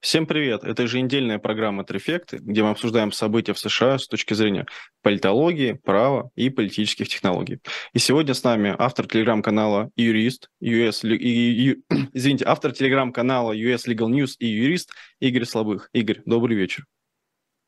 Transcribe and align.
Всем 0.00 0.26
привет! 0.26 0.64
Это 0.64 0.84
еженедельная 0.84 1.38
программа 1.38 1.84
«Трефекты», 1.84 2.38
где 2.38 2.62
мы 2.62 2.70
обсуждаем 2.70 3.12
события 3.12 3.52
в 3.52 3.58
США 3.58 3.98
с 3.98 4.08
точки 4.08 4.32
зрения 4.32 4.64
политологии, 5.02 5.74
права 5.74 6.30
и 6.36 6.48
политических 6.48 7.06
технологий. 7.06 7.60
И 7.92 7.98
сегодня 7.98 8.32
с 8.32 8.42
нами 8.42 8.74
автор 8.78 9.06
телеграм-канала 9.06 9.90
«Юрист», 9.96 10.48
US, 10.62 11.06
и, 11.06 11.72
и, 11.72 11.82
извините, 12.14 12.46
автор 12.46 12.72
телеграм-канала 12.72 13.52
US 13.52 13.86
Legal 13.86 14.08
News 14.08 14.36
и 14.38 14.46
юрист 14.46 14.90
Игорь 15.20 15.44
Слабых. 15.44 15.90
Игорь, 15.92 16.22
добрый 16.24 16.56
вечер. 16.56 16.86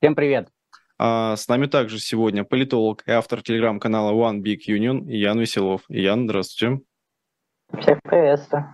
Всем 0.00 0.14
привет! 0.14 0.48
А 0.98 1.36
с 1.36 1.46
нами 1.48 1.66
также 1.66 1.98
сегодня 1.98 2.44
политолог 2.44 3.02
и 3.06 3.10
автор 3.10 3.42
телеграм-канала 3.42 4.12
One 4.12 4.40
Big 4.40 4.60
Union 4.66 5.04
Ян 5.04 5.38
Веселов. 5.38 5.82
Ян, 5.90 6.24
здравствуйте. 6.24 6.80
Всех 7.78 8.00
приветствую. 8.02 8.72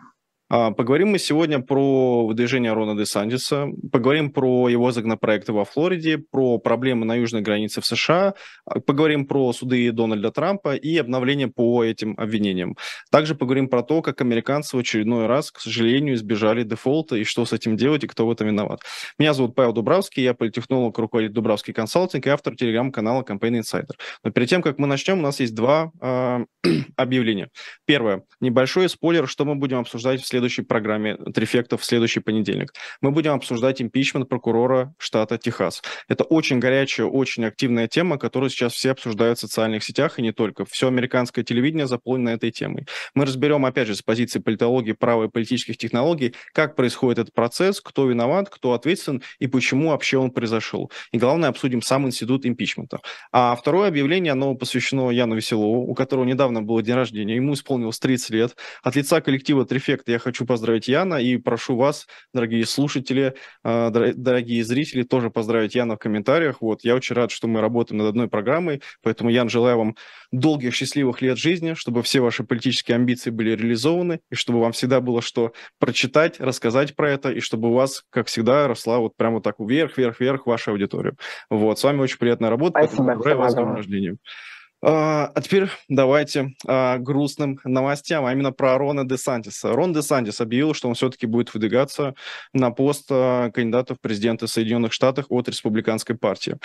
А, 0.51 0.71
поговорим 0.71 1.09
мы 1.09 1.19
сегодня 1.19 1.61
про 1.61 2.27
выдвижение 2.27 2.73
Рона 2.73 2.97
де 2.97 3.05
Сандиса, 3.05 3.67
поговорим 3.93 4.31
про 4.31 4.71
его 4.71 4.91
законопроекты 4.93 5.53
во 5.53 5.67
Флориде, 5.67 6.17
про 6.17 6.59
проблемы 6.59 7.05
на 7.05 7.17
южной 7.17 7.43
границе 7.43 7.83
в 7.83 7.87
США, 7.87 8.33
а, 8.65 8.81
поговорим 8.81 9.27
про 9.27 9.53
суды 9.53 9.93
Дональда 9.93 10.31
Трампа 10.31 10.75
и 10.75 10.97
обновление 10.97 11.49
по 11.49 11.85
этим 11.85 12.15
обвинениям. 12.17 12.77
Также 13.11 13.35
поговорим 13.35 13.69
про 13.69 13.83
то, 13.83 14.01
как 14.01 14.23
американцы 14.23 14.75
в 14.77 14.81
очередной 14.81 15.27
раз, 15.27 15.51
к 15.51 15.61
сожалению, 15.61 16.15
избежали 16.15 16.63
дефолта 16.63 17.17
и 17.17 17.25
что 17.25 17.45
с 17.45 17.53
этим 17.53 17.77
делать 17.77 18.05
и 18.05 18.07
кто 18.07 18.27
в 18.27 18.31
этом 18.31 18.47
виноват. 18.47 18.81
Меня 19.19 19.35
зовут 19.35 19.55
Павел 19.55 19.75
Дубравский, 19.75 20.23
я 20.23 20.33
политтехнолог, 20.33 20.97
руководитель 20.97 21.35
Дубравский 21.35 21.75
консалтинг 21.75 22.27
и 22.27 22.31
автор 22.31 22.57
телеграм-канала 22.57 23.23
Campaign 23.23 23.61
Insider. 23.61 23.97
Но 24.25 24.31
перед 24.31 24.49
тем, 24.49 24.63
как 24.63 24.79
мы 24.79 24.87
начнем, 24.87 25.19
у 25.19 25.23
нас 25.23 25.41
есть 25.41 25.55
два 25.55 25.93
э, 26.01 26.45
объявления. 26.97 27.51
Первое. 27.85 28.23
Небольшой 28.41 28.89
спойлер, 28.89 29.29
что 29.29 29.45
мы 29.45 29.55
будем 29.55 29.79
обсуждать 29.79 30.23
в 30.23 30.27
следующем 30.27 30.38
следующей 30.39 30.63
программе 30.63 31.17
«Трефектов» 31.17 31.83
в 31.83 31.85
следующий 31.85 32.21
понедельник. 32.21 32.73
Мы 33.01 33.11
будем 33.11 33.33
обсуждать 33.33 33.83
импичмент 33.83 34.29
прокурора 34.29 34.95
штата 34.97 35.37
Техас. 35.37 35.83
Это 36.07 36.23
очень 36.23 36.61
горячая, 36.61 37.09
очень 37.09 37.45
активная 37.45 37.89
тема, 37.89 38.19
которую 38.19 38.51
сейчас 38.51 38.73
все 38.75 38.93
обсуждают 38.93 39.39
в 39.39 39.41
социальных 39.41 39.83
сетях 39.83 40.21
и 40.21 40.23
не 40.23 40.31
только. 40.31 40.65
Все 40.65 40.87
американское 40.87 41.45
телевидение 41.45 41.89
заполнено 41.89 42.29
этой 42.29 42.53
темой. 42.53 42.87
Мы 43.15 43.25
разберем, 43.25 43.67
опять 43.67 43.89
же, 43.89 43.97
с 43.97 44.03
позиции 44.03 44.39
политологии, 44.39 44.93
права 44.93 45.25
и 45.25 45.29
политических 45.29 45.77
технологий, 45.77 46.37
как 46.53 46.77
происходит 46.77 47.19
этот 47.19 47.35
процесс, 47.35 47.81
кто 47.81 48.07
виноват, 48.09 48.49
кто 48.49 48.75
ответственен 48.75 49.23
и 49.41 49.49
почему 49.49 49.89
вообще 49.89 50.19
он 50.19 50.31
произошел. 50.31 50.93
И 51.11 51.19
главное, 51.19 51.49
обсудим 51.49 51.83
сам 51.83 52.07
институт 52.07 52.47
импичмента. 52.47 53.01
А 53.33 53.57
второе 53.57 53.89
объявление, 53.89 54.35
оно 54.35 54.55
посвящено 54.55 55.11
Яну 55.11 55.35
Веселову, 55.35 55.91
у 55.91 55.95
которого 55.95 56.25
недавно 56.25 56.63
было 56.63 56.81
день 56.81 56.95
рождения, 56.95 57.35
ему 57.35 57.55
исполнилось 57.55 57.99
30 57.99 58.31
лет. 58.31 58.57
От 58.85 58.95
лица 58.95 59.21
коллектива 59.21 59.67
Трефекта 59.67 60.13
я 60.13 60.21
хочу 60.29 60.45
поздравить 60.45 60.89
Яна 60.89 61.15
и 61.15 61.39
прошу 61.39 61.75
вас, 61.75 62.07
дорогие 62.35 62.67
слушатели, 62.67 63.35
а, 63.65 63.89
дорогие 63.91 64.63
зрители, 64.63 65.03
тоже 65.03 65.31
поздравить 65.31 65.75
Яна 65.75 65.95
в 65.95 65.99
комментариях. 65.99 66.61
Вот, 66.61 66.85
я 66.85 66.95
очень 66.95 67.17
рад, 67.17 67.31
что 67.31 67.49
мы 67.49 67.63
работаем 67.63 67.99
над 67.99 68.09
одной 68.09 68.29
программой, 68.29 68.83
поэтому, 69.03 69.31
Ян, 69.31 69.49
желаю 69.49 69.79
вам 69.79 69.97
долгих, 70.31 70.75
счастливых 70.75 71.23
лет 71.23 71.39
жизни, 71.39 71.73
чтобы 71.73 72.03
все 72.03 72.21
ваши 72.21 72.45
политические 72.45 72.97
амбиции 72.97 73.31
были 73.31 73.57
реализованы, 73.57 74.21
и 74.31 74.35
чтобы 74.35 74.61
вам 74.61 74.73
всегда 74.73 75.01
было 75.01 75.23
что 75.23 75.55
прочитать, 75.79 76.39
рассказать 76.41 76.95
про 76.95 77.11
это, 77.11 77.33
и 77.33 77.41
чтобы 77.41 77.71
у 77.71 77.73
вас, 77.73 78.05
как 78.11 78.27
всегда, 78.27 78.69
росла 78.69 78.99
вот 78.99 79.17
прямо 79.17 79.41
так 79.41 79.55
вверх, 79.59 79.97
вверх, 79.97 80.21
вверх 80.21 80.47
ваша 80.47 80.73
аудитория. 80.73 81.15
Вот, 81.49 81.79
с 81.79 81.85
вами 81.85 82.01
очень 82.01 82.19
приятная 82.19 82.51
работа, 82.51 82.81
Спасибо, 82.81 83.05
поэтому 83.07 83.15
поздравляю 83.15 83.39
вас 83.39 83.53
с 83.53 83.55
днем 83.55 83.75
рождения. 83.75 84.17
А, 84.81 85.33
а 85.35 85.41
теперь 85.41 85.69
давайте 85.89 86.55
а, 86.67 86.99
грустным 86.99 87.59
новостям, 87.65 88.25
а 88.25 88.33
именно 88.33 88.53
про 88.53 88.79
Рона 88.79 89.07
де 89.07 89.19
Сантиса. 89.19 89.73
Рон 89.73 89.93
де 89.93 90.03
Сантис 90.03 90.41
объявил, 90.41 90.73
что 90.73 90.89
он 90.89 90.95
все-таки 90.95 91.27
будет 91.27 91.53
выдвигаться 91.53 92.15
на 92.53 92.71
пост 92.71 93.09
а, 93.11 93.51
кандидата 93.51 93.97
в 93.97 94.01
президенты 94.01 94.47
Соединенных 94.47 94.93
Штатов 94.93 95.27
от 95.31 95.49
республиканской 95.49 96.17
партии. 96.17 96.57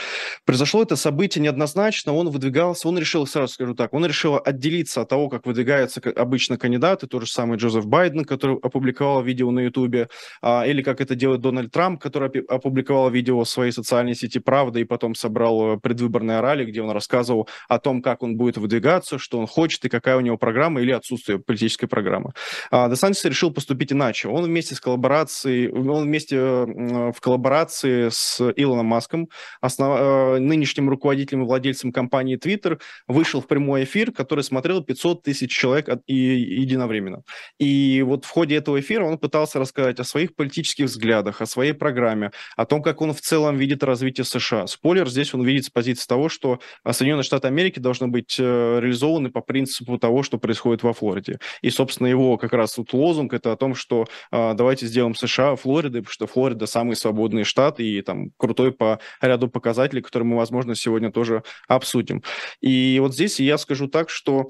Произошло 0.46 0.84
это 0.84 0.96
событие 0.96 1.42
неоднозначно, 1.42 2.14
он 2.14 2.30
выдвигался, 2.30 2.88
он 2.88 3.00
решил, 3.00 3.26
сразу 3.26 3.54
скажу 3.54 3.74
так, 3.74 3.94
он 3.94 4.06
решил 4.06 4.40
отделиться 4.44 5.02
от 5.02 5.10
того, 5.10 5.28
как 5.28 5.48
выдвигаются 5.48 6.00
обычно 6.16 6.58
кандидаты, 6.58 7.08
тот 7.08 7.24
же 7.24 7.32
самый 7.32 7.58
Джозеф 7.58 7.88
Байден, 7.88 8.26
который 8.26 8.58
опубликовал 8.58 9.24
видео 9.24 9.50
на 9.50 9.62
Ютубе, 9.62 10.10
а, 10.44 10.68
или 10.68 10.84
как 10.84 11.02
это 11.02 11.16
делает 11.16 11.42
Дональд 11.42 11.72
Трамп, 11.72 12.00
который 12.00 12.30
опубликовал 12.42 13.10
видео 13.10 13.44
в 13.44 13.50
своей 13.50 13.72
социальной 13.72 14.14
сети 14.14 14.38
«Правда» 14.38 14.80
и 14.80 14.84
потом 14.84 15.16
собрал 15.16 15.80
предвыборное 15.80 16.42
ралли, 16.42 16.66
где 16.66 16.84
он 16.84 16.92
рассказывал 16.92 17.50
о 17.68 17.80
том, 17.80 18.03
как 18.04 18.22
он 18.22 18.38
будет 18.38 18.58
выдвигаться, 18.58 19.18
что 19.18 19.40
он 19.40 19.48
хочет 19.48 19.84
и 19.86 19.90
какая 19.90 20.18
у 20.18 20.22
него 20.22 20.38
программа 20.38 20.82
или 20.82 20.92
отсутствие 20.92 21.40
политической 21.40 21.88
программы. 21.88 22.34
А 22.70 22.88
Десантис 22.90 23.26
решил 23.26 23.52
поступить 23.52 23.92
иначе. 23.92 24.28
Он 24.28 24.44
вместе 24.44 24.76
с 24.76 24.80
коллаборацией, 24.80 25.70
он 25.70 26.04
вместе 26.04 26.38
в 26.38 27.16
коллаборации 27.22 28.10
с 28.10 28.42
Илоном 28.56 28.86
Маском, 28.86 29.30
основ, 29.62 29.98
э, 30.00 30.40
нынешним 30.40 30.90
руководителем 30.90 31.44
и 31.44 31.46
владельцем 31.46 31.92
компании 31.92 32.38
Twitter, 32.38 32.80
вышел 33.08 33.42
в 33.42 33.48
прямой 33.48 33.86
эфир, 33.86 34.12
который 34.12 34.44
смотрел 34.44 34.84
500 34.84 35.24
тысяч 35.24 35.52
человек 35.52 35.90
от, 35.90 36.02
и, 36.08 36.14
единовременно. 36.16 37.24
И 37.60 38.04
вот 38.06 38.26
в 38.26 38.30
ходе 38.30 38.56
этого 38.56 38.80
эфира 38.80 39.06
он 39.06 39.18
пытался 39.18 39.60
рассказать 39.60 40.00
о 40.00 40.04
своих 40.04 40.36
политических 40.36 40.86
взглядах, 40.86 41.42
о 41.42 41.46
своей 41.46 41.74
программе, 41.74 42.32
о 42.58 42.66
том, 42.66 42.82
как 42.82 43.02
он 43.02 43.14
в 43.14 43.22
целом 43.22 43.58
видит 43.58 43.84
развитие 43.84 44.26
США. 44.26 44.68
Спойлер, 44.68 45.08
здесь 45.10 45.34
он 45.34 45.44
видит 45.44 45.66
с 45.66 45.70
позиции 45.70 46.08
того, 46.08 46.30
что 46.30 46.60
Соединенные 46.90 47.24
Штаты 47.24 47.48
Америки 47.48 47.80
должны 47.80 47.93
должны 47.94 48.08
быть 48.08 48.38
э, 48.40 48.80
реализованы 48.82 49.30
по 49.30 49.42
принципу 49.42 49.98
того, 49.98 50.24
что 50.24 50.38
происходит 50.38 50.84
во 50.84 50.94
Флориде. 50.94 51.40
И, 51.62 51.70
собственно, 51.70 52.08
его 52.08 52.38
как 52.38 52.54
раз 52.54 52.78
вот 52.78 52.92
лозунг 52.94 53.34
это 53.34 53.52
о 53.52 53.56
том, 53.56 53.76
что 53.76 54.06
э, 54.32 54.54
давайте 54.56 54.88
сделаем 54.88 55.16
США 55.16 55.56
Флоридой, 55.56 56.02
потому 56.02 56.14
что 56.14 56.28
Флорида 56.28 56.66
самый 56.66 56.96
свободный 56.96 57.44
штат 57.44 57.80
и 57.80 58.02
там 58.02 58.32
крутой 58.38 58.72
по 58.72 59.00
ряду 59.22 59.48
показателей, 59.48 60.02
которые 60.02 60.28
мы, 60.28 60.38
возможно, 60.38 60.76
сегодня 60.76 61.12
тоже 61.12 61.44
обсудим. 61.68 62.24
И 62.62 62.98
вот 63.00 63.14
здесь 63.14 63.40
я 63.40 63.58
скажу 63.58 63.88
так, 63.88 64.10
что 64.10 64.50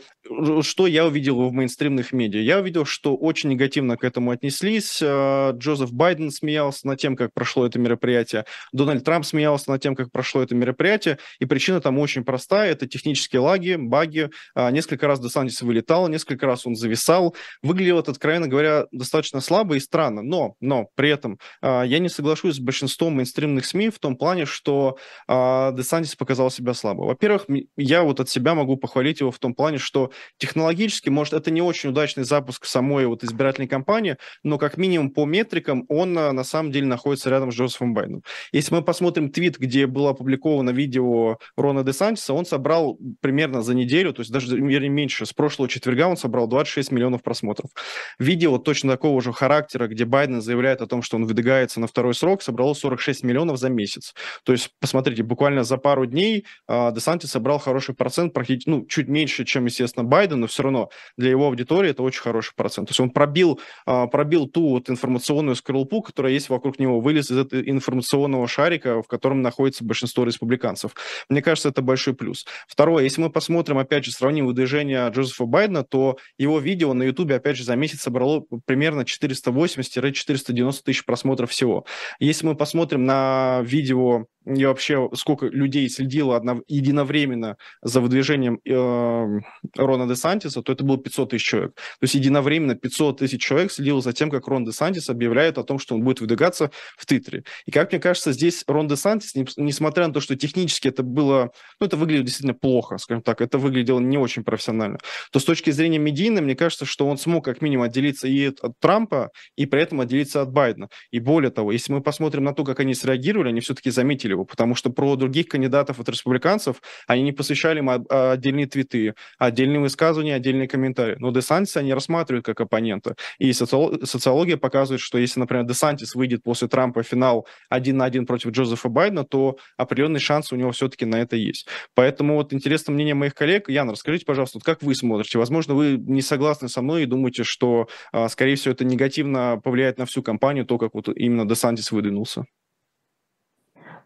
что 0.62 0.88
я 0.88 1.06
увидел 1.06 1.50
в 1.50 1.52
мейнстримных 1.52 2.14
медиа? 2.14 2.40
Я 2.40 2.60
увидел, 2.60 2.86
что 2.86 3.16
очень 3.16 3.50
негативно 3.50 3.98
к 3.98 4.04
этому 4.04 4.32
отнеслись. 4.32 5.00
Э, 5.02 5.52
Джозеф 5.54 5.92
Байден 5.92 6.32
смеялся 6.32 6.88
над 6.88 7.00
тем, 7.00 7.16
как 7.16 7.34
прошло 7.34 7.66
это 7.66 7.78
мероприятие. 7.78 8.46
Дональд 8.72 9.04
Трамп 9.04 9.26
смеялся 9.26 9.70
над 9.70 9.82
тем, 9.82 9.96
как 9.96 10.12
прошло 10.12 10.42
это 10.42 10.56
мероприятие. 10.56 11.18
И 11.40 11.46
причина 11.46 11.82
там 11.82 12.00
очень 12.00 12.24
простая. 12.24 12.72
Это 12.72 12.88
технически 12.88 13.33
технические 13.34 13.42
лаги, 13.42 13.76
баги. 13.76 14.30
А, 14.56 14.72
несколько 14.72 15.08
раз 15.08 15.20
Десантис 15.20 15.62
вылетал, 15.62 16.08
несколько 16.08 16.46
раз 16.46 16.66
он 16.66 16.76
зависал. 16.76 17.36
Выглядел 17.62 18.00
это, 18.00 18.12
откровенно 18.12 18.48
говоря, 18.48 18.86
достаточно 18.92 19.42
слабо 19.42 19.76
и 19.76 19.80
странно. 19.80 20.22
Но, 20.22 20.56
но 20.62 20.88
при 20.96 21.10
этом 21.10 21.40
а, 21.62 21.84
я 21.84 22.00
не 22.00 22.10
соглашусь 22.10 22.56
с 22.56 22.60
большинством 22.60 23.16
мейнстримных 23.16 23.66
СМИ 23.66 23.90
в 23.90 24.00
том 24.00 24.16
плане, 24.16 24.46
что 24.46 24.98
а, 25.28 25.72
Десантис 25.72 26.16
показал 26.16 26.52
себя 26.52 26.74
слабо. 26.74 27.04
Во-первых, 27.04 27.48
я 27.78 28.04
вот 28.04 28.20
от 28.20 28.30
себя 28.30 28.54
могу 28.54 28.78
похвалить 28.78 29.20
его 29.20 29.32
в 29.32 29.40
том 29.40 29.54
плане, 29.54 29.78
что 29.78 30.12
технологически, 30.38 31.10
может, 31.10 31.34
это 31.34 31.52
не 31.52 31.62
очень 31.62 31.90
удачный 31.90 32.24
запуск 32.24 32.66
самой 32.66 33.06
вот 33.08 33.24
избирательной 33.24 33.68
кампании, 33.68 34.18
но 34.44 34.58
как 34.58 34.78
минимум 34.78 35.10
по 35.10 35.26
метрикам 35.26 35.86
он 35.90 36.14
на 36.14 36.44
самом 36.44 36.72
деле 36.72 36.86
находится 36.86 37.30
рядом 37.30 37.52
с 37.52 37.56
Джозефом 37.56 37.94
Байденом. 37.94 38.24
Если 38.52 38.74
мы 38.74 38.84
посмотрим 38.84 39.32
твит, 39.32 39.58
где 39.58 39.88
было 39.88 40.12
опубликовано 40.12 40.70
видео 40.72 41.38
Рона 41.58 41.84
Десантиса, 41.84 42.34
он 42.34 42.46
собрал 42.46 42.98
примерно 43.24 43.64
за 43.64 43.74
неделю, 43.74 44.14
то 44.14 44.22
есть 44.22 44.32
даже 44.32 44.56
меньше, 44.60 45.26
с 45.26 45.34
прошлого 45.34 45.70
четверга 45.70 46.08
он 46.08 46.18
собрал 46.18 46.48
26 46.48 46.92
миллионов 46.92 47.24
просмотров. 47.24 47.72
Видео 48.20 48.58
точно 48.58 48.92
такого 48.92 49.22
же 49.22 49.34
характера, 49.34 49.88
где 49.88 50.06
Байден 50.06 50.42
заявляет 50.42 50.82
о 50.82 50.88
том, 50.88 51.02
что 51.02 51.18
он 51.18 51.26
выдвигается 51.26 51.80
на 51.80 51.88
второй 51.88 52.14
срок, 52.14 52.42
собрало 52.44 52.74
46 52.74 53.24
миллионов 53.24 53.58
за 53.58 53.70
месяц. 53.70 54.14
То 54.44 54.52
есть, 54.52 54.72
посмотрите, 54.80 55.24
буквально 55.24 55.64
за 55.64 55.78
пару 55.78 56.06
дней 56.06 56.46
э, 56.68 56.92
Десанти 56.94 57.26
собрал 57.26 57.60
хороший 57.60 57.96
процент, 57.96 58.34
практически, 58.34 58.70
ну, 58.70 58.86
чуть 58.86 59.08
меньше, 59.08 59.46
чем, 59.46 59.66
естественно, 59.66 60.04
Байден, 60.04 60.42
но 60.42 60.48
все 60.48 60.64
равно 60.64 60.90
для 61.18 61.30
его 61.30 61.48
аудитории 61.48 61.92
это 61.92 62.04
очень 62.04 62.22
хороший 62.22 62.54
процент. 62.56 62.90
То 62.90 62.92
есть 62.92 63.00
он 63.00 63.10
пробил, 63.10 63.60
э, 63.88 64.08
пробил 64.12 64.48
ту 64.48 64.70
вот 64.70 64.90
информационную 64.90 65.56
скорлупу, 65.56 66.02
которая 66.02 66.34
есть 66.34 66.50
вокруг 66.50 66.80
него, 66.80 67.00
вылез 67.00 67.32
из 67.32 67.38
этого 67.38 67.62
информационного 67.62 68.48
шарика, 68.48 69.02
в 69.02 69.08
котором 69.08 69.42
находится 69.42 69.84
большинство 69.84 70.26
республиканцев. 70.26 70.92
Мне 71.30 71.42
кажется, 71.42 71.70
это 71.70 71.82
большой 71.82 72.14
плюс. 72.14 72.46
Второе, 72.68 73.06
если 73.14 73.22
мы 73.22 73.30
посмотрим, 73.30 73.78
опять 73.78 74.06
же, 74.06 74.12
сравним 74.12 74.48
выдвижение 74.48 75.08
Джозефа 75.08 75.46
Байдена, 75.46 75.84
то 75.84 76.18
его 76.40 76.58
видео 76.58 76.94
на 76.94 77.04
Ютубе, 77.04 77.36
опять 77.36 77.58
же, 77.58 77.64
за 77.64 77.76
месяц 77.76 78.02
собрало 78.02 78.44
примерно 78.66 79.02
480-490 79.02 80.82
тысяч 80.84 81.06
просмотров 81.06 81.52
всего. 81.52 81.86
Если 82.20 82.48
мы 82.48 82.56
посмотрим 82.56 83.06
на 83.06 83.62
видео 83.64 84.26
и 84.46 84.66
вообще 84.66 85.10
сколько 85.14 85.48
людей 85.48 85.90
следило 85.90 86.36
одно, 86.36 86.62
единовременно 86.68 87.58
за 87.82 88.02
выдвижением 88.02 88.60
э, 88.66 89.42
Рона 89.76 90.08
де 90.08 90.16
Сантиса, 90.16 90.62
то 90.62 90.72
это 90.74 90.84
было 90.84 90.98
500 90.98 91.30
тысяч 91.30 91.46
человек. 91.46 91.76
То 91.76 92.04
есть 92.04 92.16
единовременно 92.16 92.76
500 92.76 93.20
тысяч 93.20 93.42
человек 93.42 93.72
следило 93.72 94.02
за 94.02 94.14
тем, 94.14 94.30
как 94.30 94.48
Рон 94.48 94.66
де 94.66 94.72
Сантис 94.72 95.10
объявляет 95.10 95.58
о 95.58 95.64
том, 95.64 95.80
что 95.80 95.96
он 95.96 96.04
будет 96.04 96.22
выдвигаться 96.22 96.72
в 96.98 97.06
титре. 97.06 97.44
И 97.66 97.72
как 97.72 97.92
мне 97.92 98.00
кажется, 98.00 98.32
здесь 98.32 98.64
Рон 98.68 98.88
де 98.88 98.96
Сантис, 98.96 99.34
несмотря 99.58 100.08
на 100.08 100.14
то, 100.14 100.20
что 100.20 100.36
технически 100.36 100.88
это 100.88 101.04
было, 101.04 101.52
ну, 101.80 101.88
это 101.88 101.98
выглядело 101.98 102.26
действительно 102.26 102.54
плохо, 102.54 102.98
скажем 102.98 103.24
так, 103.24 103.42
это 103.42 103.58
выглядело 103.58 104.00
не 104.00 104.18
очень 104.18 104.44
профессионально, 104.44 105.00
то 105.32 105.40
с 105.40 105.44
точки 105.44 105.72
зрения 105.72 106.00
медийной, 106.00 106.42
мне 106.42 106.56
кажется, 106.56 106.86
что 106.86 107.08
он 107.08 107.18
смог 107.18 107.46
как 107.46 107.62
минимум 107.62 107.86
отделиться 107.86 108.28
и 108.28 108.48
от 108.48 108.80
Трампа, 108.80 109.32
и 109.56 109.66
при 109.66 109.82
этом 109.82 110.02
отделиться 110.02 110.42
от 110.42 110.52
Байдена. 110.52 110.90
И 111.12 111.20
более 111.20 111.52
того, 111.52 111.72
если 111.72 111.94
мы 111.94 112.02
посмотрим 112.02 112.44
на 112.44 112.54
то, 112.54 112.64
как 112.64 112.80
они 112.80 112.94
среагировали, 112.94 113.50
они 113.50 113.62
все-таки 113.62 113.90
заметили 113.90 114.33
его, 114.34 114.46
потому 114.46 114.76
что 114.76 114.90
про 114.90 115.16
других 115.16 115.48
кандидатов 115.48 116.00
от 116.00 116.10
республиканцев 116.10 116.82
они 117.08 117.24
не 117.24 117.32
посвящали 117.32 117.80
им 117.80 117.90
отдельные 117.90 118.68
твиты, 118.68 119.14
отдельные 119.38 119.80
высказывания, 119.80 120.36
отдельные 120.36 120.68
комментарии. 120.68 121.16
Но 121.20 121.32
Десантиса 121.32 121.80
они 121.80 121.94
рассматривают 121.94 122.46
как 122.46 122.62
оппонента. 122.62 123.16
И 123.40 123.54
социология 123.54 124.58
показывает, 124.58 125.02
что 125.02 125.18
если, 125.18 125.40
например, 125.40 125.66
Десантис 125.66 126.16
выйдет 126.16 126.44
после 126.44 126.68
Трампа 126.68 127.04
в 127.04 127.08
финал 127.08 127.48
один 127.70 127.98
на 127.98 128.06
один 128.06 128.26
против 128.26 128.52
Джозефа 128.52 128.90
Байдена, 128.90 129.24
то 129.24 129.58
определенный 129.78 130.20
шанс 130.20 130.52
у 130.52 130.56
него 130.56 130.72
все-таки 130.72 131.06
на 131.06 131.22
это 131.22 131.36
есть. 131.36 131.68
Поэтому 131.96 132.36
вот 132.36 132.54
интересно 132.54 132.94
мнение 132.94 133.16
моих 133.16 133.34
коллег. 133.34 133.70
Ян, 133.70 133.90
расскажите, 133.90 134.26
пожалуйста, 134.26 134.58
вот 134.58 134.64
как 134.64 134.82
вы 134.82 134.96
смотрите? 134.96 135.38
Возможно, 135.38 135.74
вы 135.74 135.98
не 135.98 136.22
согласны 136.22 136.70
со 136.70 136.82
мной 136.82 137.04
и 137.04 137.06
думаете, 137.06 137.44
что, 137.44 137.88
а, 138.12 138.30
скорее 138.30 138.56
всего, 138.56 138.74
это 138.74 138.86
негативно 138.86 139.60
повлияет 139.64 139.98
на 139.98 140.06
всю 140.06 140.24
кампанию, 140.24 140.66
то, 140.66 140.78
как 140.78 140.94
вот 140.94 141.10
именно 141.10 141.48
Десантис 141.48 141.92
выдвинулся. 141.92 142.46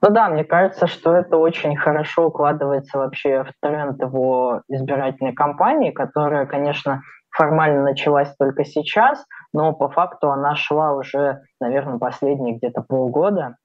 Ну 0.01 0.09
да, 0.11 0.29
мне 0.29 0.43
кажется, 0.43 0.87
что 0.87 1.15
это 1.15 1.37
очень 1.37 1.75
хорошо 1.75 2.27
укладывается 2.27 2.97
вообще 2.97 3.43
в 3.43 3.51
тренд 3.61 3.99
его 4.01 4.61
избирательной 4.67 5.33
кампании, 5.33 5.91
которая, 5.91 6.45
конечно, 6.45 7.01
формально 7.31 7.83
началась 7.83 8.33
только 8.37 8.63
сейчас, 8.63 9.25
но 9.53 9.73
по 9.73 9.89
факту 9.89 10.31
она 10.31 10.55
шла 10.55 10.93
уже, 10.93 11.41
наверное, 11.59 11.97
последние 11.97 12.57
где-то 12.57 12.81
полгода 12.81 13.57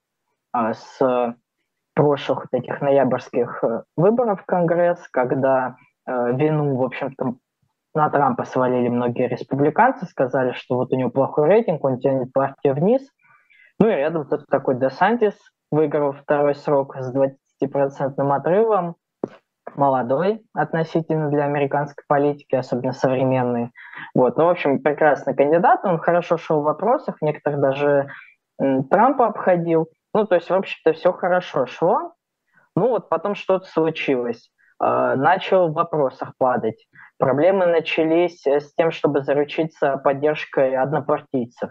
а, 0.52 0.74
с 0.74 1.34
прошлых 1.94 2.46
этих 2.52 2.80
ноябрьских 2.80 3.62
э, 3.62 3.82
выборов 3.96 4.40
в 4.40 4.46
Конгресс, 4.46 4.98
когда 5.10 5.76
э, 6.06 6.32
вину, 6.32 6.76
в 6.76 6.82
общем-то, 6.82 7.34
на 7.94 8.10
Трампа 8.10 8.44
свалили 8.44 8.88
многие 8.88 9.28
республиканцы, 9.28 10.06
сказали, 10.06 10.52
что 10.52 10.76
вот 10.76 10.92
у 10.92 10.96
него 10.96 11.10
плохой 11.10 11.48
рейтинг, 11.48 11.84
он 11.84 11.98
тянет 11.98 12.32
партию 12.32 12.74
вниз. 12.74 13.02
Ну 13.78 13.88
и 13.88 13.94
рядом 13.94 14.26
тут 14.26 14.46
такой 14.46 14.78
Десантис, 14.78 15.34
выиграл 15.72 16.12
второй 16.12 16.54
срок 16.54 16.94
с 16.96 17.12
20% 17.12 17.34
отрывом, 18.30 18.94
молодой 19.74 20.42
относительно 20.52 21.30
для 21.30 21.44
американской 21.44 22.04
политики, 22.06 22.54
особенно 22.54 22.92
современный. 22.92 23.72
Вот. 24.14 24.36
Ну, 24.36 24.44
в 24.44 24.50
общем, 24.50 24.82
прекрасный 24.82 25.34
кандидат, 25.34 25.80
он 25.84 25.98
хорошо 25.98 26.36
шел 26.36 26.60
в 26.60 26.64
вопросах, 26.64 27.16
некоторых 27.22 27.60
даже 27.60 28.10
Трампа 28.90 29.26
обходил. 29.26 29.88
Ну, 30.14 30.26
то 30.26 30.34
есть, 30.34 30.50
в 30.50 30.54
общем-то, 30.54 30.92
все 30.92 31.12
хорошо 31.12 31.66
шло. 31.66 32.12
Ну, 32.76 32.90
вот 32.90 33.08
потом 33.08 33.34
что-то 33.34 33.66
случилось. 33.66 34.50
Э, 34.78 35.14
начал 35.16 35.68
в 35.68 35.74
вопросах 35.74 36.32
падать. 36.38 36.86
Проблемы 37.18 37.66
начались 37.66 38.46
с 38.46 38.74
тем, 38.74 38.90
чтобы 38.90 39.22
заручиться 39.22 39.96
поддержкой 39.96 40.76
однопартийцев. 40.76 41.70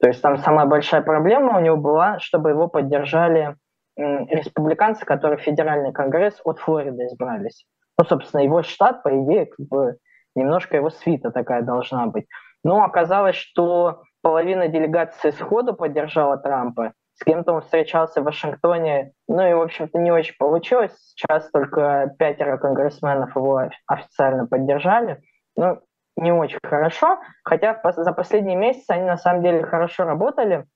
То 0.00 0.08
есть 0.08 0.22
там 0.22 0.38
самая 0.38 0.66
большая 0.66 1.02
проблема 1.02 1.58
у 1.58 1.60
него 1.60 1.76
была, 1.76 2.18
чтобы 2.18 2.50
его 2.50 2.68
поддержали 2.68 3.56
республиканцы, 3.96 5.04
которые 5.04 5.38
в 5.38 5.42
федеральный 5.42 5.92
конгресс 5.92 6.40
от 6.44 6.58
Флориды 6.58 7.04
избрались. 7.04 7.66
Ну, 7.98 8.04
собственно, 8.04 8.40
его 8.40 8.62
штат, 8.62 9.02
по 9.02 9.10
идее, 9.10 9.46
как 9.46 9.66
бы 9.66 9.96
немножко 10.34 10.76
его 10.76 10.90
свита 10.90 11.30
такая 11.30 11.62
должна 11.62 12.06
быть. 12.06 12.26
Но 12.64 12.82
оказалось, 12.82 13.36
что 13.36 14.02
половина 14.22 14.68
делегации 14.68 15.30
сходу 15.30 15.74
поддержала 15.74 16.38
Трампа, 16.38 16.92
с 17.20 17.24
кем-то 17.24 17.52
он 17.52 17.60
встречался 17.60 18.22
в 18.22 18.24
Вашингтоне, 18.24 19.12
ну 19.28 19.46
и, 19.46 19.52
в 19.52 19.60
общем-то, 19.60 19.98
не 19.98 20.10
очень 20.10 20.34
получилось. 20.38 20.96
Сейчас 20.96 21.50
только 21.50 22.14
пятеро 22.18 22.56
конгрессменов 22.56 23.36
его 23.36 23.68
официально 23.86 24.46
поддержали. 24.46 25.20
Ну, 25.54 25.80
не 26.20 26.32
очень 26.32 26.58
хорошо, 26.64 27.18
хотя 27.42 27.80
за 27.82 28.12
последние 28.12 28.56
месяцы 28.56 28.90
они 28.90 29.04
на 29.04 29.16
самом 29.16 29.42
деле 29.42 29.64
хорошо 29.64 30.04
работали. 30.04 30.66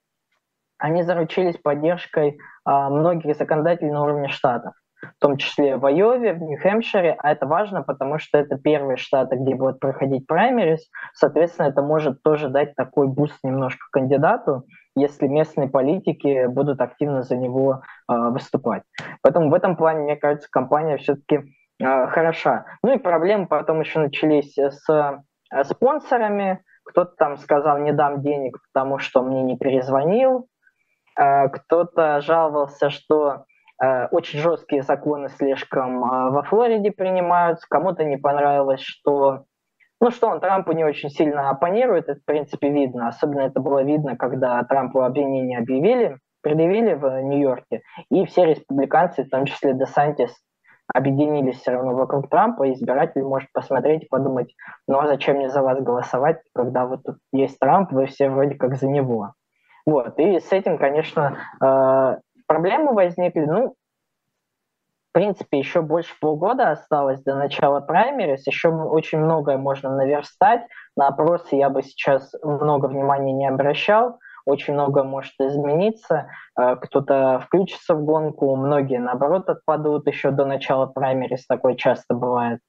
Они 0.78 1.02
заручились 1.02 1.56
поддержкой 1.56 2.38
а, 2.64 2.90
многих 2.90 3.36
законодателей 3.36 3.92
на 3.92 4.02
уровне 4.02 4.28
штатов, 4.28 4.74
в 5.02 5.20
том 5.20 5.36
числе 5.36 5.76
в 5.76 5.86
Айове, 5.86 6.32
в 6.32 6.42
Нью-Хэмпшире, 6.42 7.14
а 7.18 7.32
это 7.32 7.46
важно, 7.46 7.82
потому 7.82 8.18
что 8.18 8.38
это 8.38 8.58
первые 8.58 8.96
штаты, 8.96 9.36
где 9.36 9.54
будут 9.54 9.78
проходить 9.78 10.26
праймериз, 10.26 10.90
соответственно, 11.14 11.68
это 11.68 11.82
может 11.82 12.22
тоже 12.22 12.48
дать 12.48 12.74
такой 12.74 13.06
boost 13.06 13.38
немножко 13.44 13.86
кандидату, 13.92 14.64
если 14.96 15.26
местные 15.26 15.68
политики 15.68 16.46
будут 16.46 16.80
активно 16.80 17.22
за 17.22 17.36
него 17.36 17.82
э, 18.08 18.14
выступать. 18.30 18.82
Поэтому 19.22 19.50
в 19.50 19.54
этом 19.54 19.76
плане, 19.76 20.00
мне 20.00 20.16
кажется, 20.16 20.48
кампания 20.50 20.96
все-таки 20.96 21.40
э, 21.80 22.06
хороша. 22.08 22.64
Ну 22.82 22.94
и 22.94 22.98
проблемы 22.98 23.46
потом 23.46 23.80
еще 23.80 23.98
начались 23.98 24.56
с 24.56 25.22
спонсорами. 25.62 26.64
Кто-то 26.84 27.14
там 27.16 27.36
сказал, 27.36 27.78
не 27.78 27.92
дам 27.92 28.20
денег, 28.20 28.58
потому 28.72 28.98
что 28.98 29.22
мне 29.22 29.42
не 29.42 29.56
перезвонил. 29.56 30.48
Э, 31.18 31.48
кто-то 31.48 32.20
жаловался, 32.20 32.90
что 32.90 33.44
э, 33.82 34.06
очень 34.08 34.40
жесткие 34.40 34.82
законы 34.82 35.28
слишком 35.28 36.04
э, 36.04 36.30
во 36.30 36.42
Флориде 36.42 36.90
принимаются. 36.90 37.66
Кому-то 37.68 38.04
не 38.04 38.16
понравилось, 38.16 38.80
что 38.82 39.44
ну 40.00 40.10
что 40.10 40.28
он 40.28 40.40
Трампу 40.40 40.72
не 40.72 40.84
очень 40.84 41.08
сильно 41.08 41.48
оппонирует, 41.48 42.08
это 42.08 42.20
в 42.20 42.24
принципе 42.24 42.70
видно. 42.70 43.08
Особенно 43.08 43.40
это 43.42 43.60
было 43.60 43.82
видно, 43.82 44.16
когда 44.16 44.62
Трампу 44.64 45.02
обвинения 45.02 45.58
объявили, 45.58 46.18
предъявили 46.42 46.94
в 46.94 47.22
Нью-Йорке, 47.22 47.82
и 48.10 48.26
все 48.26 48.44
республиканцы, 48.44 49.24
в 49.24 49.30
том 49.30 49.46
числе 49.46 49.72
Десантис, 49.72 50.36
объединились 50.92 51.60
все 51.60 51.72
равно 51.72 51.94
вокруг 51.94 52.28
Трампа, 52.28 52.72
избиратель 52.72 53.22
может 53.22 53.50
посмотреть 53.52 54.04
и 54.04 54.08
подумать, 54.08 54.54
ну 54.86 54.98
а 54.98 55.06
зачем 55.06 55.36
мне 55.36 55.48
за 55.48 55.62
вас 55.62 55.80
голосовать, 55.80 56.40
когда 56.54 56.86
вот 56.86 57.02
тут 57.04 57.16
есть 57.32 57.58
Трамп, 57.58 57.92
вы 57.92 58.06
все 58.06 58.28
вроде 58.28 58.54
как 58.56 58.76
за 58.76 58.86
него. 58.86 59.32
Вот, 59.86 60.18
и 60.18 60.40
с 60.40 60.50
этим, 60.52 60.78
конечно, 60.78 61.36
э, 61.62 62.16
проблемы 62.46 62.94
возникли. 62.94 63.44
Ну, 63.44 63.74
в 65.10 65.12
принципе, 65.12 65.58
еще 65.58 65.82
больше 65.82 66.12
полгода 66.20 66.70
осталось 66.70 67.22
до 67.22 67.34
начала 67.36 67.80
праймерис, 67.80 68.46
еще 68.46 68.70
очень 68.70 69.18
многое 69.18 69.58
можно 69.58 69.94
наверстать. 69.94 70.66
На 70.96 71.08
опросы 71.08 71.56
я 71.56 71.70
бы 71.70 71.82
сейчас 71.82 72.32
много 72.42 72.86
внимания 72.86 73.32
не 73.32 73.46
обращал, 73.46 74.18
очень 74.44 74.74
много 74.74 75.04
может 75.04 75.34
измениться, 75.38 76.28
э, 76.58 76.76
кто-то 76.76 77.40
включится 77.46 77.94
в 77.94 78.04
гонку, 78.04 78.54
многие, 78.56 78.98
наоборот, 78.98 79.48
отпадут 79.48 80.06
еще 80.06 80.30
до 80.30 80.44
начала 80.44 80.86
праймерис, 80.86 81.46
такое 81.46 81.74
часто 81.74 82.14
бывает. 82.14 82.60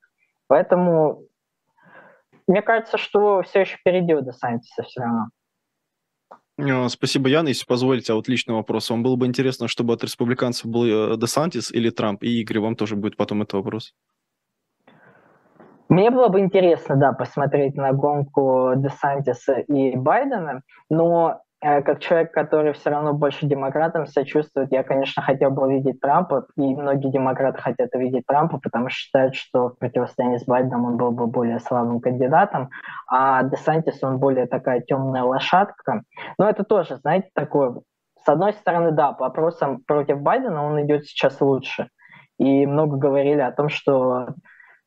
Поэтому 0.48 1.24
мне 2.48 2.62
кажется, 2.62 2.98
что 2.98 3.42
все 3.42 3.62
еще 3.62 3.77
впереди 3.77 4.13
у 4.13 4.22
Десантиса 4.22 4.83
все 4.83 5.01
равно. 5.01 5.30
Э, 6.57 6.88
спасибо, 6.89 7.27
Ян. 7.27 7.48
Если 7.48 7.66
позволите, 7.66 8.13
а 8.13 8.16
вот 8.16 8.27
личный 8.27 8.56
вопрос. 8.56 8.89
Вам 8.89 9.04
было 9.04 9.16
бы 9.16 9.25
интересно, 9.25 9.68
чтобы 9.68 9.94
от 9.94 10.03
республиканцев 10.03 10.65
был 10.65 10.86
э, 10.86 11.17
Десантис 11.17 11.72
или 11.72 11.89
Трамп? 11.89 12.24
И, 12.24 12.41
Игорь, 12.41 12.60
вам 12.60 12.75
тоже 12.75 12.96
будет 12.96 13.17
потом 13.17 13.41
этот 13.41 13.53
вопрос. 13.53 13.94
Мне 15.88 16.10
было 16.10 16.29
бы 16.29 16.39
интересно, 16.39 16.96
да, 16.96 17.13
посмотреть 17.13 17.75
на 17.75 17.94
гонку 17.94 18.74
Десантиса 18.75 19.60
и 19.60 19.96
Байдена, 19.96 20.62
но 20.89 21.41
как 21.81 22.00
человек, 22.00 22.31
который 22.31 22.74
все 22.74 22.89
равно 22.91 23.13
больше 23.13 23.45
демократам 23.45 24.05
сочувствует, 24.05 24.72
я, 24.72 24.84
конечно, 24.84 25.24
хотел 25.24 25.51
бы 25.51 25.63
увидеть 25.63 26.00
Трампа, 26.00 26.45
и 26.57 26.75
многие 26.75 27.12
демократы 27.12 27.62
хотят 27.62 27.93
увидеть 27.95 28.25
Трампа, 28.27 28.60
потому 28.60 28.89
что 28.89 29.00
считают, 29.00 29.36
что 29.36 29.69
в 29.69 29.79
противостоянии 29.79 30.38
с 30.38 30.45
Байденом 30.45 30.86
он 30.86 30.98
был 30.98 31.12
бы 31.12 31.27
более 31.27 31.60
слабым 31.60 32.00
кандидатом, 32.01 32.69
а 33.07 33.43
Десантис, 33.43 34.03
он 34.03 34.19
более 34.19 34.45
такая 34.45 34.81
темная 34.81 35.24
лошадка. 35.24 36.03
Но 36.38 36.48
это 36.48 36.63
тоже, 36.63 36.98
знаете, 36.98 37.29
такое, 37.34 37.81
с 38.24 38.29
одной 38.29 38.53
стороны, 38.53 38.91
да, 38.91 39.13
по 39.13 39.25
вопросам 39.25 39.81
против 39.88 40.22
Байдена 40.22 40.63
он 40.63 40.81
идет 40.86 41.05
сейчас 41.05 41.41
лучше. 41.41 41.89
И 42.38 42.65
много 42.65 42.98
говорили 42.98 43.39
о 43.39 43.51
том, 43.51 43.69
что 43.69 44.36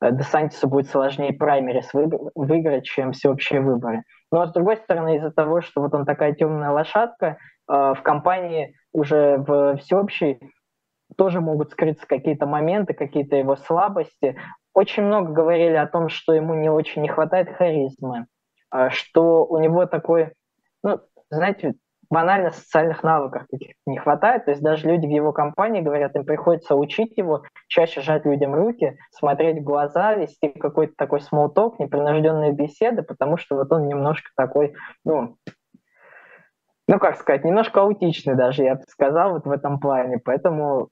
Э, 0.01 0.13
Десантису 0.13 0.69
будет 0.69 0.89
сложнее 0.89 1.33
праймерис 1.33 1.91
выиграть, 1.93 2.85
чем 2.85 3.13
всеобщие 3.13 3.61
выборы. 3.61 4.03
Но 4.31 4.47
с 4.47 4.53
другой 4.53 4.77
стороны, 4.77 5.17
из-за 5.17 5.31
того, 5.31 5.61
что 5.61 5.81
вот 5.81 5.95
он 5.95 6.05
такая 6.05 6.35
темная 6.35 6.71
лошадка, 6.71 7.27
э, 7.27 7.95
в 7.95 8.03
компании 8.03 8.75
уже 8.93 9.39
в 9.39 9.77
всеобщей 9.79 10.39
тоже 11.17 11.41
могут 11.41 11.71
скрыться 11.71 12.07
какие-то 12.07 12.47
моменты, 12.47 12.93
какие-то 12.95 13.37
его 13.37 13.57
слабости. 13.57 14.39
Очень 14.75 15.05
много 15.05 15.33
говорили 15.33 15.75
о 15.75 15.87
том, 15.87 16.09
что 16.09 16.33
ему 16.35 16.55
не 16.55 16.69
очень 16.69 17.03
не 17.03 17.09
хватает 17.09 17.57
харизмы, 17.57 18.27
э, 18.75 18.91
что 18.91 19.47
у 19.47 19.59
него 19.59 19.87
такой, 19.87 20.33
ну, 20.83 21.01
знаете, 21.31 21.75
банально 22.11 22.51
социальных 22.51 23.03
навыков 23.03 23.47
каких 23.51 23.75
не 23.87 23.99
хватает. 23.99 24.45
То 24.47 24.53
есть 24.53 24.63
даже 24.63 24.89
люди 24.89 25.07
в 25.07 25.11
его 25.11 25.33
компании 25.33 25.81
говорят, 25.81 26.17
им 26.17 26.25
приходится 26.25 26.75
учить 26.75 27.17
его, 27.17 27.43
чаще 27.69 28.01
жать 28.01 28.25
людям 28.25 28.55
руки, 28.55 28.99
смотреть 29.11 29.61
в 29.61 29.65
глаза, 29.65 30.15
вести 30.15 30.49
какой-то 30.49 30.95
такой 30.97 31.21
смолток, 31.21 31.79
непринужденные 31.79 32.53
беседы, 32.53 33.03
потому 33.03 33.37
что 33.37 33.57
вот 33.57 33.73
он 33.73 33.89
немножко 33.89 34.31
такой, 34.37 34.75
ну, 35.05 35.37
ну, 36.87 36.99
как 36.99 37.17
сказать, 37.19 37.45
немножко 37.45 37.83
аутичный 37.83 38.35
даже, 38.35 38.65
я 38.65 38.77
бы 38.77 38.83
сказал, 38.89 39.33
вот 39.33 39.45
в 39.45 39.51
этом 39.51 39.79
плане. 39.79 40.19
Поэтому 40.25 40.89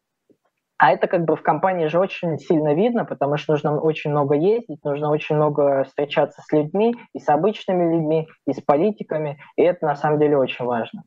а 0.78 0.92
это 0.92 1.06
как 1.06 1.25
бы 1.25 1.37
в 1.37 1.42
компании 1.42 1.87
же 1.87 1.99
очень 1.99 2.38
сильно 2.38 2.75
видно, 2.75 3.04
потому 3.04 3.37
что 3.37 3.52
нужно 3.52 3.80
очень 3.80 4.11
много 4.11 4.35
ездить, 4.35 4.85
нужно 4.85 5.11
очень 5.11 5.37
много 5.37 5.85
встречаться 5.85 6.42
с 6.42 6.52
людьми, 6.52 6.95
и 7.14 7.18
с 7.18 7.28
обычными 7.28 7.95
людьми, 7.95 8.28
и 8.47 8.52
с 8.52 8.61
политиками, 8.61 9.38
и 9.56 9.62
это 9.62 9.87
на 9.87 9.97
самом 9.97 10.18
деле 10.18 10.37
очень 10.37 10.64
важно. 10.64 11.04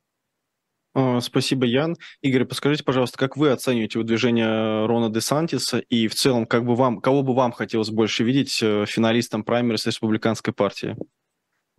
А, 0.96 1.22
спасибо, 1.22 1.66
Ян. 1.66 1.96
Игорь, 2.22 2.46
подскажите, 2.46 2.84
пожалуйста, 2.84 3.18
как 3.18 3.38
вы 3.38 3.52
оцениваете 3.52 4.00
выдвижение 4.00 4.86
Рона 4.88 5.10
де 5.10 5.22
Сантиса 5.22 5.78
и 5.78 6.08
в 6.08 6.16
целом, 6.16 6.46
как 6.46 6.66
бы 6.66 6.76
вам, 6.76 7.00
кого 7.00 7.22
бы 7.22 7.36
вам 7.36 7.52
хотелось 7.52 7.92
больше 7.92 8.24
видеть 8.24 8.60
э, 8.64 8.86
финалистом 8.88 9.44
праймерис 9.44 9.86
республиканской 9.86 10.54
партии? 10.54 10.98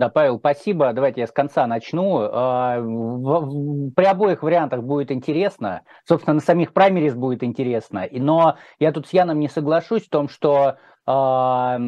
Да, 0.00 0.08
Павел, 0.08 0.38
спасибо. 0.38 0.94
Давайте 0.94 1.20
я 1.20 1.26
с 1.26 1.30
конца 1.30 1.66
начну. 1.66 2.20
А, 2.22 2.80
при 2.80 4.04
обоих 4.06 4.42
вариантах 4.42 4.82
будет 4.82 5.12
интересно. 5.12 5.82
Собственно, 6.08 6.36
на 6.36 6.40
самих 6.40 6.72
праймерис 6.72 7.14
будет 7.14 7.44
интересно. 7.44 8.08
Но 8.10 8.56
я 8.78 8.92
тут 8.92 9.08
с 9.08 9.12
Яном 9.12 9.38
не 9.40 9.50
соглашусь 9.50 10.06
в 10.06 10.08
том, 10.08 10.30
что 10.30 10.78
а, 11.04 11.78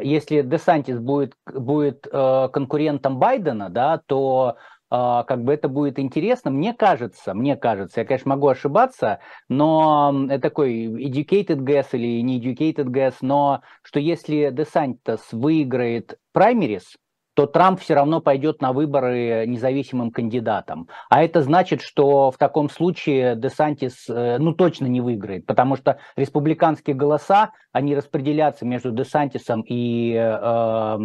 если 0.00 0.42
Десантис 0.42 1.00
будет, 1.00 1.34
будет 1.52 2.06
э, 2.10 2.48
конкурентом 2.52 3.18
Байдена, 3.18 3.70
да, 3.70 4.00
то 4.06 4.56
а, 4.88 5.24
как 5.24 5.42
бы 5.42 5.52
это 5.52 5.68
будет 5.68 5.98
интересно. 5.98 6.52
Мне 6.52 6.74
кажется, 6.74 7.34
мне 7.34 7.56
кажется, 7.56 8.00
я, 8.00 8.06
конечно, 8.06 8.28
могу 8.28 8.46
ошибаться, 8.48 9.20
но 9.48 10.26
это 10.28 10.42
такой 10.42 10.84
educated 10.84 11.58
guess 11.64 11.88
или 11.92 12.20
не 12.20 12.40
educated 12.40 12.86
guess, 12.86 13.14
но 13.20 13.62
что 13.82 13.98
если 13.98 14.50
Десантис 14.52 15.32
выиграет 15.32 16.18
праймерис, 16.32 16.98
то 17.34 17.46
Трамп 17.46 17.80
все 17.80 17.94
равно 17.94 18.20
пойдет 18.20 18.60
на 18.60 18.72
выборы 18.72 19.44
независимым 19.46 20.10
кандидатом. 20.10 20.88
А 21.08 21.22
это 21.22 21.42
значит, 21.42 21.80
что 21.80 22.30
в 22.30 22.38
таком 22.38 22.68
случае 22.68 23.36
Десантис 23.36 24.08
э, 24.08 24.38
ну 24.38 24.52
точно 24.52 24.86
не 24.86 25.00
выиграет, 25.00 25.46
потому 25.46 25.76
что 25.76 25.98
республиканские 26.16 26.94
голоса, 26.94 27.52
они 27.72 27.94
распределятся 27.94 28.66
между 28.66 28.90
Десантисом 28.90 29.62
и, 29.66 30.14
э, 30.14 30.98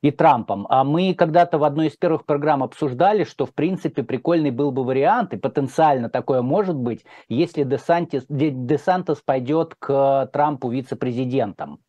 и 0.00 0.10
Трампом. 0.10 0.66
А 0.70 0.84
мы 0.84 1.14
когда-то 1.14 1.58
в 1.58 1.64
одной 1.64 1.88
из 1.88 1.96
первых 1.96 2.24
программ 2.24 2.62
обсуждали, 2.62 3.24
что 3.24 3.44
в 3.44 3.52
принципе 3.54 4.02
прикольный 4.02 4.50
был 4.50 4.72
бы 4.72 4.84
вариант, 4.84 5.34
и 5.34 5.36
потенциально 5.36 6.08
такое 6.08 6.40
может 6.40 6.76
быть, 6.76 7.04
если 7.28 7.64
Десантис, 7.64 8.24
Десантис 8.28 9.20
пойдет 9.20 9.74
к 9.78 10.30
Трампу 10.32 10.70
вице-президентом. 10.70 11.80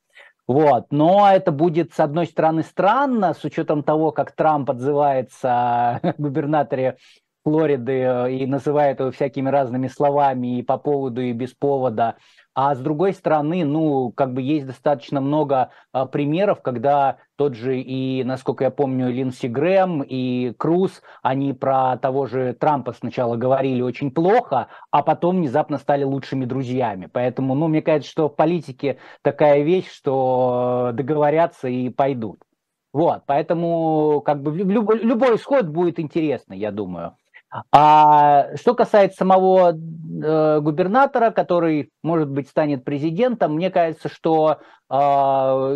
Вот. 0.50 0.88
Но 0.89 1.29
это 1.32 1.51
будет, 1.51 1.94
с 1.94 2.00
одной 2.00 2.25
стороны, 2.25 2.63
странно, 2.63 3.36
с 3.36 3.44
учетом 3.44 3.84
того, 3.84 4.12
как 4.12 4.32
Трамп 4.32 4.72
отзывается 4.72 6.00
губернаторе 6.18 6.98
Флориды 7.44 8.01
э, 8.01 8.32
и 8.34 8.48
называет 8.48 9.00
его 9.00 9.12
всякими 9.12 9.48
разными 9.48 9.88
словами 9.88 10.58
и 10.58 10.63
по 10.63 10.79
поводу, 10.79 11.22
и 11.22 11.34
без 11.34 11.53
повода. 11.53 12.15
А 12.62 12.75
с 12.75 12.80
другой 12.80 13.13
стороны, 13.13 13.63
ну, 13.63 14.12
как 14.12 14.34
бы 14.34 14.42
есть 14.42 14.68
достаточно 14.68 15.22
много 15.22 15.70
а, 15.94 16.06
примеров, 16.06 16.62
когда 16.62 17.16
тот 17.38 17.54
же 17.56 17.80
и, 17.80 18.22
насколько 18.25 18.66
я 18.66 18.70
помню, 18.70 19.10
Линдси 19.10 19.46
Грэм 19.46 20.01
и 20.01 20.51
Круз, 20.58 21.01
они 21.22 21.54
про 21.54 21.96
того 21.96 22.25
же 22.25 22.51
Трампа 22.51 22.92
сначала 22.92 23.38
говорили 23.38 23.82
очень 23.82 24.12
плохо, 24.12 24.68
а 24.92 25.04
потом 25.04 25.38
внезапно 25.38 25.78
стали 25.78 26.04
лучшими 26.04 26.44
друзьями. 26.44 27.10
Поэтому, 27.10 27.56
ну, 27.56 27.70
мне 27.70 27.82
кажется, 27.82 28.12
что 28.12 28.28
в 28.28 28.36
политике 28.36 28.98
такая 29.22 29.62
вещь, 29.62 29.89
что 29.89 30.92
договорятся 30.94 31.70
и 31.70 31.88
пойдут. 31.88 32.44
Вот, 32.92 33.24
поэтому 33.25 34.22
как 34.25 34.42
бы 34.42 34.51
любой, 34.51 35.00
любой 35.00 35.38
исход 35.38 35.68
будет 35.68 35.98
интересный, 35.98 36.58
я 36.58 36.72
думаю. 36.72 37.16
А 37.72 38.56
что 38.58 38.75
касается 38.75 39.18
самого 39.18 39.72
э, 39.72 40.60
губернатора, 40.60 41.32
который, 41.32 41.91
может 42.03 42.29
быть, 42.29 42.48
станет 42.48 42.84
президентом, 42.84 43.56
мне 43.56 43.72
кажется, 43.72 44.08
что 44.08 44.60
э, 44.89 45.75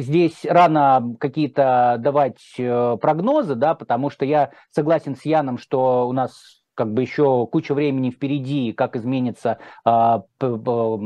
здесь 0.00 0.44
рано 0.44 1.14
какие-то 1.18 1.96
давать 1.98 2.42
э, 2.58 2.96
прогнозы, 3.00 3.54
да, 3.54 3.74
потому 3.74 4.10
что 4.10 4.26
я 4.26 4.50
согласен 4.70 5.16
с 5.16 5.24
Яном, 5.24 5.56
что 5.56 6.06
у 6.06 6.12
нас 6.12 6.57
как 6.78 6.92
бы 6.92 7.02
еще 7.02 7.48
куча 7.48 7.74
времени 7.74 8.10
впереди, 8.10 8.72
как 8.72 8.94
изменится 8.94 9.58
а, 9.84 10.22
любовь 10.40 11.00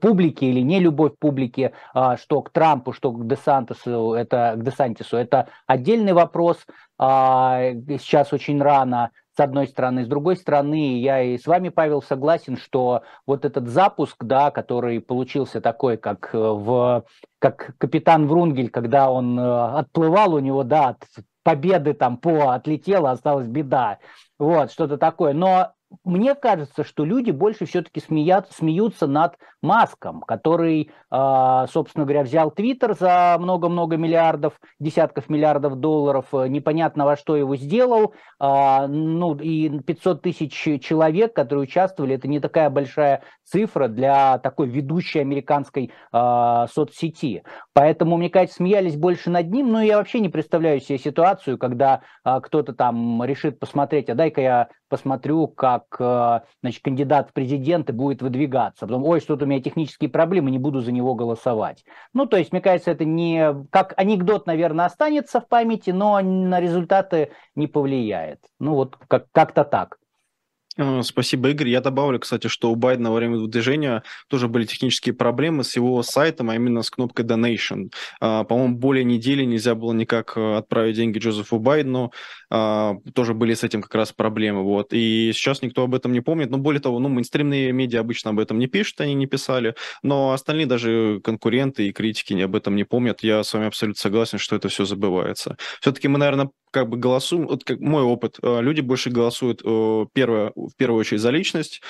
публики 0.00 0.46
или 0.46 0.62
не 0.62 0.80
любовь 0.80 1.12
публики, 1.16 1.72
а, 1.94 2.16
что 2.16 2.42
к 2.42 2.50
Трампу, 2.50 2.92
что 2.92 3.12
к 3.12 3.24
Десантису, 3.24 4.14
это 4.14 4.54
к 4.56 4.64
Десантису, 4.64 5.16
это 5.16 5.46
отдельный 5.68 6.12
вопрос. 6.12 6.66
А, 6.98 7.60
сейчас 8.00 8.32
очень 8.32 8.60
рано 8.60 9.12
с 9.36 9.38
одной 9.38 9.68
стороны. 9.68 10.04
С 10.04 10.08
другой 10.08 10.36
стороны, 10.36 10.98
я 10.98 11.22
и 11.22 11.38
с 11.38 11.46
вами, 11.46 11.68
Павел, 11.68 12.02
согласен, 12.02 12.56
что 12.56 13.02
вот 13.28 13.44
этот 13.44 13.68
запуск, 13.68 14.24
да, 14.24 14.50
который 14.50 15.00
получился 15.00 15.60
такой, 15.60 15.98
как 15.98 16.30
в 16.32 17.04
как 17.38 17.74
капитан 17.78 18.26
Врунгель, 18.26 18.70
когда 18.70 19.10
он 19.10 19.38
э, 19.38 19.78
отплывал, 19.78 20.34
у 20.34 20.40
него, 20.40 20.62
да, 20.62 20.96
победы 21.42 21.94
там 21.94 22.16
по 22.16 22.50
отлетела, 22.50 23.12
осталась 23.12 23.46
беда. 23.46 23.98
Вот, 24.38 24.72
что-то 24.72 24.98
такое. 24.98 25.32
Но 25.32 25.72
мне 26.04 26.34
кажется, 26.34 26.84
что 26.84 27.04
люди 27.04 27.30
больше 27.30 27.66
все-таки 27.66 28.00
смеят, 28.00 28.50
смеются 28.52 29.06
над 29.06 29.36
Маском, 29.60 30.20
который, 30.22 30.90
а, 31.10 31.66
собственно 31.66 32.04
говоря, 32.04 32.22
взял 32.22 32.50
Твиттер 32.50 32.94
за 32.94 33.36
много-много 33.38 33.96
миллиардов, 33.96 34.54
десятков 34.78 35.28
миллиардов 35.28 35.76
долларов, 35.76 36.26
э, 36.32 36.46
непонятно 36.48 37.04
во 37.04 37.16
что 37.16 37.36
его 37.36 37.56
сделал, 37.56 38.14
а, 38.38 38.86
ну 38.86 39.34
и 39.34 39.80
500 39.80 40.22
тысяч 40.22 40.52
человек, 40.80 41.34
которые 41.34 41.64
участвовали, 41.64 42.14
это 42.14 42.28
не 42.28 42.40
такая 42.40 42.70
большая 42.70 43.22
цифра 43.44 43.88
для 43.88 44.38
такой 44.38 44.68
ведущей 44.68 45.18
американской 45.18 45.92
э, 46.12 46.66
соцсети. 46.72 47.42
Поэтому, 47.74 48.16
мне 48.16 48.30
кажется, 48.30 48.56
смеялись 48.56 48.96
больше 48.96 49.28
над 49.28 49.50
ним, 49.50 49.72
но 49.72 49.82
я 49.82 49.98
вообще 49.98 50.20
не 50.20 50.28
представляю 50.28 50.80
себе 50.80 50.98
ситуацию, 50.98 51.58
когда 51.58 52.02
кто-то 52.24 52.72
там 52.72 53.22
решит 53.24 53.58
посмотреть, 53.58 54.08
а 54.08 54.14
дай-ка 54.14 54.40
я 54.40 54.68
посмотрю, 54.90 55.48
как 55.48 55.84
э, 55.98 56.40
значит, 56.62 56.82
кандидат 56.84 57.30
в 57.30 57.32
президенты 57.32 57.94
будет 57.94 58.20
выдвигаться. 58.20 58.86
Потом, 58.86 59.04
ой, 59.04 59.20
что-то 59.20 59.46
у 59.46 59.48
меня 59.48 59.62
технические 59.62 60.10
проблемы, 60.10 60.50
не 60.50 60.58
буду 60.58 60.80
за 60.80 60.92
него 60.92 61.14
голосовать. 61.14 61.84
Ну, 62.12 62.26
то 62.26 62.36
есть, 62.36 62.52
мне 62.52 62.60
кажется, 62.60 62.90
это 62.90 63.06
не 63.06 63.54
как 63.70 63.94
анекдот, 63.96 64.46
наверное, 64.46 64.84
останется 64.84 65.40
в 65.40 65.48
памяти, 65.48 65.90
но 65.90 66.20
на 66.20 66.60
результаты 66.60 67.30
не 67.54 67.66
повлияет. 67.66 68.40
Ну, 68.58 68.74
вот 68.74 68.98
как- 69.08 69.30
как-то 69.32 69.64
так. 69.64 69.99
Э, 70.76 71.02
спасибо, 71.02 71.50
Игорь. 71.50 71.68
Я 71.68 71.80
добавлю, 71.80 72.18
кстати, 72.20 72.46
что 72.46 72.70
у 72.70 72.76
Байдена 72.76 73.10
во 73.10 73.16
время 73.16 73.38
выдвижения 73.38 74.02
тоже 74.28 74.48
были 74.48 74.64
технические 74.64 75.14
проблемы 75.14 75.64
с 75.64 75.74
его 75.76 76.02
сайтом, 76.02 76.50
а 76.50 76.54
именно 76.54 76.82
с 76.82 76.90
кнопкой 76.90 77.24
Donation. 77.24 77.90
А, 78.20 78.44
по-моему, 78.44 78.76
более 78.76 79.04
недели 79.04 79.44
нельзя 79.44 79.74
было 79.74 79.92
никак 79.92 80.34
э, 80.36 80.56
отправить 80.56 80.96
деньги 80.96 81.18
Джозефу 81.18 81.58
Байдену. 81.58 82.12
А, 82.50 82.94
тоже 83.14 83.34
были 83.34 83.54
с 83.54 83.64
этим 83.64 83.82
как 83.82 83.94
раз 83.94 84.12
проблемы. 84.12 84.62
Вот. 84.62 84.92
И 84.92 85.32
сейчас 85.34 85.62
никто 85.62 85.82
об 85.82 85.94
этом 85.94 86.12
не 86.12 86.20
помнит. 86.20 86.50
Но 86.50 86.58
более 86.58 86.80
того, 86.80 86.98
ну, 87.00 87.08
мейнстримные 87.08 87.72
медиа 87.72 88.00
обычно 88.00 88.30
об 88.30 88.38
этом 88.38 88.58
не 88.58 88.68
пишут, 88.68 89.00
они 89.00 89.14
не 89.14 89.26
писали. 89.26 89.74
Но 90.02 90.32
остальные 90.32 90.66
даже 90.66 91.20
конкуренты 91.24 91.88
и 91.88 91.92
критики 91.92 92.34
об 92.40 92.54
этом 92.54 92.76
не 92.76 92.84
помнят. 92.84 93.22
Я 93.22 93.42
с 93.42 93.52
вами 93.52 93.66
абсолютно 93.66 94.00
согласен, 94.00 94.38
что 94.38 94.56
это 94.56 94.68
все 94.68 94.84
забывается. 94.84 95.56
Все-таки 95.80 96.06
мы, 96.08 96.18
наверное, 96.18 96.50
как 96.70 96.88
бы 96.88 96.96
голосуем, 96.96 97.46
вот 97.46 97.64
как 97.64 97.80
мой 97.80 98.02
опыт, 98.02 98.38
э, 98.42 98.60
люди 98.60 98.80
больше 98.80 99.10
голосуют 99.10 99.60
первое, 100.12 100.52
в 100.54 100.70
первую 100.76 101.00
очередь 101.00 101.20
за 101.20 101.30
личность. 101.30 101.80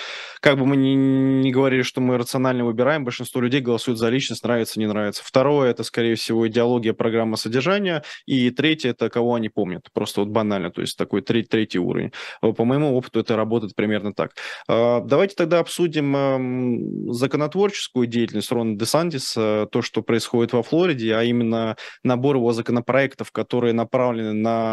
Как 0.41 0.59
бы 0.59 0.67
мы 0.67 0.77
ни, 0.77 0.95
ни 0.95 1.51
говорили, 1.51 1.83
что 1.83 2.01
мы 2.01 2.17
рационально 2.19 2.65
выбираем, 2.65 3.05
большинство 3.05 3.41
людей 3.41 3.61
голосуют 3.61 3.99
за 3.99 4.09
личность, 4.09 4.43
нравится, 4.45 4.79
не 4.79 4.87
нравится. 4.87 5.23
Второе, 5.25 5.71
это, 5.71 5.83
скорее 5.83 6.15
всего, 6.15 6.47
идеология, 6.49 6.93
программа 6.93 7.37
содержания. 7.37 8.03
И 8.27 8.51
третье, 8.51 8.91
это 8.91 9.11
кого 9.11 9.35
они 9.35 9.49
помнят. 9.49 9.89
Просто 9.93 10.21
вот 10.21 10.31
банально, 10.31 10.71
то 10.71 10.81
есть 10.81 10.97
такой 10.97 11.23
третий, 11.23 11.49
третий 11.49 11.79
уровень. 11.79 12.13
По 12.41 12.65
моему 12.65 12.97
опыту 12.97 13.21
это 13.21 13.37
работает 13.37 13.75
примерно 13.75 14.13
так. 14.13 14.33
А, 14.69 15.01
давайте 15.01 15.35
тогда 15.37 15.59
обсудим 15.59 16.17
эм, 16.17 17.13
законотворческую 17.13 18.07
деятельность 18.07 18.51
Рона 18.51 18.77
Десантиса, 18.77 19.69
то, 19.71 19.83
что 19.83 20.03
происходит 20.03 20.53
во 20.53 20.63
Флориде, 20.63 21.15
а 21.15 21.23
именно 21.23 21.77
набор 22.03 22.37
его 22.37 22.53
законопроектов, 22.53 23.33
которые 23.33 23.73
направлены 23.73 24.33
на 24.33 24.51
на 24.61 24.70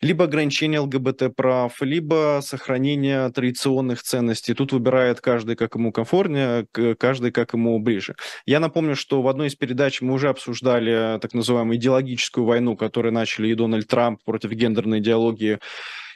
либо 0.00 0.24
ограничение 0.24 0.80
ЛГБТ-прав, 0.80 1.82
либо 1.82 2.40
сохранение 2.42 3.30
традиционных 3.30 4.02
ценностей. 4.02 4.54
Тут 4.54 4.72
выбирает 4.72 5.20
каждый, 5.20 5.56
как 5.56 5.74
ему 5.74 5.92
комфортнее, 5.92 6.66
каждый, 6.98 7.30
как 7.32 7.54
ему 7.54 7.78
ближе. 7.78 8.14
Я 8.46 8.60
напомню, 8.60 8.96
что 8.96 9.22
в 9.22 9.28
одной 9.28 9.48
из 9.48 9.54
передач 9.54 10.00
мы 10.00 10.14
уже 10.14 10.28
обсуждали 10.28 11.18
так 11.20 11.34
называемую 11.34 11.76
идеологическую 11.76 12.44
войну, 12.44 12.76
которую 12.76 13.12
начали 13.12 13.48
и 13.48 13.54
Дональд 13.54 13.88
Трамп 13.88 14.22
против 14.24 14.50
гендерной 14.50 14.98
идеологии 14.98 15.58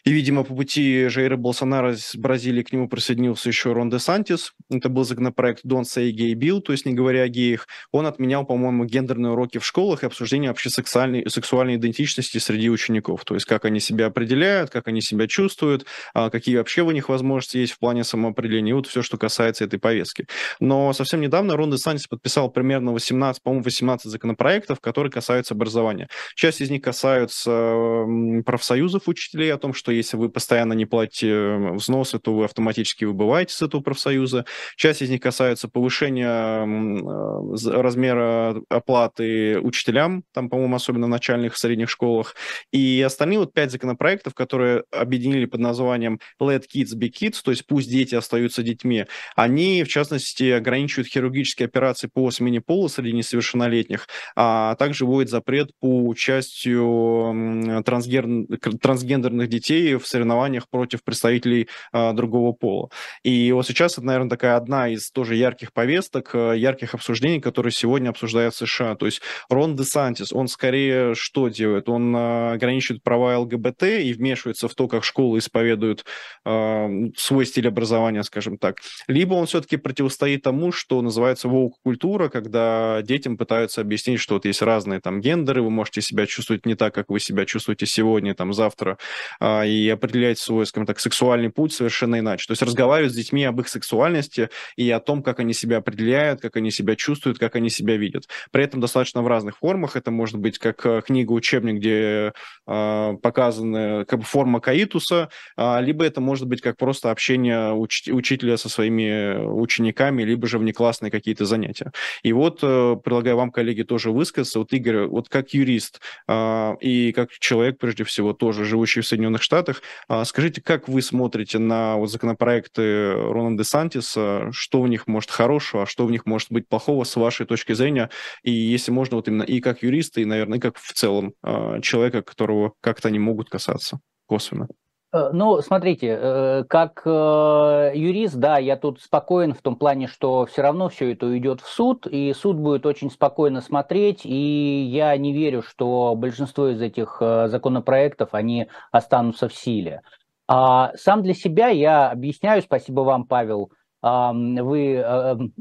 и, 0.05 0.11
видимо, 0.11 0.43
по 0.43 0.55
пути 0.55 1.07
Жейра 1.09 1.37
Болсонара 1.37 1.93
из 1.93 2.17
Бразилии 2.17 2.63
к 2.63 2.73
нему 2.73 2.89
присоединился 2.89 3.49
еще 3.49 3.73
Рон 3.73 3.89
де 3.89 4.01
Сантис. 4.01 4.53
Это 4.69 4.89
был 4.89 5.05
законопроект 5.05 5.65
Don't 5.65 5.83
Say 5.83 6.11
Gay 6.11 6.33
Bill, 6.35 6.61
то 6.61 6.73
есть 6.73 6.87
не 6.87 6.93
говоря 6.93 7.23
о 7.23 7.29
геях. 7.29 7.69
Он 7.93 8.07
отменял, 8.07 8.45
по-моему, 8.45 8.85
гендерные 8.85 9.33
уроки 9.33 9.59
в 9.59 9.65
школах 9.65 10.03
и 10.03 10.07
обсуждение 10.07 10.51
вообще 10.51 10.71
сексуальной, 10.71 11.31
сексуальной 11.31 11.77
идентичности 11.77 12.39
среди 12.39 12.69
учеников. 12.69 13.25
То 13.25 13.35
есть 13.35 13.47
как 13.47 13.65
они 13.65 13.79
себя 13.79 14.07
определяют, 14.07 14.71
как 14.71 14.89
они 14.89 15.03
себя 15.03 15.29
чувствуют, 15.29 15.87
а, 16.15 16.31
какие 16.31 16.57
вообще 16.57 16.83
у 16.83 16.91
них 16.91 17.09
возможности 17.09 17.59
есть 17.59 17.75
в 17.75 17.79
плане 17.79 18.03
самоопределения. 18.03 18.71
И 18.71 18.75
вот 18.75 18.89
все, 18.89 19.03
что 19.03 19.19
касается 19.19 19.65
этой 19.65 19.79
повестки. 19.79 20.27
Но 20.59 20.93
совсем 20.95 21.21
недавно 21.21 21.57
Рон 21.57 21.71
де 21.71 21.77
Сантис 21.77 22.09
подписал 22.09 22.51
примерно 22.51 22.93
18, 22.93 23.41
по-моему, 23.41 23.63
18 23.63 24.11
законопроектов, 24.11 24.81
которые 24.81 25.13
касаются 25.13 25.55
образования. 25.55 26.09
Часть 26.35 26.61
из 26.61 26.71
них 26.71 26.83
касаются 26.83 28.05
профсоюзов 28.45 29.07
учителей, 29.07 29.53
о 29.53 29.59
том, 29.59 29.75
что 29.75 29.92
если 29.95 30.17
вы 30.17 30.29
постоянно 30.29 30.73
не 30.73 30.87
платите 30.87 31.29
э, 31.29 31.73
взносы, 31.73 32.19
то 32.19 32.35
вы 32.35 32.45
автоматически 32.45 33.05
выбываете 33.05 33.55
с 33.55 33.63
этого 33.63 33.81
профсоюза. 33.81 34.45
Часть 34.77 35.03
из 35.03 35.11
них 35.11 35.21
касается 35.21 35.69
повышения 35.69 36.65
э, 36.67 37.81
размера 37.81 38.57
оплаты 38.69 39.59
учителям, 39.61 40.25
там, 40.33 40.49
по-моему, 40.49 40.77
особенно 40.77 41.07
в 41.07 41.11
начальных 41.11 41.55
и 41.55 41.57
средних 41.57 41.91
школах. 41.91 42.35
И 42.73 43.03
остальные 43.05 43.39
вот 43.41 43.53
пять 43.53 43.73
законопроектов, 43.73 44.35
которые 44.35 44.85
объединили 44.91 45.47
под 45.47 45.61
названием 45.61 46.21
Let 46.41 46.65
Kids 46.75 46.97
Be 46.97 47.11
Kids, 47.11 47.37
то 47.45 47.51
есть 47.51 47.67
пусть 47.67 47.91
дети 47.91 48.15
остаются 48.15 48.63
детьми, 48.63 49.07
они, 49.37 49.85
в 49.85 49.89
частности, 49.89 50.51
ограничивают 50.51 51.09
хирургические 51.09 51.67
операции 51.67 52.09
по 52.13 52.31
смене 52.31 52.61
пола 52.61 52.89
среди 52.89 53.13
несовершеннолетних, 53.13 54.09
а 54.37 54.75
также 54.77 55.07
вводят 55.07 55.31
запрет 55.31 55.71
по 55.81 56.07
участию 56.07 57.83
трансгендерных 57.85 59.49
детей 59.49 59.82
России 59.83 59.95
в 59.97 60.07
соревнованиях 60.07 60.69
против 60.69 61.03
представителей 61.03 61.69
а, 61.93 62.13
другого 62.13 62.53
пола. 62.53 62.91
И 63.23 63.53
вот 63.53 63.67
сейчас 63.67 63.93
это, 63.95 64.07
наверное, 64.07 64.31
такая 64.31 64.57
одна 64.57 64.89
из 64.89 65.11
тоже 65.11 65.35
ярких 65.35 65.73
повесток, 65.73 66.31
а, 66.35 66.53
ярких 66.53 66.95
обсуждений, 66.95 67.41
которые 67.41 67.73
сегодня 67.73 68.11
обсуждают 68.11 68.55
США. 68.55 68.95
То 68.95 69.07
есть 69.07 69.23
Рон 69.49 69.77
де 69.77 69.85
Сантис, 69.85 70.33
он 70.33 70.49
скорее 70.49 71.15
что 71.15 71.49
делает? 71.49 71.89
Он 71.89 72.15
а, 72.17 72.53
ограничивает 72.53 73.03
права 73.03 73.39
ЛГБТ 73.39 73.83
и 73.83 74.13
вмешивается 74.13 74.69
в 74.69 74.75
то, 74.75 74.89
как 74.89 75.05
школы 75.05 75.39
исповедуют 75.39 76.05
а, 76.45 76.89
свой 77.17 77.47
стиль 77.47 77.69
образования, 77.69 78.23
скажем 78.23 78.59
так. 78.59 78.77
Либо 79.09 79.35
он 79.35 79.47
все-таки 79.47 79.77
противостоит 79.77 80.43
тому, 80.43 80.73
что 80.73 81.03
называется 81.03 81.49
воук-культура, 81.49 82.29
когда 82.29 83.01
детям 83.03 83.37
пытаются 83.37 83.81
объяснить, 83.81 84.21
что 84.21 84.35
вот 84.35 84.45
есть 84.45 84.63
разные 84.63 85.01
там 85.01 85.21
гендеры, 85.21 85.63
вы 85.63 85.71
можете 85.71 86.03
себя 86.03 86.27
чувствовать 86.27 86.67
не 86.67 86.75
так, 86.75 86.95
как 86.95 87.11
вы 87.11 87.21
себя 87.21 87.45
чувствуете 87.45 87.87
сегодня, 87.87 88.35
там, 88.35 88.53
завтра, 88.53 88.99
а, 89.41 89.65
и 89.73 89.89
определять 89.89 90.39
свой, 90.39 90.67
скажем 90.67 90.87
так, 90.87 91.01
сексуальный 91.01 91.51
путь 91.51 91.73
совершенно 91.73 92.19
иначе. 92.19 92.47
То 92.47 92.53
есть 92.53 92.63
разговаривать 92.63 93.13
с 93.13 93.17
детьми 93.17 93.45
об 93.45 93.61
их 93.61 93.69
сексуальности 93.69 94.51
и 94.77 94.91
о 94.91 95.01
том, 95.01 95.23
как 95.23 95.41
они 95.41 95.55
себя 95.55 95.79
определяют, 95.79 96.41
как 96.41 96.57
они 96.57 96.71
себя 96.71 96.97
чувствуют, 96.97 97.39
как 97.39 97.57
они 97.57 97.71
себя 97.71 97.97
видят. 97.97 98.29
При 98.51 98.65
этом 98.65 98.81
достаточно 98.81 99.23
в 99.23 99.29
разных 99.29 99.59
формах. 99.59 99.97
Это 99.97 100.11
может 100.11 100.39
быть 100.39 100.59
как 100.59 100.85
э, 100.85 101.03
книга-учебник, 101.07 101.77
где 101.77 102.33
э, 102.67 103.13
показана 103.23 104.05
как 104.07 104.21
бы 104.21 104.25
форма 104.25 104.61
каитуса, 104.61 105.31
э, 105.57 105.83
либо 105.83 106.05
это 106.05 106.21
может 106.21 106.47
быть 106.47 106.61
как 106.61 106.77
просто 106.77 107.11
общение 107.11 107.75
уч- 107.75 108.13
учителя 108.13 108.57
со 108.57 108.69
своими 108.69 109.45
учениками, 109.45 110.23
либо 110.23 110.47
же 110.47 110.59
внеклассные 110.59 111.11
какие-то 111.11 111.45
занятия. 111.45 111.93
И 112.23 112.33
вот 112.33 112.61
э, 112.63 112.97
предлагаю 113.03 113.37
вам, 113.37 113.51
коллеги, 113.51 113.83
тоже 113.83 114.11
высказаться. 114.11 114.59
Вот, 114.59 114.73
Игорь, 114.73 115.07
вот 115.07 115.29
как 115.29 115.55
юрист 115.55 116.01
э, 116.29 116.77
и 116.81 117.13
как 117.13 117.31
человек, 117.39 117.79
прежде 117.79 118.05
всего, 118.05 118.33
тоже 118.33 118.65
живущий 118.65 119.01
в 119.01 119.07
Соединенных 119.07 119.43
Штатах, 119.43 119.62
Штатах. 119.63 119.83
А 120.09 120.25
скажите, 120.25 120.61
как 120.61 120.89
вы 120.89 121.03
смотрите 121.03 121.59
на 121.59 121.97
вот 121.97 122.11
законопроекты 122.11 123.13
Рона 123.13 123.57
де 123.57 123.65
Сантиса? 123.65 124.49
Что 124.51 124.83
в 124.83 124.89
них 124.89 125.07
может 125.07 125.31
хорошего, 125.31 125.85
а 125.85 125.87
что 125.87 126.07
в 126.07 126.11
них 126.11 126.27
может 126.27 126.51
быть 126.51 126.69
плохого 126.69 127.05
с 127.05 127.17
вашей 127.17 127.47
точки 127.47 127.73
зрения? 127.73 128.11
И 128.43 128.51
если 128.51 128.91
можно, 128.91 129.17
вот 129.17 129.29
именно 129.29 129.43
и 129.43 129.61
как 129.61 129.83
юриста, 129.83 130.21
и, 130.21 130.25
наверное, 130.25 130.59
и 130.59 130.61
как 130.61 130.79
в 130.79 130.93
целом 130.93 131.35
а, 131.43 131.81
человека, 131.81 132.23
которого 132.23 132.73
как-то 132.81 133.09
они 133.09 133.19
могут 133.19 133.49
касаться 133.51 134.01
косвенно. 134.27 134.69
Э, 135.13 135.31
ну, 135.33 135.61
смотрите, 135.61 136.19
э, 136.19 136.65
как 136.69 137.03
э, 137.05 137.93
юрист, 137.95 138.37
да, 138.37 138.59
я 138.59 138.77
тут 138.77 139.01
спокоен 139.03 139.53
в 139.53 139.61
том 139.61 139.77
плане, 139.77 140.07
что 140.07 140.47
все 140.47 140.63
равно 140.63 140.89
все 140.89 141.13
это 141.13 141.27
уйдет 141.27 141.61
в 141.61 141.69
суд, 141.69 142.07
и 142.07 142.33
суд 142.33 142.57
будет 142.57 142.87
очень 142.87 143.11
спокойно 143.11 143.61
смотреть, 143.61 144.25
и 144.25 144.89
я 144.91 145.17
не 145.19 145.33
верю, 145.33 145.63
что 145.63 146.15
большинство 146.17 146.69
из 146.69 146.81
этих 146.81 147.19
законопроектов, 147.21 148.31
они 148.33 148.69
останутся 148.91 149.49
в 149.49 149.55
силе. 149.55 150.01
А 150.49 150.93
сам 150.97 151.23
для 151.23 151.35
себя 151.35 151.69
я 151.69 152.11
объясняю, 152.11 152.63
спасибо 152.63 153.03
вам, 153.03 153.25
Павел, 153.27 153.71
вы 154.03 155.05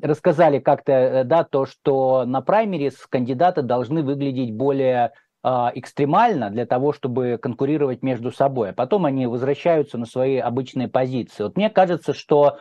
рассказали 0.02 0.58
как-то, 0.60 1.24
да, 1.26 1.44
то, 1.44 1.66
что 1.66 2.26
на 2.26 2.42
праймерис 2.42 3.06
кандидаты 3.08 3.62
должны 3.62 4.02
выглядеть 4.02 4.56
более 4.56 5.12
экстремально 5.44 6.50
для 6.50 6.66
того, 6.66 6.94
чтобы 6.94 7.40
конкурировать 7.42 8.04
между 8.04 8.32
собой, 8.32 8.70
а 8.70 8.74
потом 8.74 9.06
они 9.06 9.26
возвращаются 9.26 9.98
на 9.98 10.06
свои 10.06 10.38
обычные 10.38 10.88
позиции. 10.88 11.44
Вот 11.44 11.58
мне 11.58 11.70
кажется, 11.70 12.14
что 12.14 12.60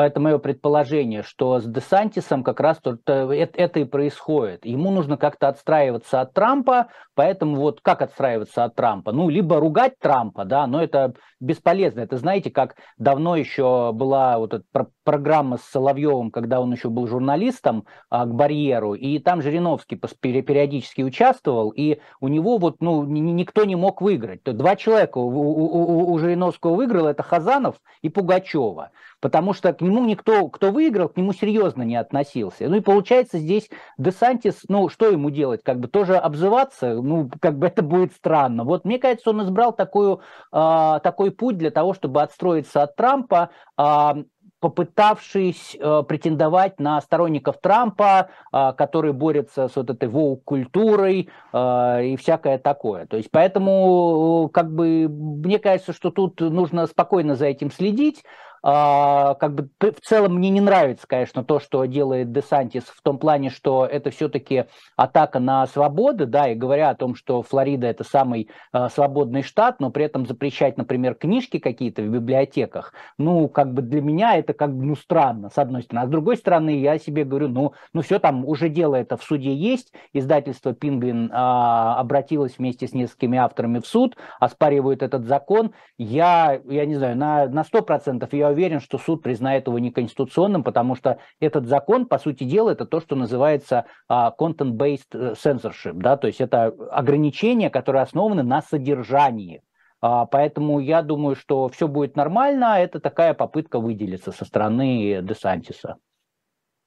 это 0.00 0.20
мое 0.20 0.38
предположение, 0.38 1.22
что 1.22 1.60
с 1.60 1.64
Десантисом 1.64 2.42
как 2.42 2.60
раз 2.60 2.78
это, 2.82 3.30
это 3.32 3.80
и 3.80 3.84
происходит. 3.84 4.64
Ему 4.64 4.90
нужно 4.90 5.18
как-то 5.18 5.48
отстраиваться 5.48 6.22
от 6.22 6.32
Трампа, 6.32 6.88
поэтому 7.14 7.56
вот 7.56 7.80
как 7.82 8.00
отстраиваться 8.00 8.64
от 8.64 8.74
Трампа? 8.74 9.12
Ну, 9.12 9.28
либо 9.28 9.60
ругать 9.60 9.98
Трампа, 9.98 10.46
да, 10.46 10.66
но 10.66 10.82
это 10.82 11.12
бесполезно. 11.40 12.00
Это 12.00 12.16
знаете, 12.16 12.50
как 12.50 12.76
давно 12.96 13.36
еще 13.36 13.92
была 13.92 14.38
вот 14.38 14.54
эта 14.54 14.86
программа 15.04 15.58
с 15.58 15.64
Соловьевым, 15.64 16.30
когда 16.30 16.60
он 16.60 16.72
еще 16.72 16.88
был 16.88 17.06
журналистом 17.06 17.84
а, 18.08 18.24
к 18.24 18.34
барьеру, 18.34 18.94
и 18.94 19.18
там 19.18 19.42
Жириновский 19.42 19.96
периодически 19.96 21.02
участвовал, 21.02 21.70
и 21.70 21.98
у 22.20 22.28
него 22.28 22.56
вот, 22.56 22.76
ну, 22.80 23.04
никто 23.04 23.64
не 23.64 23.76
мог 23.76 24.00
выиграть. 24.00 24.42
Два 24.44 24.76
человека 24.76 25.18
у, 25.18 26.12
у 26.12 26.18
Жириновского 26.18 26.76
выиграл, 26.76 27.06
это 27.06 27.22
Хазанов 27.22 27.76
и 28.00 28.08
Пугачева 28.08 28.90
потому 29.22 29.54
что 29.54 29.72
к 29.72 29.80
нему 29.80 30.04
никто, 30.04 30.48
кто 30.48 30.72
выиграл, 30.72 31.08
к 31.08 31.16
нему 31.16 31.32
серьезно 31.32 31.82
не 31.82 31.96
относился. 31.96 32.68
Ну 32.68 32.76
и 32.76 32.80
получается 32.80 33.38
здесь 33.38 33.70
Десантис, 33.96 34.64
ну 34.68 34.88
что 34.88 35.06
ему 35.06 35.30
делать, 35.30 35.62
как 35.62 35.78
бы 35.78 35.86
тоже 35.86 36.16
обзываться, 36.16 36.94
ну 37.00 37.30
как 37.40 37.56
бы 37.56 37.68
это 37.68 37.82
будет 37.82 38.12
странно. 38.12 38.64
Вот 38.64 38.84
мне 38.84 38.98
кажется, 38.98 39.30
он 39.30 39.44
избрал 39.44 39.72
такую, 39.72 40.20
э, 40.52 41.00
такой 41.02 41.30
путь 41.30 41.56
для 41.56 41.70
того, 41.70 41.94
чтобы 41.94 42.20
отстроиться 42.20 42.82
от 42.82 42.96
Трампа, 42.96 43.50
э, 43.78 44.24
попытавшись 44.58 45.76
э, 45.78 46.02
претендовать 46.06 46.80
на 46.80 47.00
сторонников 47.00 47.60
Трампа, 47.60 48.28
э, 48.52 48.72
которые 48.76 49.12
борются 49.12 49.68
с 49.68 49.76
вот 49.76 49.90
этой 49.90 50.08
воу-культурой 50.08 51.28
э, 51.52 52.04
и 52.06 52.16
всякое 52.16 52.58
такое. 52.58 53.06
То 53.06 53.16
есть 53.16 53.28
поэтому, 53.30 54.50
как 54.52 54.72
бы, 54.72 55.08
мне 55.08 55.60
кажется, 55.60 55.92
что 55.92 56.10
тут 56.10 56.40
нужно 56.40 56.86
спокойно 56.86 57.36
за 57.36 57.46
этим 57.46 57.70
следить, 57.70 58.24
а, 58.62 59.34
как 59.34 59.54
бы 59.54 59.68
в 59.80 60.00
целом 60.00 60.36
мне 60.36 60.50
не 60.50 60.60
нравится, 60.60 61.06
конечно, 61.06 61.42
то, 61.44 61.58
что 61.58 61.84
делает 61.84 62.32
Десантис 62.32 62.84
в 62.84 63.02
том 63.02 63.18
плане, 63.18 63.50
что 63.50 63.84
это 63.86 64.10
все-таки 64.10 64.66
атака 64.96 65.40
на 65.40 65.66
свободы, 65.66 66.26
да, 66.26 66.48
и 66.48 66.54
говоря 66.54 66.90
о 66.90 66.94
том, 66.94 67.14
что 67.16 67.42
Флорида 67.42 67.88
это 67.88 68.04
самый 68.04 68.48
а, 68.72 68.88
свободный 68.88 69.42
штат, 69.42 69.80
но 69.80 69.90
при 69.90 70.04
этом 70.04 70.26
запрещать, 70.26 70.78
например, 70.78 71.14
книжки 71.14 71.58
какие-то 71.58 72.02
в 72.02 72.08
библиотеках, 72.08 72.92
ну, 73.18 73.48
как 73.48 73.74
бы 73.74 73.82
для 73.82 74.00
меня 74.00 74.36
это 74.36 74.52
как 74.52 74.74
бы, 74.74 74.84
ну, 74.84 74.94
странно, 74.94 75.50
с 75.50 75.58
одной 75.58 75.82
стороны. 75.82 76.04
А 76.04 76.06
с 76.06 76.10
другой 76.10 76.36
стороны, 76.36 76.78
я 76.78 76.98
себе 76.98 77.24
говорю, 77.24 77.48
ну, 77.48 77.72
ну 77.92 78.02
все 78.02 78.18
там, 78.20 78.44
уже 78.46 78.68
дело 78.68 78.94
это 78.94 79.16
в 79.16 79.24
суде 79.24 79.54
есть, 79.54 79.92
издательство 80.12 80.72
«Пингвин» 80.72 81.30
а, 81.32 81.98
обратилось 81.98 82.58
вместе 82.58 82.86
с 82.86 82.92
несколькими 82.92 83.38
авторами 83.38 83.80
в 83.80 83.86
суд, 83.86 84.16
оспаривают 84.38 85.02
этот 85.02 85.24
закон. 85.26 85.72
Я, 85.98 86.60
я 86.68 86.86
не 86.86 86.94
знаю, 86.94 87.16
на, 87.16 87.46
на 87.46 87.62
100% 87.62 88.28
я 88.32 88.51
уверен, 88.52 88.80
что 88.80 88.98
суд 88.98 89.22
признает 89.22 89.66
его 89.66 89.78
неконституционным, 89.78 90.62
потому 90.62 90.94
что 90.94 91.18
этот 91.40 91.66
закон, 91.66 92.06
по 92.06 92.18
сути 92.18 92.44
дела, 92.44 92.70
это 92.70 92.86
то, 92.86 93.00
что 93.00 93.16
называется 93.16 93.86
uh, 94.10 94.30
content-based 94.38 95.08
э, 95.12 95.34
censorship, 95.34 95.94
да, 95.94 96.16
то 96.16 96.26
есть 96.26 96.40
это 96.40 96.66
ограничения, 96.90 97.70
которые 97.70 98.02
основаны 98.02 98.42
на 98.42 98.62
содержании. 98.62 99.62
Uh, 100.04 100.26
поэтому 100.30 100.80
я 100.80 101.02
думаю, 101.02 101.36
что 101.36 101.68
все 101.68 101.88
будет 101.88 102.16
нормально, 102.16 102.76
это 102.78 103.00
такая 103.00 103.34
попытка 103.34 103.78
выделиться 103.78 104.32
со 104.32 104.44
стороны 104.44 105.20
Десантиса. 105.22 105.96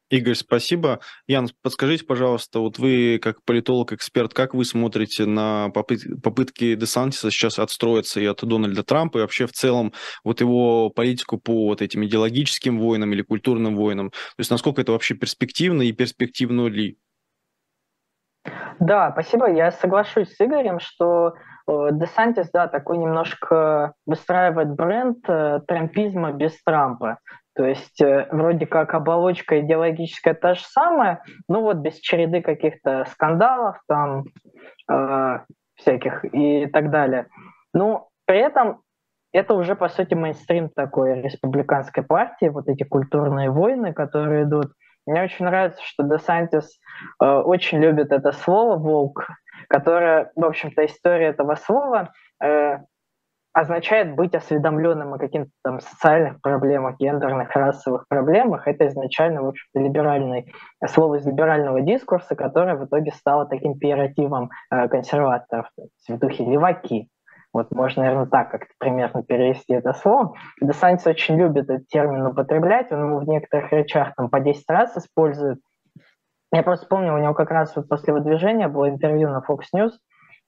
Игорь, 0.09 0.35
спасибо. 0.35 0.99
Ян, 1.25 1.49
подскажите, 1.63 2.05
пожалуйста, 2.05 2.59
вот 2.59 2.77
вы 2.77 3.19
как 3.21 3.43
политолог-эксперт, 3.43 4.33
как 4.33 4.53
вы 4.53 4.63
смотрите 4.63 5.25
на 5.25 5.69
попытки 5.69 6.75
Десантиса 6.75 7.31
сейчас 7.31 7.57
отстроиться 7.57 8.19
и 8.19 8.25
от 8.25 8.43
Дональда 8.45 8.83
Трампа, 8.83 9.17
и 9.17 9.21
вообще 9.21 9.47
в 9.47 9.51
целом 9.51 9.93
вот 10.23 10.41
его 10.41 10.91
политику 10.91 11.39
по 11.39 11.65
вот 11.65 11.81
этим 11.81 12.05
идеологическим 12.05 12.79
войнам 12.79 13.13
или 13.13 13.23
культурным 13.23 13.75
войнам? 13.75 14.11
То 14.11 14.39
есть 14.39 14.51
насколько 14.51 14.81
это 14.81 14.91
вообще 14.91 15.15
перспективно 15.15 15.81
и 15.81 15.91
перспективно 15.91 16.67
ли? 16.67 16.97
Да, 18.79 19.11
спасибо. 19.11 19.49
Я 19.49 19.71
соглашусь 19.71 20.35
с 20.35 20.39
Игорем, 20.39 20.79
что 20.79 21.33
э, 21.67 21.87
Десантис, 21.93 22.51
да, 22.51 22.67
такой 22.67 22.99
немножко 22.99 23.93
выстраивает 24.05 24.69
бренд 24.69 25.17
э, 25.27 25.61
трампизма 25.67 26.31
без 26.31 26.61
Трампа. 26.63 27.17
То 27.55 27.65
есть 27.65 28.01
э, 28.01 28.27
вроде 28.31 28.65
как 28.65 28.93
оболочка 28.93 29.61
идеологическая 29.61 30.33
та 30.33 30.55
же 30.55 30.63
самая, 30.65 31.23
но 31.47 31.61
вот 31.61 31.77
без 31.77 31.99
череды 31.99 32.41
каких-то 32.41 33.05
скандалов 33.11 33.77
там 33.87 34.25
э, 34.91 35.39
всяких 35.75 36.25
и 36.33 36.67
так 36.67 36.91
далее. 36.91 37.27
Но 37.73 38.09
при 38.25 38.39
этом 38.39 38.81
это 39.31 39.53
уже, 39.53 39.75
по 39.75 39.89
сути, 39.89 40.13
мейнстрим 40.13 40.69
такой 40.69 41.21
республиканской 41.21 42.03
партии, 42.03 42.47
вот 42.47 42.67
эти 42.67 42.83
культурные 42.83 43.49
войны, 43.49 43.93
которые 43.93 44.43
идут. 44.43 44.71
Мне 45.05 45.23
очень 45.23 45.45
нравится, 45.45 45.81
что 45.83 46.03
Десантис 46.03 46.79
э, 47.21 47.25
очень 47.25 47.79
любит 47.79 48.11
это 48.11 48.31
слово 48.31 48.77
«волк», 48.77 49.27
которое, 49.69 50.31
в 50.35 50.43
общем-то, 50.43 50.85
история 50.85 51.27
этого 51.27 51.55
слова 51.55 52.11
э, 52.43 52.79
означает 53.55 54.15
быть 54.15 54.35
осведомленным 54.35 55.13
о 55.13 55.17
каких-то 55.17 55.49
там 55.63 55.79
социальных 55.79 56.41
проблемах, 56.41 56.97
гендерных, 56.99 57.55
расовых 57.55 58.05
проблемах. 58.09 58.67
Это 58.67 58.85
изначально, 58.87 59.43
в 59.43 59.47
общем-то, 59.47 59.79
либеральный 59.79 60.53
слово 60.85 61.15
из 61.15 61.25
либерального 61.25 61.79
дискурса, 61.79 62.35
которое 62.35 62.75
в 62.75 62.83
итоге 62.83 63.11
стало 63.13 63.45
таким 63.45 63.79
пиеративом 63.79 64.49
э, 64.69 64.89
консерваторов, 64.89 65.69
в 66.05 66.17
духе 66.17 66.43
леваки. 66.43 67.07
Вот 67.53 67.71
можно, 67.71 68.03
наверное, 68.03 68.25
так 68.25 68.51
как-то 68.51 68.73
примерно 68.77 69.23
перевести 69.23 69.71
это 69.71 69.93
слово. 69.93 70.33
Десантис 70.59 71.07
очень 71.07 71.37
любит 71.37 71.69
этот 71.69 71.87
термин 71.87 72.25
употреблять, 72.25 72.91
он 72.91 73.07
его 73.07 73.19
в 73.19 73.27
некоторых 73.29 73.71
речах 73.71 74.15
там 74.17 74.29
по 74.29 74.41
10 74.41 74.65
раз 74.67 74.97
использует. 74.97 75.59
Я 76.51 76.61
просто 76.61 76.87
помню, 76.87 77.13
у 77.13 77.19
него 77.19 77.33
как 77.33 77.51
раз 77.51 77.73
вот 77.77 77.87
после 77.87 78.11
выдвижения 78.11 78.67
было 78.67 78.89
интервью 78.89 79.29
на 79.29 79.41
Fox 79.47 79.59
News, 79.73 79.91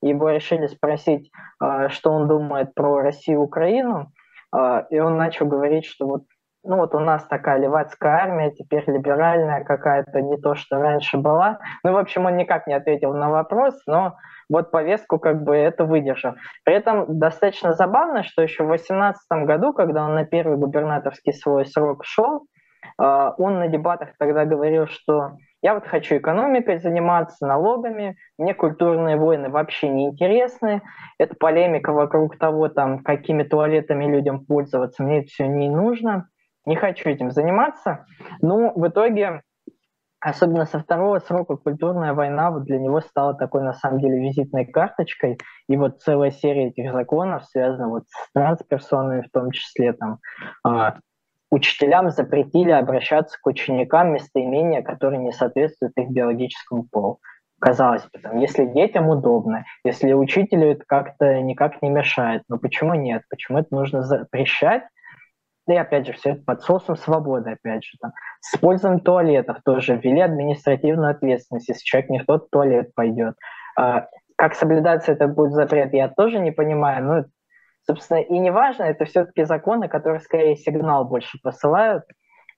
его 0.01 0.29
решили 0.29 0.67
спросить, 0.67 1.31
а, 1.59 1.89
что 1.89 2.11
он 2.11 2.27
думает 2.27 2.73
про 2.73 3.01
Россию 3.01 3.39
и 3.39 3.43
Украину, 3.43 4.11
а, 4.51 4.85
и 4.89 4.99
он 4.99 5.17
начал 5.17 5.45
говорить, 5.45 5.85
что 5.85 6.07
вот 6.07 6.23
ну 6.63 6.77
вот 6.77 6.93
у 6.93 6.99
нас 6.99 7.25
такая 7.25 7.59
левацкая 7.59 8.23
армия, 8.23 8.51
теперь 8.51 8.83
либеральная 8.87 9.63
какая-то, 9.63 10.21
не 10.21 10.37
то, 10.37 10.55
что 10.55 10.77
раньше 10.77 11.17
была. 11.17 11.59
Ну, 11.83 11.93
в 11.93 11.97
общем, 11.97 12.25
он 12.25 12.35
никак 12.35 12.67
не 12.67 12.73
ответил 12.73 13.13
на 13.13 13.29
вопрос, 13.29 13.73
но 13.87 14.17
вот 14.49 14.69
повестку 14.71 15.17
как 15.17 15.43
бы 15.43 15.55
это 15.55 15.85
выдержал. 15.85 16.35
При 16.65 16.75
этом 16.75 17.19
достаточно 17.19 17.73
забавно, 17.73 18.23
что 18.23 18.41
еще 18.41 18.63
в 18.63 18.67
2018 18.67 19.45
году, 19.45 19.73
когда 19.73 20.03
он 20.03 20.15
на 20.15 20.25
первый 20.25 20.57
губернаторский 20.57 21.33
свой 21.33 21.65
срок 21.65 22.03
шел, 22.03 22.45
а, 22.97 23.33
он 23.37 23.59
на 23.59 23.67
дебатах 23.67 24.09
тогда 24.19 24.45
говорил, 24.45 24.87
что 24.87 25.37
я 25.61 25.73
вот 25.73 25.87
хочу 25.87 26.17
экономикой 26.17 26.79
заниматься, 26.79 27.47
налогами, 27.47 28.17
мне 28.37 28.53
культурные 28.53 29.17
войны 29.17 29.49
вообще 29.49 29.89
не 29.89 30.07
интересны, 30.09 30.81
это 31.17 31.35
полемика 31.35 31.93
вокруг 31.93 32.37
того, 32.37 32.69
там, 32.69 32.99
какими 32.99 33.43
туалетами 33.43 34.05
людям 34.05 34.45
пользоваться, 34.45 35.03
мне 35.03 35.19
это 35.19 35.27
все 35.27 35.47
не 35.47 35.69
нужно, 35.69 36.29
не 36.65 36.75
хочу 36.75 37.09
этим 37.09 37.31
заниматься. 37.31 38.05
Ну, 38.41 38.71
в 38.75 38.87
итоге, 38.87 39.41
особенно 40.19 40.65
со 40.65 40.79
второго 40.79 41.19
срока, 41.19 41.55
культурная 41.55 42.13
война 42.13 42.51
вот 42.51 42.65
для 42.65 42.77
него 42.77 43.01
стала 43.01 43.33
такой, 43.33 43.63
на 43.63 43.73
самом 43.73 43.99
деле, 43.99 44.19
визитной 44.19 44.65
карточкой, 44.65 45.39
и 45.67 45.75
вот 45.75 46.01
целая 46.01 46.29
серия 46.31 46.67
этих 46.67 46.91
законов 46.91 47.45
связана 47.45 47.89
вот 47.89 48.03
с 48.09 48.31
трансперсонами 48.33 49.21
в 49.21 49.31
том 49.31 49.51
числе, 49.51 49.93
там, 49.93 50.19
а, 50.63 50.97
учителям 51.49 52.09
запретили 52.09 52.71
обращаться 52.71 53.37
к 53.41 53.45
ученикам 53.47 54.13
местоимения, 54.13 54.81
которые 54.81 55.19
не 55.19 55.31
соответствуют 55.31 55.93
их 55.97 56.09
биологическому 56.09 56.83
полу. 56.91 57.19
Казалось 57.59 58.03
бы, 58.03 58.19
там, 58.19 58.37
если 58.37 58.65
детям 58.65 59.09
удобно, 59.09 59.65
если 59.83 60.13
учителю 60.13 60.71
это 60.71 60.83
как-то 60.85 61.41
никак 61.41 61.81
не 61.81 61.89
мешает, 61.89 62.43
но 62.49 62.59
почему 62.59 62.93
нет? 62.93 63.23
Почему 63.29 63.57
это 63.57 63.73
нужно 63.73 64.03
запрещать? 64.03 64.83
И 65.67 65.73
опять 65.75 66.05
же, 66.05 66.13
все 66.13 66.31
это 66.31 66.43
под 66.43 66.61
соусом 66.61 66.95
свободы, 66.95 67.51
опять 67.51 67.83
же. 67.83 67.97
Там. 67.99 68.11
С 68.41 68.55
использованием 68.55 69.01
туалетов 69.01 69.57
тоже 69.65 69.97
ввели 69.97 70.21
административную 70.21 71.11
ответственность, 71.11 71.67
если 71.67 71.83
человек 71.83 72.09
не 72.09 72.19
в 72.19 72.25
тот 72.25 72.49
туалет 72.51 72.93
пойдет. 72.95 73.35
А, 73.77 74.07
как 74.37 74.53
соблюдаться 74.53 75.11
это 75.11 75.27
будет 75.27 75.53
запрет, 75.53 75.93
я 75.93 76.07
тоже 76.07 76.39
не 76.39 76.51
понимаю, 76.51 77.03
но 77.03 77.25
Собственно, 77.89 78.19
и 78.19 78.37
не 78.37 78.51
важно, 78.51 78.83
это 78.83 79.05
все-таки 79.05 79.43
законы, 79.43 79.87
которые 79.87 80.19
скорее 80.19 80.57
сигнал 80.57 81.05
больше 81.05 81.39
посылают 81.41 82.03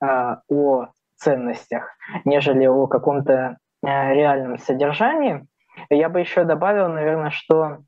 э, 0.01 0.35
о 0.49 0.87
ценностях, 1.17 1.95
нежели 2.25 2.65
о 2.65 2.87
каком-то 2.87 3.57
э, 3.85 4.13
реальном 4.13 4.57
содержании. 4.57 5.45
Я 5.91 6.09
бы 6.09 6.19
еще 6.19 6.45
добавил, 6.45 6.89
наверное, 6.89 7.29
что 7.29 7.79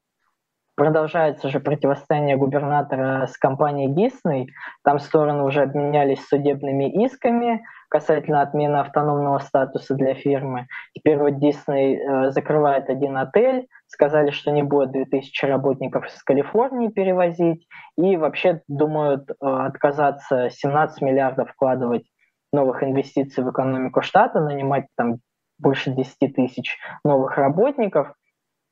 продолжается 0.76 1.50
же 1.50 1.60
противостояние 1.60 2.38
губернатора 2.38 3.28
с 3.28 3.38
компанией 3.38 3.94
Disney. 3.94 4.48
Там 4.84 5.00
стороны 5.00 5.44
уже 5.44 5.62
обменялись 5.62 6.26
судебными 6.28 7.06
исками 7.06 7.62
касательно 7.92 8.42
отмены 8.42 8.78
автономного 8.78 9.40
статуса 9.40 9.96
для 9.96 10.14
фирмы. 10.14 10.68
Теперь 10.94 11.18
вот 11.18 11.34
Disney 11.34 11.98
э, 11.98 12.32
закрывает 12.32 12.90
один 12.90 13.18
отель, 13.18 13.68
сказали, 13.88 14.32
что 14.32 14.52
не 14.52 14.64
будет 14.64 14.94
2000 14.94 15.46
работников 15.46 16.08
из 16.08 16.24
Калифорнии 16.24 16.88
перевозить, 16.88 17.68
и 17.98 18.16
вообще 18.16 18.62
думают 18.70 19.30
э, 19.30 19.34
отказаться 19.42 20.50
17 20.50 21.02
миллиардов 21.02 21.52
вкладывать 21.52 22.06
новых 22.54 22.82
инвестиций 22.82 23.44
в 23.44 23.52
экономику 23.52 24.02
штата, 24.02 24.40
нанимать 24.40 24.86
там 24.96 25.18
больше 25.60 25.92
10 25.92 26.34
тысяч 26.34 26.78
новых 27.04 27.38
работников. 27.38 28.14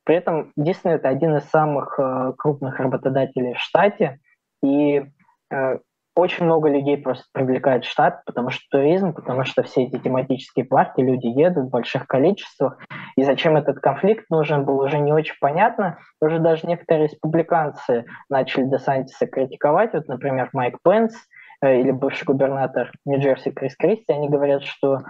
При 0.10 0.15
этом 0.15 0.52
Disney 0.58 0.93
это 0.93 1.08
один 1.08 1.38
из 1.38 1.43
самых 1.52 2.00
э, 2.00 2.34
крупных 2.36 2.80
работодателей 2.80 3.54
в 3.54 3.60
штате, 3.60 4.17
и 4.63 5.04
э, 5.52 5.78
очень 6.15 6.45
много 6.45 6.67
людей 6.67 6.98
просто 6.98 7.26
привлекает 7.32 7.86
штат, 7.86 8.26
потому 8.26 8.50
что 8.50 8.63
туризм, 8.72 9.13
потому 9.13 9.43
что 9.43 9.62
все 9.62 9.84
эти 9.84 10.00
тематические 10.00 10.65
парки, 10.65 11.02
люди 11.02 11.28
едут 11.28 11.65
в 11.65 11.69
больших 11.69 12.08
количествах, 12.08 12.80
и 13.17 13.24
зачем 13.24 13.56
этот 13.56 13.82
конфликт 13.82 14.26
нужен 14.32 14.65
был, 14.65 14.80
уже 14.80 14.98
не 14.98 15.13
очень 15.13 15.36
понятно. 15.39 16.00
Уже 16.19 16.39
даже 16.39 16.65
некоторые 16.65 17.10
республиканцы 17.10 18.06
начали 18.32 18.63
Десантиса 18.63 19.28
критиковать, 19.28 19.93
вот, 19.93 20.08
например, 20.08 20.50
Майк 20.54 20.80
Пенс 20.84 21.13
э, 21.62 21.82
или 21.82 21.91
бывший 21.91 22.24
губернатор 22.24 22.91
Нью-Джерси 23.06 23.52
Крис 23.52 23.76
Кристи, 23.76 24.12
они 24.12 24.28
говорят, 24.28 24.63
что 24.63 25.02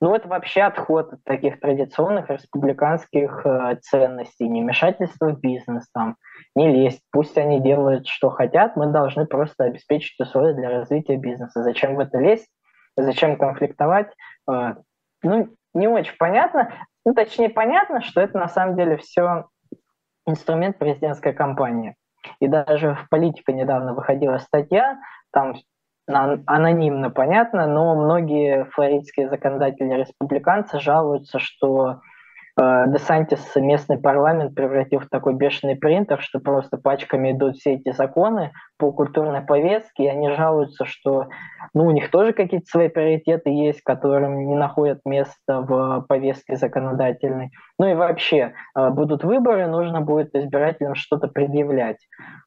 ну, 0.00 0.14
это 0.14 0.28
вообще 0.28 0.62
отход 0.62 1.12
от 1.14 1.24
таких 1.24 1.58
традиционных 1.60 2.28
республиканских 2.28 3.46
э, 3.46 3.76
ценностей, 3.80 4.48
не 4.48 4.62
вмешательство 4.62 5.30
в 5.30 5.40
бизнес, 5.40 5.88
там, 5.92 6.16
не 6.54 6.70
лезть. 6.70 7.02
Пусть 7.10 7.38
они 7.38 7.60
делают, 7.60 8.06
что 8.06 8.28
хотят, 8.28 8.76
мы 8.76 8.88
должны 8.88 9.26
просто 9.26 9.64
обеспечить 9.64 10.20
условия 10.20 10.52
для 10.52 10.68
развития 10.68 11.16
бизнеса. 11.16 11.62
Зачем 11.62 11.96
в 11.96 12.00
это 12.00 12.18
лезть? 12.18 12.48
Зачем 12.96 13.38
конфликтовать? 13.38 14.12
Э, 14.50 14.74
ну, 15.22 15.48
не 15.72 15.88
очень 15.88 16.16
понятно. 16.18 16.72
Ну, 17.06 17.14
точнее, 17.14 17.48
понятно, 17.48 18.02
что 18.02 18.20
это 18.20 18.38
на 18.38 18.48
самом 18.48 18.76
деле 18.76 18.98
все 18.98 19.46
инструмент 20.26 20.78
президентской 20.78 21.32
кампании. 21.32 21.94
И 22.40 22.48
даже 22.48 22.94
в 22.94 23.08
политике 23.08 23.52
недавно 23.52 23.94
выходила 23.94 24.38
статья, 24.38 24.98
там 25.32 25.54
анонимно 26.08 27.10
понятно, 27.10 27.66
но 27.66 27.94
многие 27.94 28.64
флоридские 28.66 29.28
законодатели-республиканцы 29.28 30.78
жалуются, 30.78 31.40
что 31.40 32.00
э, 32.58 32.84
Десантис 32.88 33.56
местный 33.56 33.98
парламент 33.98 34.54
превратил 34.54 35.00
в 35.00 35.08
такой 35.08 35.34
бешеный 35.34 35.74
принтер, 35.74 36.20
что 36.20 36.38
просто 36.38 36.76
пачками 36.76 37.32
идут 37.32 37.56
все 37.56 37.74
эти 37.74 37.90
законы 37.92 38.52
по 38.78 38.92
культурной 38.92 39.40
повестке, 39.40 40.04
и 40.04 40.08
они 40.08 40.30
жалуются, 40.30 40.84
что 40.84 41.26
ну, 41.74 41.86
у 41.86 41.90
них 41.90 42.10
тоже 42.10 42.32
какие-то 42.32 42.66
свои 42.66 42.88
приоритеты 42.88 43.50
есть, 43.50 43.82
которым 43.82 44.46
не 44.46 44.54
находят 44.54 45.00
места 45.04 45.60
в 45.60 46.06
повестке 46.08 46.56
законодательной. 46.56 47.50
Ну 47.80 47.88
и 47.88 47.94
вообще, 47.94 48.54
э, 48.76 48.90
будут 48.90 49.24
выборы, 49.24 49.66
нужно 49.66 50.02
будет 50.02 50.36
избирателям 50.36 50.94
что-то 50.94 51.26
предъявлять. 51.26 51.98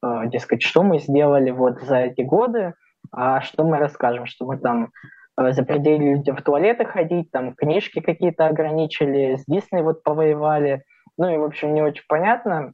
Э, 0.02 0.28
дескать, 0.28 0.62
что 0.62 0.82
мы 0.82 1.00
сделали 1.00 1.52
вот 1.52 1.82
за 1.82 1.98
эти 1.98 2.22
годы, 2.22 2.74
а 3.12 3.42
что 3.42 3.64
мы 3.64 3.78
расскажем, 3.78 4.26
что 4.26 4.46
мы 4.46 4.58
там 4.58 4.92
э, 5.38 5.52
запретили 5.54 6.16
людям 6.16 6.38
в 6.38 6.42
туалеты 6.42 6.86
ходить, 6.86 7.32
там 7.32 7.54
книжки 7.54 8.00
какие-то 8.00 8.48
ограничили, 8.48 9.36
с 9.38 9.46
Дисней 9.46 9.82
вот 9.82 10.04
повоевали. 10.04 10.84
Ну 11.18 11.30
и, 11.30 11.38
в 11.38 11.44
общем, 11.44 11.74
не 11.74 11.82
очень 11.82 12.04
понятно. 12.08 12.74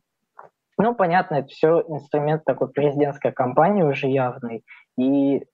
Ну, 0.77 0.93
понятно, 0.93 1.35
это 1.35 1.47
все 1.47 1.81
инструмент 1.87 2.43
такой 2.43 2.69
президентской 2.69 3.31
кампании 3.31 3.83
уже 3.83 4.07
явный. 4.07 4.65
И 4.97 5.45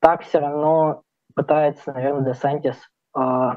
так 0.00 0.22
все 0.22 0.38
равно 0.38 1.02
пытается, 1.34 1.92
наверное, 1.92 2.32
Десантис 2.32 2.76
э, 3.16 3.50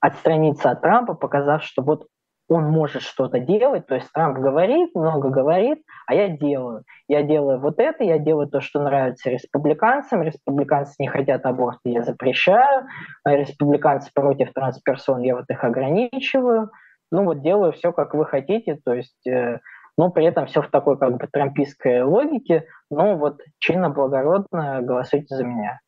отстраниться 0.00 0.70
от 0.70 0.82
Трампа, 0.82 1.14
показав, 1.14 1.62
что 1.62 1.82
вот 1.82 2.06
он 2.54 2.70
может 2.70 3.02
что-то 3.02 3.40
делать, 3.40 3.86
то 3.86 3.96
есть 3.96 4.10
Трамп 4.12 4.38
говорит, 4.38 4.94
много 4.94 5.28
говорит, 5.28 5.82
а 6.06 6.14
я 6.14 6.28
делаю. 6.28 6.84
Я 7.08 7.22
делаю 7.22 7.58
вот 7.58 7.80
это, 7.80 8.04
я 8.04 8.18
делаю 8.18 8.48
то, 8.48 8.60
что 8.60 8.80
нравится 8.80 9.28
республиканцам, 9.28 10.22
республиканцы 10.22 10.94
не 11.00 11.08
хотят 11.08 11.44
аборт, 11.46 11.78
я 11.84 12.02
запрещаю, 12.02 12.86
а 13.24 13.34
республиканцы 13.34 14.10
против 14.14 14.52
трансперсон, 14.52 15.22
я 15.22 15.34
вот 15.34 15.46
их 15.48 15.64
ограничиваю. 15.64 16.70
Ну 17.10 17.24
вот 17.24 17.42
делаю 17.42 17.72
все, 17.72 17.92
как 17.92 18.14
вы 18.14 18.24
хотите, 18.24 18.78
то 18.84 18.94
есть, 18.94 19.26
э, 19.26 19.58
но 19.98 20.10
при 20.10 20.24
этом 20.24 20.46
все 20.46 20.62
в 20.62 20.70
такой 20.70 20.96
как 20.96 21.16
бы 21.16 21.26
трампийской 21.26 22.02
логике, 22.02 22.66
но 22.90 23.16
вот 23.16 23.40
чинно, 23.58 23.90
благородно 23.90 24.80
голосуйте 24.80 25.34
за 25.34 25.44
меня. 25.44 25.80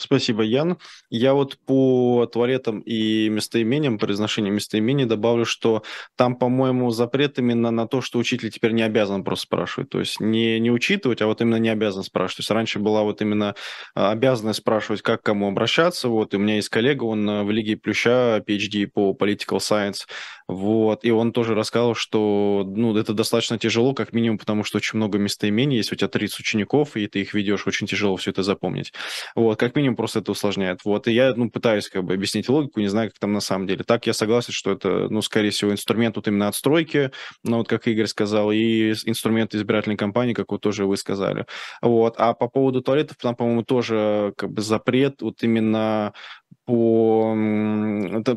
Спасибо, 0.00 0.42
Ян. 0.42 0.78
Я 1.10 1.34
вот 1.34 1.58
по 1.66 2.26
туалетам 2.32 2.80
и 2.80 3.28
местоимениям, 3.28 3.98
произношению 3.98 4.52
местоимений 4.52 5.04
добавлю, 5.04 5.44
что 5.44 5.82
там, 6.16 6.36
по-моему, 6.36 6.90
запрет 6.90 7.38
именно 7.38 7.70
на 7.70 7.86
то, 7.86 8.00
что 8.00 8.18
учитель 8.18 8.50
теперь 8.50 8.72
не 8.72 8.82
обязан 8.82 9.24
просто 9.24 9.46
спрашивать. 9.46 9.90
То 9.90 10.00
есть 10.00 10.20
не, 10.20 10.58
не 10.60 10.70
учитывать, 10.70 11.22
а 11.22 11.26
вот 11.26 11.40
именно 11.40 11.56
не 11.56 11.68
обязан 11.68 12.02
спрашивать. 12.02 12.38
То 12.38 12.40
есть 12.40 12.50
раньше 12.50 12.78
была 12.78 13.02
вот 13.02 13.22
именно 13.22 13.54
а, 13.94 14.10
обязанность 14.12 14.60
спрашивать, 14.60 15.02
как 15.02 15.22
к 15.22 15.24
кому 15.24 15.48
обращаться. 15.48 16.08
Вот, 16.08 16.34
и 16.34 16.36
у 16.36 16.40
меня 16.40 16.56
есть 16.56 16.68
коллега, 16.68 17.04
он 17.04 17.28
э, 17.28 17.42
в 17.44 17.50
Лиге 17.50 17.76
Плюща, 17.76 18.42
PhD 18.46 18.86
по 18.86 19.12
Political 19.12 19.58
Science, 19.58 20.06
вот, 20.50 21.04
и 21.04 21.12
он 21.12 21.32
тоже 21.32 21.54
рассказал, 21.54 21.94
что, 21.94 22.64
ну, 22.66 22.96
это 22.96 23.14
достаточно 23.14 23.58
тяжело, 23.58 23.94
как 23.94 24.12
минимум, 24.12 24.36
потому 24.36 24.64
что 24.64 24.78
очень 24.78 24.96
много 24.96 25.18
местоимений 25.18 25.76
есть, 25.76 25.92
у 25.92 25.94
тебя 25.94 26.08
30 26.08 26.40
учеников, 26.40 26.96
и 26.96 27.06
ты 27.06 27.20
их 27.20 27.34
ведешь, 27.34 27.66
очень 27.66 27.86
тяжело 27.86 28.16
все 28.16 28.32
это 28.32 28.42
запомнить. 28.42 28.92
Вот, 29.36 29.58
как 29.60 29.76
минимум 29.76 29.96
просто 29.96 30.18
это 30.18 30.32
усложняет. 30.32 30.80
Вот, 30.84 31.06
и 31.06 31.12
я, 31.12 31.34
ну, 31.34 31.50
пытаюсь 31.50 31.88
как 31.88 32.04
бы 32.04 32.14
объяснить 32.14 32.48
логику, 32.48 32.80
не 32.80 32.88
знаю, 32.88 33.10
как 33.10 33.18
там 33.20 33.32
на 33.32 33.40
самом 33.40 33.68
деле. 33.68 33.84
Так, 33.84 34.06
я 34.06 34.12
согласен, 34.12 34.52
что 34.52 34.72
это, 34.72 35.08
ну, 35.08 35.22
скорее 35.22 35.50
всего, 35.50 35.70
инструмент 35.70 36.16
вот 36.16 36.26
именно 36.26 36.48
отстройки, 36.48 37.12
ну, 37.44 37.58
вот 37.58 37.68
как 37.68 37.86
Игорь 37.86 38.06
сказал, 38.06 38.50
и 38.50 38.90
инструмент 39.04 39.54
избирательной 39.54 39.96
кампании, 39.96 40.34
как 40.34 40.50
вот 40.50 40.62
тоже 40.62 40.84
вы 40.84 40.96
сказали. 40.96 41.46
Вот, 41.80 42.14
а 42.18 42.34
по 42.34 42.48
поводу 42.48 42.82
туалетов, 42.82 43.18
там, 43.20 43.36
по-моему, 43.36 43.62
тоже 43.62 44.32
как 44.36 44.50
бы 44.50 44.62
запрет 44.62 45.22
вот 45.22 45.42
именно 45.42 46.12
по... 46.64 47.34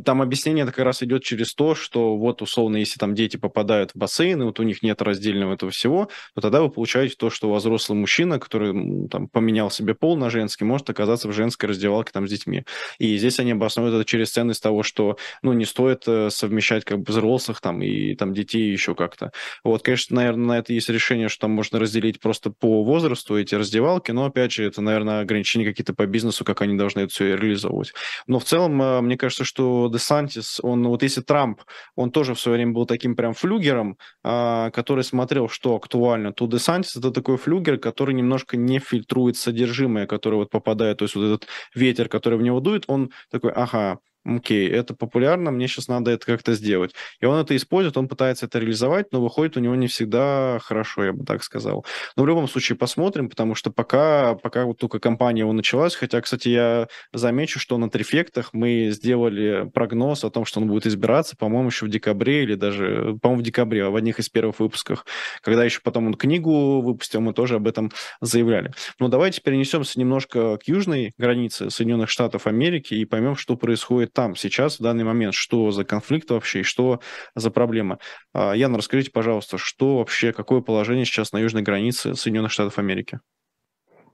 Там 0.04 0.21
объяснение 0.21 0.65
как 0.65 0.80
раз 0.80 1.04
идет 1.04 1.23
через 1.23 1.54
то, 1.54 1.76
что 1.76 2.17
вот 2.17 2.41
условно, 2.41 2.78
если 2.78 2.97
там 2.97 3.13
дети 3.13 3.38
попадают 3.38 3.91
в 3.91 3.97
бассейн, 3.97 4.41
и 4.41 4.45
вот 4.45 4.60
у 4.60 4.63
них 4.63 4.82
нет 4.82 5.02
раздельного 5.02 5.54
этого 5.54 5.71
всего, 5.71 6.10
то 6.34 6.41
тогда 6.41 6.62
вы 6.62 6.69
получаете 6.69 7.15
то, 7.17 7.30
что 7.30 7.49
у 7.49 7.52
вас 7.52 7.63
взрослый 7.63 7.97
мужчина, 7.97 8.39
который 8.39 9.08
там 9.10 9.28
поменял 9.28 9.69
себе 9.69 9.93
пол 9.93 10.17
на 10.17 10.30
женский, 10.30 10.65
может 10.65 10.89
оказаться 10.89 11.28
в 11.28 11.34
женской 11.34 11.69
раздевалке 11.69 12.12
там 12.12 12.28
с 12.28 12.32
детьми. 12.32 12.63
И 12.97 13.17
здесь 13.17 13.39
они 13.39 13.52
обосновывают 13.52 14.02
это 14.02 14.10
через 14.10 14.32
ценность 14.32 14.63
того, 14.63 14.84
что, 14.84 15.17
ну, 15.41 15.54
не 15.54 15.65
стоит 15.65 16.04
э, 16.08 16.30
совмещать 16.30 16.86
как 16.86 16.99
бы 16.99 17.06
взрослых 17.08 17.62
там 17.62 17.82
и 17.82 18.15
там 18.15 18.34
детей 18.34 18.71
еще 18.71 18.95
как-то. 18.95 19.32
Вот, 19.63 19.84
конечно, 19.84 20.15
наверное, 20.15 20.45
на 20.45 20.58
это 20.60 20.73
есть 20.73 20.89
решение, 20.89 21.30
что 21.30 21.41
там 21.41 21.52
можно 21.52 21.80
разделить 21.80 22.19
просто 22.19 22.49
по 22.49 22.84
возрасту 22.84 23.38
эти 23.38 23.56
раздевалки, 23.56 24.12
но, 24.12 24.26
опять 24.26 24.52
же, 24.54 24.65
это, 24.65 24.82
наверное, 24.82 25.21
ограничения 25.21 25.65
какие-то 25.65 25.93
по 25.93 26.06
бизнесу, 26.06 26.43
как 26.45 26.62
они 26.62 26.78
должны 26.78 27.02
это 27.02 27.13
все 27.13 27.36
реализовывать. 27.36 27.93
Но 28.28 28.39
в 28.39 28.44
целом, 28.44 28.82
э, 28.82 29.02
мне 29.02 29.18
кажется, 29.18 29.44
что 29.44 29.89
Десантис, 29.92 30.60
он, 30.62 30.88
вот 30.88 31.04
если 31.04 31.22
Трамп, 31.22 31.62
он 31.96 32.12
тоже 32.12 32.34
в 32.34 32.39
свое 32.39 32.58
время 32.58 32.74
был 32.74 32.86
таким 32.86 33.16
прям 33.16 33.34
флюгером, 33.34 33.98
а, 34.24 34.72
который 34.72 35.04
смотрел, 35.04 35.50
что 35.50 35.76
актуально, 35.76 36.34
то 36.34 36.48
Десантис 36.48 36.96
это 36.96 37.12
такой 37.12 37.38
флюгер, 37.38 37.78
который 37.78 38.13
немножко 38.16 38.58
не 38.58 38.80
фильтрует 38.80 39.38
содержимое, 39.38 40.08
которое 40.08 40.38
вот 40.38 40.50
попадает, 40.50 40.98
то 40.98 41.06
есть 41.06 41.16
вот 41.16 41.26
этот 41.26 41.48
ветер, 41.76 42.10
который 42.10 42.38
в 42.38 42.42
него 42.42 42.60
дует, 42.60 42.84
он 42.88 43.12
такой, 43.30 43.52
ага, 43.52 44.00
окей, 44.26 44.70
это 44.70 44.94
популярно, 44.94 45.52
мне 45.52 45.68
сейчас 45.68 45.88
надо 45.88 46.12
это 46.12 46.26
как-то 46.26 46.54
сделать. 46.54 46.94
И 47.20 47.26
он 47.26 47.40
это 47.40 47.56
использует, 47.56 47.98
он 47.98 48.08
пытается 48.08 48.46
это 48.46 48.60
реализовать, 48.60 49.12
но 49.12 49.22
выходит 49.22 49.58
у 49.58 49.60
него 49.60 49.76
не 49.76 49.88
всегда 49.88 50.60
хорошо, 50.62 51.06
я 51.06 51.14
бы 51.14 51.26
так 51.26 51.44
сказал. 51.44 51.86
Но 52.16 52.24
в 52.24 52.28
любом 52.28 52.48
случае 52.48 52.78
посмотрим, 52.78 53.30
потому 53.30 53.56
что 53.56 53.72
пока, 53.72 54.36
пока 54.36 54.66
вот 54.66 54.78
только 54.78 55.00
компания 55.00 55.42
его 55.42 55.54
началась, 55.54 55.96
хотя, 55.96 56.22
кстати, 56.22 56.50
я 56.50 56.88
замечу, 57.12 57.60
что 57.60 57.78
на 57.78 57.90
трифектах 57.90 58.54
мы 58.54 58.90
сделали 58.92 59.70
прогноз 59.74 60.24
о 60.24 60.30
том, 60.30 60.46
что 60.46 60.62
он 60.62 60.68
будет 60.68 60.88
избираться, 60.88 61.36
по-моему, 61.36 61.70
еще 61.70 61.86
в 61.86 61.90
декабре 61.90 62.44
или 62.44 62.56
даже, 62.56 63.18
по-моему, 63.22 63.42
в 63.42 63.46
декабре, 63.46 63.90
в 63.90 63.96
одних 63.96 64.20
из 64.20 64.30
первых 64.30 64.60
выпусков. 64.60 65.06
Когда 65.42 65.64
еще 65.66 65.82
потом 65.84 66.08
он 66.08 66.14
книгу 66.14 66.82
выпустил, 66.82 67.22
мы 67.22 67.34
тоже 67.34 67.56
об 67.56 67.68
этом 67.68 67.92
заявляли. 68.22 68.72
Но 69.00 69.08
давайте 69.08 69.42
перенесемся 69.42 70.00
немножко 70.00 70.58
к 70.58 70.68
южной 70.68 71.14
границе 71.18 71.70
Соединенных 71.70 72.10
Штатов 72.10 72.48
Америки 72.48 72.94
и 72.94 73.06
поймем, 73.06 73.36
что 73.36 73.58
происходит 73.58 74.12
там 74.13 74.36
сейчас, 74.36 74.80
в 74.80 74.84
данный 74.84 75.04
момент, 75.04 75.34
что 75.34 75.71
за 75.71 75.84
конфликт 75.84 76.30
вообще 76.32 76.62
и 76.62 76.63
что 76.63 76.99
за 77.36 77.52
проблема. 77.52 77.99
А, 78.34 78.54
Яна, 78.54 78.78
расскажите, 78.78 79.12
пожалуйста, 79.12 79.58
что 79.58 79.97
вообще, 79.97 80.32
какое 80.32 80.62
положение 80.62 81.06
сейчас 81.06 81.34
на 81.34 81.38
южной 81.39 81.63
границе 81.63 82.15
Соединенных 82.15 82.52
Штатов 82.52 82.80
Америки? 82.80 83.19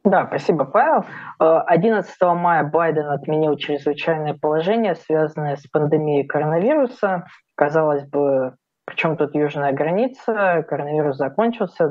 Да, 0.03 0.25
спасибо, 0.27 0.63
Павел. 0.65 1.05
11 1.39 2.15
э, 2.21 2.33
мая 2.33 2.63
Байден 2.63 3.07
отменил 3.07 3.57
чрезвычайное 3.57 4.33
положение, 4.33 4.95
связанное 4.95 5.57
с 5.57 5.67
пандемией 5.67 6.25
коронавируса. 6.25 7.25
Казалось 7.55 8.07
бы, 8.07 8.55
причем 8.85 9.17
тут 9.17 9.35
южная 9.35 9.73
граница, 9.73 10.65
коронавирус 10.67 11.17
закончился, 11.17 11.89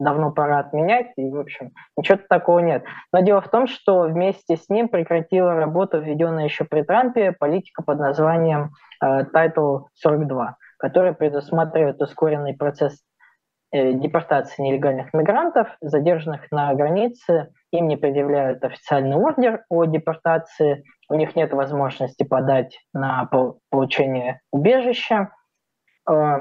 давно 0.00 0.32
пора 0.32 0.58
отменять, 0.58 1.12
и, 1.16 1.30
в 1.30 1.38
общем, 1.38 1.72
ничего 1.96 2.18
такого 2.28 2.58
нет. 2.58 2.82
Но 3.12 3.20
дело 3.20 3.40
в 3.40 3.48
том, 3.48 3.68
что 3.68 4.02
вместе 4.02 4.56
с 4.56 4.68
ним 4.68 4.88
прекратила 4.88 5.54
работу, 5.54 6.00
введенная 6.00 6.44
еще 6.44 6.64
при 6.64 6.82
Трампе, 6.82 7.32
политика 7.32 7.82
под 7.82 8.00
названием 8.00 8.70
э, 9.02 9.24
Title 9.32 9.84
42, 9.94 10.56
которая 10.78 11.12
предусматривает 11.12 12.00
ускоренный 12.00 12.54
процесс 12.54 12.98
э, 13.72 13.92
депортации 13.92 14.62
нелегальных 14.62 15.12
мигрантов, 15.12 15.68
задержанных 15.82 16.50
на 16.50 16.74
границе, 16.74 17.52
им 17.70 17.86
не 17.86 17.96
предъявляют 17.96 18.64
официальный 18.64 19.16
ордер 19.16 19.64
о 19.68 19.84
депортации, 19.84 20.82
у 21.10 21.14
них 21.14 21.36
нет 21.36 21.52
возможности 21.52 22.22
подать 22.22 22.80
на 22.94 23.28
получение 23.70 24.40
убежища, 24.50 25.28
э, 26.08 26.38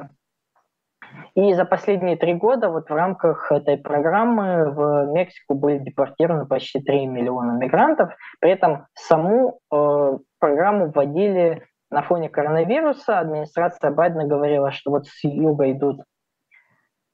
и 1.36 1.54
за 1.54 1.66
последние 1.66 2.18
три 2.18 2.34
года 2.34 2.70
вот 2.70 2.90
в 2.90 2.94
рамках 2.94 3.52
этой 3.52 3.78
программы 3.78 4.72
в 4.72 5.12
Мексику 5.14 5.56
были 5.56 5.78
депортированы 5.80 6.46
почти 6.46 6.82
3 6.82 7.06
миллиона 7.08 7.52
мигрантов. 7.54 8.14
При 8.40 8.52
этом 8.52 8.88
саму 8.94 9.60
э, 9.72 10.18
программу 10.40 10.92
вводили 10.92 11.64
на 11.92 12.02
фоне 12.02 12.30
коронавируса. 12.30 13.20
Администрация 13.20 13.92
Байдена 13.92 14.26
говорила, 14.26 14.72
что 14.72 14.92
вот 14.92 15.08
с 15.08 15.24
юга 15.24 15.72
идут 15.72 16.02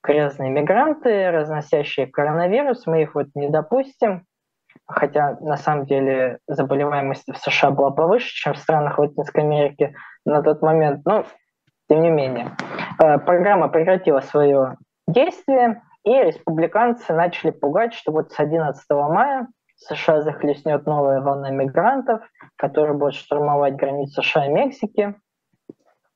грязные 0.04 0.52
мигранты, 0.52 1.32
разносящие 1.32 2.08
коронавирус, 2.08 2.86
мы 2.86 3.02
их 3.02 3.16
вот 3.16 3.28
не 3.36 3.50
допустим. 3.50 4.26
Хотя 4.88 5.38
на 5.40 5.58
самом 5.58 5.86
деле 5.86 6.40
заболеваемость 6.48 7.28
в 7.28 7.38
США 7.38 7.72
была 7.72 7.92
повыше, 7.92 8.28
чем 8.28 8.54
в 8.54 8.58
странах 8.58 9.00
Латинской 9.00 9.44
Америки 9.44 9.96
на 10.26 10.44
тот 10.44 10.62
момент. 10.62 11.06
Но 11.06 11.26
тем 11.90 12.02
не 12.02 12.10
менее, 12.10 12.52
программа 12.98 13.68
прекратила 13.68 14.20
свое 14.22 14.78
действие, 15.08 15.82
и 16.04 16.12
республиканцы 16.12 17.14
начали 17.14 17.52
пугать, 17.52 17.94
что 17.94 18.12
вот 18.12 18.32
с 18.32 18.40
11 18.40 18.84
мая 18.90 19.48
США 19.78 20.22
захлестнет 20.22 20.86
новая 20.86 21.20
волна 21.22 21.50
мигрантов, 21.50 22.22
которая 22.56 22.94
будет 22.94 23.16
штурмовать 23.16 23.76
границу 23.76 24.22
США 24.22 24.46
и 24.46 24.50
Мексики, 24.50 25.16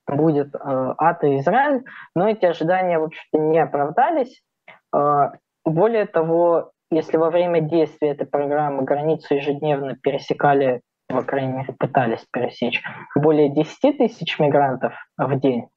будет 0.07 0.55
э, 0.55 0.59
ад 0.97 1.23
и 1.23 1.39
Израиль, 1.39 1.83
но 2.15 2.29
эти 2.29 2.45
ожидания, 2.45 2.99
в 2.99 3.05
общем-то, 3.05 3.37
не 3.39 3.59
оправдались. 3.59 4.41
Э, 4.95 5.31
более 5.65 6.05
того, 6.05 6.71
если 6.91 7.17
во 7.17 7.29
время 7.29 7.61
действия 7.61 8.11
этой 8.11 8.25
программы 8.25 8.83
границу 8.83 9.35
ежедневно 9.35 9.95
пересекали 9.95 10.81
по 11.09 11.23
крайней 11.23 11.53
мере, 11.53 11.73
пытались 11.73 12.23
пересечь, 12.31 12.83
более 13.15 13.49
10 13.49 13.97
тысяч 13.97 14.37
мигрантов 14.37 14.93
в 15.17 15.39
день, 15.39 15.67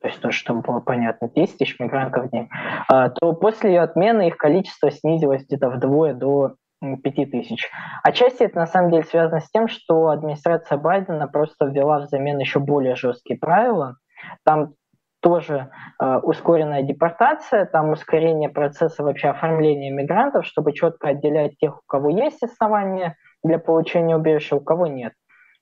то 0.00 0.08
есть 0.08 0.20
то, 0.20 0.30
чтобы 0.30 0.62
было 0.62 0.80
понятно, 0.80 1.28
10 1.28 1.58
тысяч 1.58 1.78
мигрантов 1.78 2.26
в 2.26 2.30
день, 2.30 2.48
а, 2.88 3.10
то 3.10 3.32
после 3.34 3.74
ее 3.74 3.82
отмены 3.82 4.28
их 4.28 4.36
количество 4.36 4.90
снизилось 4.90 5.44
где-то 5.44 5.68
вдвое 5.68 6.14
до 6.14 6.54
5 6.80 7.30
тысяч. 7.30 7.70
Отчасти 8.02 8.44
это 8.44 8.58
на 8.58 8.66
самом 8.66 8.90
деле 8.90 9.04
связано 9.04 9.40
с 9.40 9.50
тем, 9.50 9.68
что 9.68 10.08
администрация 10.08 10.78
Байдена 10.78 11.28
просто 11.28 11.66
ввела 11.66 12.00
взамен 12.00 12.38
еще 12.38 12.58
более 12.58 12.96
жесткие 12.96 13.38
правила. 13.38 13.96
Там 14.44 14.72
тоже 15.20 15.70
э, 16.00 16.16
ускоренная 16.22 16.82
депортация, 16.82 17.66
там 17.66 17.90
ускорение 17.90 18.48
процесса 18.48 19.02
вообще 19.02 19.28
оформления 19.28 19.90
мигрантов, 19.90 20.46
чтобы 20.46 20.72
четко 20.72 21.08
отделять 21.08 21.58
тех, 21.58 21.76
у 21.76 21.82
кого 21.86 22.08
есть 22.08 22.42
основания 22.42 23.16
для 23.44 23.58
получения 23.58 24.16
убежища, 24.16 24.56
у 24.56 24.60
кого 24.60 24.86
нет. 24.86 25.12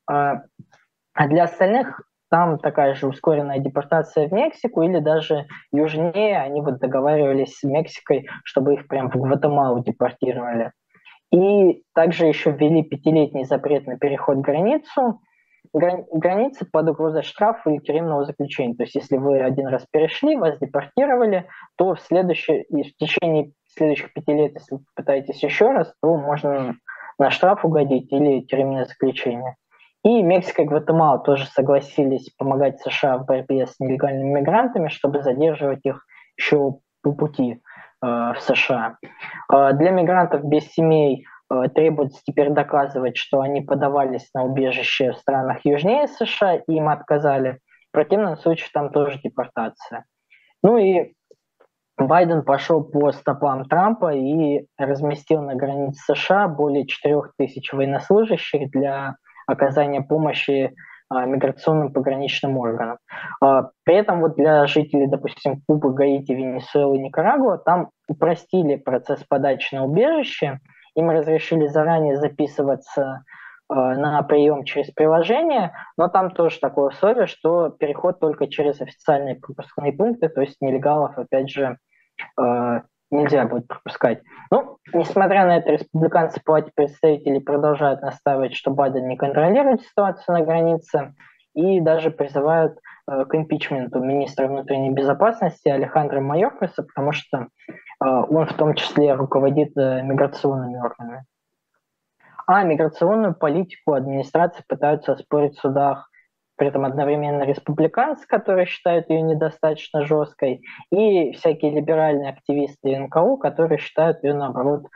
А, 0.08 0.42
а 1.12 1.26
для 1.26 1.44
остальных 1.44 2.02
там 2.30 2.58
такая 2.58 2.94
же 2.94 3.06
ускоренная 3.06 3.58
депортация 3.58 4.28
в 4.28 4.32
Мексику 4.32 4.82
или 4.82 4.98
даже 4.98 5.46
южнее, 5.72 6.38
они 6.38 6.60
вот 6.60 6.78
договаривались 6.78 7.58
с 7.58 7.62
Мексикой, 7.62 8.26
чтобы 8.44 8.74
их 8.74 8.86
прям 8.88 9.10
в 9.10 9.16
Гватемалу 9.16 9.82
депортировали. 9.82 10.72
И 11.32 11.82
также 11.94 12.26
еще 12.26 12.52
ввели 12.52 12.82
пятилетний 12.82 13.44
запрет 13.44 13.86
на 13.86 13.98
переход 13.98 14.38
границу, 14.38 15.20
границы 15.72 16.66
под 16.70 16.88
угрозой 16.88 17.22
штрафа 17.22 17.70
или 17.70 17.78
тюремного 17.78 18.24
заключения. 18.24 18.74
То 18.74 18.84
есть 18.84 18.94
если 18.94 19.18
вы 19.18 19.40
один 19.40 19.66
раз 19.66 19.84
перешли, 19.90 20.36
вас 20.36 20.58
депортировали, 20.58 21.46
то 21.76 21.94
в, 21.94 22.00
следующее, 22.00 22.64
в 22.70 22.96
течение 22.96 23.52
следующих 23.76 24.12
пяти 24.12 24.32
лет, 24.32 24.54
если 24.54 24.76
вы 24.76 24.80
попытаетесь 24.94 25.42
еще 25.42 25.70
раз, 25.70 25.92
то 26.00 26.16
можно 26.16 26.76
на 27.18 27.30
штраф 27.30 27.64
угодить 27.64 28.10
или 28.12 28.40
тюремное 28.40 28.86
заключение. 28.86 29.56
И 30.08 30.22
Мексика 30.22 30.62
и 30.62 30.64
Гватемала 30.64 31.18
тоже 31.18 31.44
согласились 31.48 32.30
помогать 32.38 32.80
США 32.80 33.18
в 33.18 33.26
борьбе 33.26 33.66
с 33.66 33.78
нелегальными 33.78 34.40
мигрантами, 34.40 34.88
чтобы 34.88 35.20
задерживать 35.20 35.84
их 35.84 36.02
еще 36.38 36.78
по 37.02 37.12
пути 37.12 37.60
э, 38.02 38.06
в 38.06 38.36
США. 38.40 38.96
Э, 39.52 39.74
для 39.74 39.90
мигрантов 39.90 40.44
без 40.44 40.64
семей 40.72 41.26
э, 41.50 41.68
требуется 41.74 42.22
теперь 42.24 42.48
доказывать, 42.48 43.18
что 43.18 43.42
они 43.42 43.60
подавались 43.60 44.30
на 44.32 44.44
убежище 44.44 45.12
в 45.12 45.18
странах 45.18 45.58
южнее 45.64 46.08
США, 46.08 46.54
и 46.54 46.72
им 46.72 46.88
отказали. 46.88 47.58
В 47.90 47.92
противном 47.92 48.38
случае 48.38 48.70
там 48.72 48.88
тоже 48.88 49.20
депортация. 49.22 50.06
Ну 50.62 50.78
и 50.78 51.12
Байден 51.98 52.44
пошел 52.44 52.82
по 52.82 53.12
стопам 53.12 53.66
Трампа 53.66 54.14
и 54.14 54.64
разместил 54.78 55.42
на 55.42 55.54
границе 55.54 56.14
США 56.14 56.48
более 56.48 56.86
4 56.86 57.20
тысяч 57.36 57.74
военнослужащих 57.74 58.70
для 58.70 59.16
оказания 59.48 60.02
помощи 60.02 60.74
а, 61.10 61.24
миграционным 61.24 61.92
пограничным 61.92 62.58
органам. 62.58 62.98
А, 63.40 63.70
при 63.84 63.96
этом 63.96 64.20
вот 64.20 64.36
для 64.36 64.66
жителей, 64.66 65.06
допустим, 65.06 65.62
Кубы, 65.66 65.94
Гаити, 65.94 66.32
Венесуэлы, 66.32 66.98
Никарагуа, 66.98 67.56
там 67.56 67.90
упростили 68.08 68.76
процесс 68.76 69.24
подачи 69.26 69.74
на 69.74 69.86
убежище, 69.86 70.60
им 70.94 71.10
разрешили 71.10 71.66
заранее 71.66 72.18
записываться 72.18 73.24
а, 73.70 73.94
на 73.96 74.22
прием 74.22 74.64
через 74.64 74.90
приложение, 74.90 75.72
но 75.96 76.08
там 76.08 76.30
тоже 76.30 76.58
такое 76.60 76.90
условие, 76.90 77.26
что 77.26 77.70
переход 77.70 78.20
только 78.20 78.46
через 78.46 78.80
официальные 78.82 79.36
пропускные 79.36 79.92
пункты, 79.92 80.28
то 80.28 80.42
есть 80.42 80.58
нелегалов, 80.60 81.16
опять 81.16 81.50
же, 81.50 81.78
нельзя 83.10 83.46
будет 83.46 83.66
пропускать. 83.66 84.22
Ну, 84.50 84.78
несмотря 84.92 85.46
на 85.46 85.58
это, 85.58 85.72
республиканцы 85.72 86.40
в 86.40 86.44
Палате 86.44 86.72
представителей 86.74 87.40
продолжают 87.40 88.02
настаивать, 88.02 88.54
что 88.54 88.70
Байден 88.70 89.08
не 89.08 89.16
контролирует 89.16 89.82
ситуацию 89.82 90.38
на 90.38 90.44
границе 90.44 91.14
и 91.54 91.80
даже 91.80 92.10
призывают 92.10 92.78
э, 93.10 93.24
к 93.24 93.34
импичменту 93.34 94.00
министра 94.00 94.46
внутренней 94.46 94.90
безопасности 94.90 95.68
Алехандро 95.68 96.20
Майоркаса, 96.20 96.82
потому 96.82 97.12
что 97.12 97.38
э, 97.38 97.46
он 98.00 98.46
в 98.46 98.54
том 98.54 98.74
числе 98.74 99.14
руководит 99.14 99.76
э, 99.76 100.02
миграционными 100.02 100.78
органами. 100.78 101.24
А 102.46 102.62
миграционную 102.62 103.34
политику 103.34 103.92
администрации 103.92 104.64
пытаются 104.66 105.12
оспорить 105.12 105.56
в 105.56 105.60
судах 105.60 106.07
при 106.58 106.68
этом 106.68 106.84
одновременно 106.84 107.44
республиканцы, 107.44 108.26
которые 108.26 108.66
считают 108.66 109.08
ее 109.08 109.22
недостаточно 109.22 110.04
жесткой, 110.04 110.62
и 110.90 111.32
всякие 111.32 111.70
либеральные 111.70 112.30
активисты 112.30 112.98
НКО, 112.98 113.36
которые 113.36 113.78
считают 113.78 114.22
ее, 114.22 114.34
наоборот, 114.34 114.88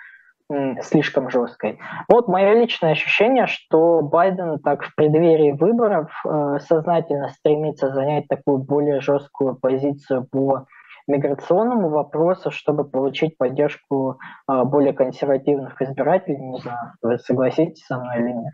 слишком 0.82 1.30
жесткой. 1.30 1.78
Вот 2.08 2.28
мое 2.28 2.54
личное 2.54 2.92
ощущение, 2.92 3.46
что 3.46 4.02
Байден 4.02 4.58
так 4.58 4.82
в 4.84 4.94
преддверии 4.94 5.52
выборов 5.52 6.10
э, 6.24 6.58
сознательно 6.60 7.28
стремится 7.28 7.90
занять 7.92 8.28
такую 8.28 8.58
более 8.58 9.00
жесткую 9.00 9.56
позицию 9.56 10.26
по 10.30 10.66
миграционному 11.06 11.88
вопросу, 11.88 12.50
чтобы 12.50 12.84
получить 12.84 13.36
поддержку 13.38 14.18
э, 14.50 14.64
более 14.64 14.92
консервативных 14.92 15.80
избирателей. 15.80 16.38
Не 16.38 16.58
знаю, 16.58 16.92
вы 17.02 17.18
согласитесь 17.18 17.84
со 17.86 17.98
мной 17.98 18.18
или 18.18 18.32
нет. 18.32 18.52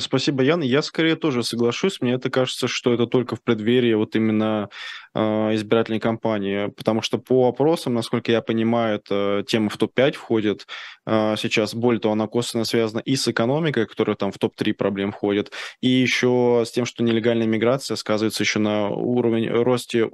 Спасибо, 0.00 0.42
Ян. 0.42 0.62
Я 0.62 0.82
скорее 0.82 1.16
тоже 1.16 1.42
соглашусь. 1.42 2.00
Мне 2.00 2.14
это 2.14 2.30
кажется, 2.30 2.68
что 2.68 2.94
это 2.94 3.06
только 3.06 3.36
в 3.36 3.42
преддверии 3.42 3.94
вот 3.94 4.16
именно 4.16 4.70
э, 5.14 5.20
избирательной 5.54 6.00
кампании, 6.00 6.68
потому 6.68 7.02
что 7.02 7.18
по 7.18 7.48
опросам, 7.48 7.94
насколько 7.94 8.32
я 8.32 8.40
понимаю, 8.42 8.96
эта 8.96 9.44
тема 9.46 9.68
в 9.68 9.76
топ-5 9.76 10.12
входит 10.12 10.66
э, 11.06 11.34
сейчас. 11.36 11.74
Более 11.74 12.00
того, 12.00 12.12
она 12.12 12.26
косвенно 12.26 12.64
связана 12.64 13.00
и 13.00 13.16
с 13.16 13.28
экономикой, 13.28 13.86
которая 13.86 14.16
там 14.16 14.32
в 14.32 14.38
топ-3 14.38 14.74
проблем 14.74 15.12
входит, 15.12 15.52
и 15.80 15.88
еще 15.88 16.64
с 16.66 16.70
тем, 16.70 16.84
что 16.86 17.02
нелегальная 17.02 17.46
миграция 17.46 17.96
сказывается 17.96 18.42
еще 18.42 18.58
на 18.58 18.88
уровень, 18.88 19.48
росте 19.48 20.08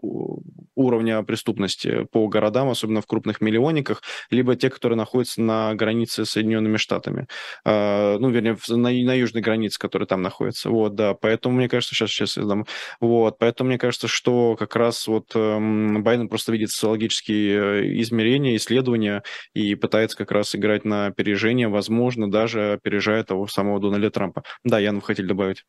уровня 0.74 1.22
преступности 1.22 2.06
по 2.10 2.26
городам, 2.28 2.68
особенно 2.68 3.00
в 3.00 3.06
крупных 3.06 3.40
миллионниках, 3.40 4.02
либо 4.30 4.56
те, 4.56 4.70
которые 4.70 4.96
находятся 4.96 5.40
на 5.40 5.74
границе 5.74 6.24
с 6.24 6.30
Соединенными 6.30 6.76
Штатами. 6.76 7.26
Э, 7.64 8.16
ну, 8.18 8.30
вернее, 8.30 8.56
на, 8.68 8.90
на 8.90 9.14
южной 9.14 9.42
границ, 9.52 9.76
которые 9.78 10.06
там 10.08 10.22
находятся. 10.22 10.70
Вот, 10.70 10.94
да. 10.94 11.14
Поэтому 11.14 11.56
мне 11.56 11.68
кажется, 11.68 11.94
сейчас, 11.94 12.10
сейчас 12.10 12.36
я 12.36 12.44
дам. 12.44 12.66
Вот, 13.00 13.38
поэтому 13.38 13.68
мне 13.68 13.78
кажется, 13.78 14.08
что 14.08 14.56
как 14.56 14.76
раз 14.76 15.06
вот 15.06 15.32
эм, 15.34 16.02
Байден 16.02 16.28
просто 16.28 16.52
видит 16.52 16.70
социологические 16.70 17.82
э, 17.82 18.00
измерения, 18.00 18.56
исследования 18.56 19.22
и 19.54 19.74
пытается 19.74 20.16
как 20.16 20.32
раз 20.32 20.54
играть 20.54 20.84
на 20.84 21.06
опережение, 21.06 21.68
возможно, 21.68 22.30
даже 22.30 22.72
опережая 22.72 23.24
того 23.24 23.46
самого 23.46 23.78
Дональда 23.80 24.10
Трампа. 24.10 24.42
Да, 24.64 24.78
Ян, 24.78 24.96
вы 24.96 25.02
хотели 25.02 25.26
добавить? 25.26 25.64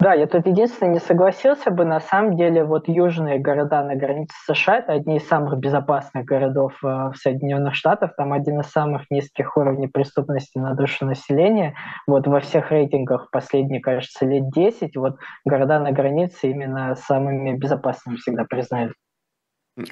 Да, 0.00 0.14
я 0.14 0.26
тут 0.26 0.46
единственное 0.46 0.94
не 0.94 0.98
согласился 0.98 1.70
бы. 1.70 1.84
На 1.84 2.00
самом 2.00 2.34
деле, 2.34 2.64
вот 2.64 2.88
южные 2.88 3.38
города 3.38 3.84
на 3.84 3.96
границе 3.96 4.34
США– 4.46 4.78
это 4.78 4.94
одни 4.94 5.18
из 5.18 5.28
самых 5.28 5.58
безопасных 5.58 6.24
городов 6.24 6.72
э, 6.82 6.86
в 6.86 7.14
Соединенных 7.16 7.74
Штатах. 7.74 8.16
Там 8.16 8.32
один 8.32 8.60
из 8.60 8.66
самых 8.68 9.10
низких 9.10 9.58
уровней 9.58 9.88
преступности 9.88 10.56
на 10.56 10.74
душу 10.74 11.04
населения. 11.04 11.74
Вот 12.06 12.26
во 12.26 12.40
всех 12.40 12.70
рейтингах 12.70 13.30
последние, 13.30 13.82
кажется, 13.82 14.24
лет 14.24 14.50
10, 14.50 14.96
вот 14.96 15.16
города 15.44 15.78
на 15.78 15.92
границе 15.92 16.48
именно 16.50 16.94
самыми 16.94 17.58
безопасными 17.58 18.16
всегда 18.16 18.44
признают. 18.44 18.94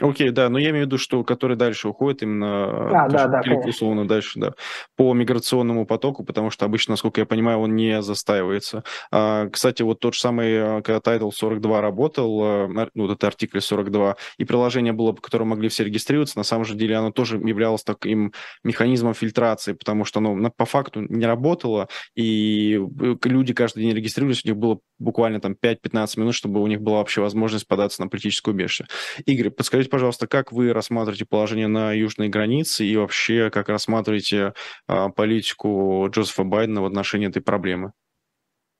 Окей, 0.00 0.30
да, 0.30 0.48
но 0.48 0.58
я 0.58 0.70
имею 0.70 0.84
в 0.84 0.86
виду, 0.86 0.98
что 0.98 1.22
который 1.22 1.56
дальше 1.56 1.88
уходит 1.88 2.22
именно 2.22 3.04
а, 3.04 3.08
да, 3.08 3.26
да, 3.26 3.40
условно 3.64 4.06
дальше, 4.06 4.38
да, 4.38 4.52
по 4.96 5.14
миграционному 5.14 5.86
потоку, 5.86 6.24
потому 6.24 6.50
что 6.50 6.64
обычно, 6.64 6.92
насколько 6.92 7.20
я 7.20 7.26
понимаю, 7.26 7.58
он 7.58 7.76
не 7.76 8.02
застаивается. 8.02 8.82
А, 9.12 9.48
кстати, 9.48 9.82
вот 9.82 10.00
тот 10.00 10.14
же 10.14 10.20
самый, 10.20 10.82
когда 10.82 10.98
Title 10.98 11.30
42 11.32 11.80
работал, 11.80 12.40
а, 12.42 12.88
ну, 12.94 13.06
вот 13.06 13.12
это 13.12 13.28
артикль 13.28 13.60
42, 13.60 14.16
и 14.36 14.44
приложение 14.44 14.92
было, 14.92 15.12
по 15.12 15.22
которому 15.22 15.50
могли 15.50 15.68
все 15.68 15.84
регистрироваться, 15.84 16.38
на 16.38 16.44
самом 16.44 16.64
же 16.64 16.74
деле 16.74 16.96
оно 16.96 17.12
тоже 17.12 17.36
являлось 17.36 17.84
таким 17.84 18.32
механизмом 18.64 19.14
фильтрации, 19.14 19.74
потому 19.74 20.04
что 20.04 20.18
оно 20.18 20.50
по 20.50 20.64
факту 20.64 21.02
не 21.02 21.24
работало, 21.24 21.88
и 22.16 22.80
э, 23.00 23.16
люди 23.24 23.54
каждый 23.54 23.84
день 23.84 23.94
регистрировались, 23.94 24.44
у 24.44 24.48
них 24.48 24.56
было 24.56 24.80
буквально 24.98 25.40
там 25.40 25.56
5-15 25.60 26.18
минут, 26.20 26.34
чтобы 26.34 26.60
у 26.60 26.66
них 26.66 26.80
была 26.80 26.98
вообще 26.98 27.20
возможность 27.20 27.66
податься 27.66 28.02
на 28.02 28.08
политическое 28.08 28.50
убежище. 28.50 28.86
Игорь, 29.24 29.50
подскажите, 29.68 29.90
пожалуйста, 29.90 30.26
как 30.26 30.50
вы 30.50 30.72
рассматриваете 30.72 31.26
положение 31.26 31.68
на 31.68 31.92
южной 31.92 32.30
границе 32.30 32.86
и 32.86 32.96
вообще 32.96 33.50
как 33.50 33.68
рассматриваете 33.68 34.54
а, 34.86 35.10
политику 35.10 36.08
Джозефа 36.08 36.42
Байдена 36.44 36.80
в 36.80 36.86
отношении 36.86 37.28
этой 37.28 37.42
проблемы? 37.42 37.92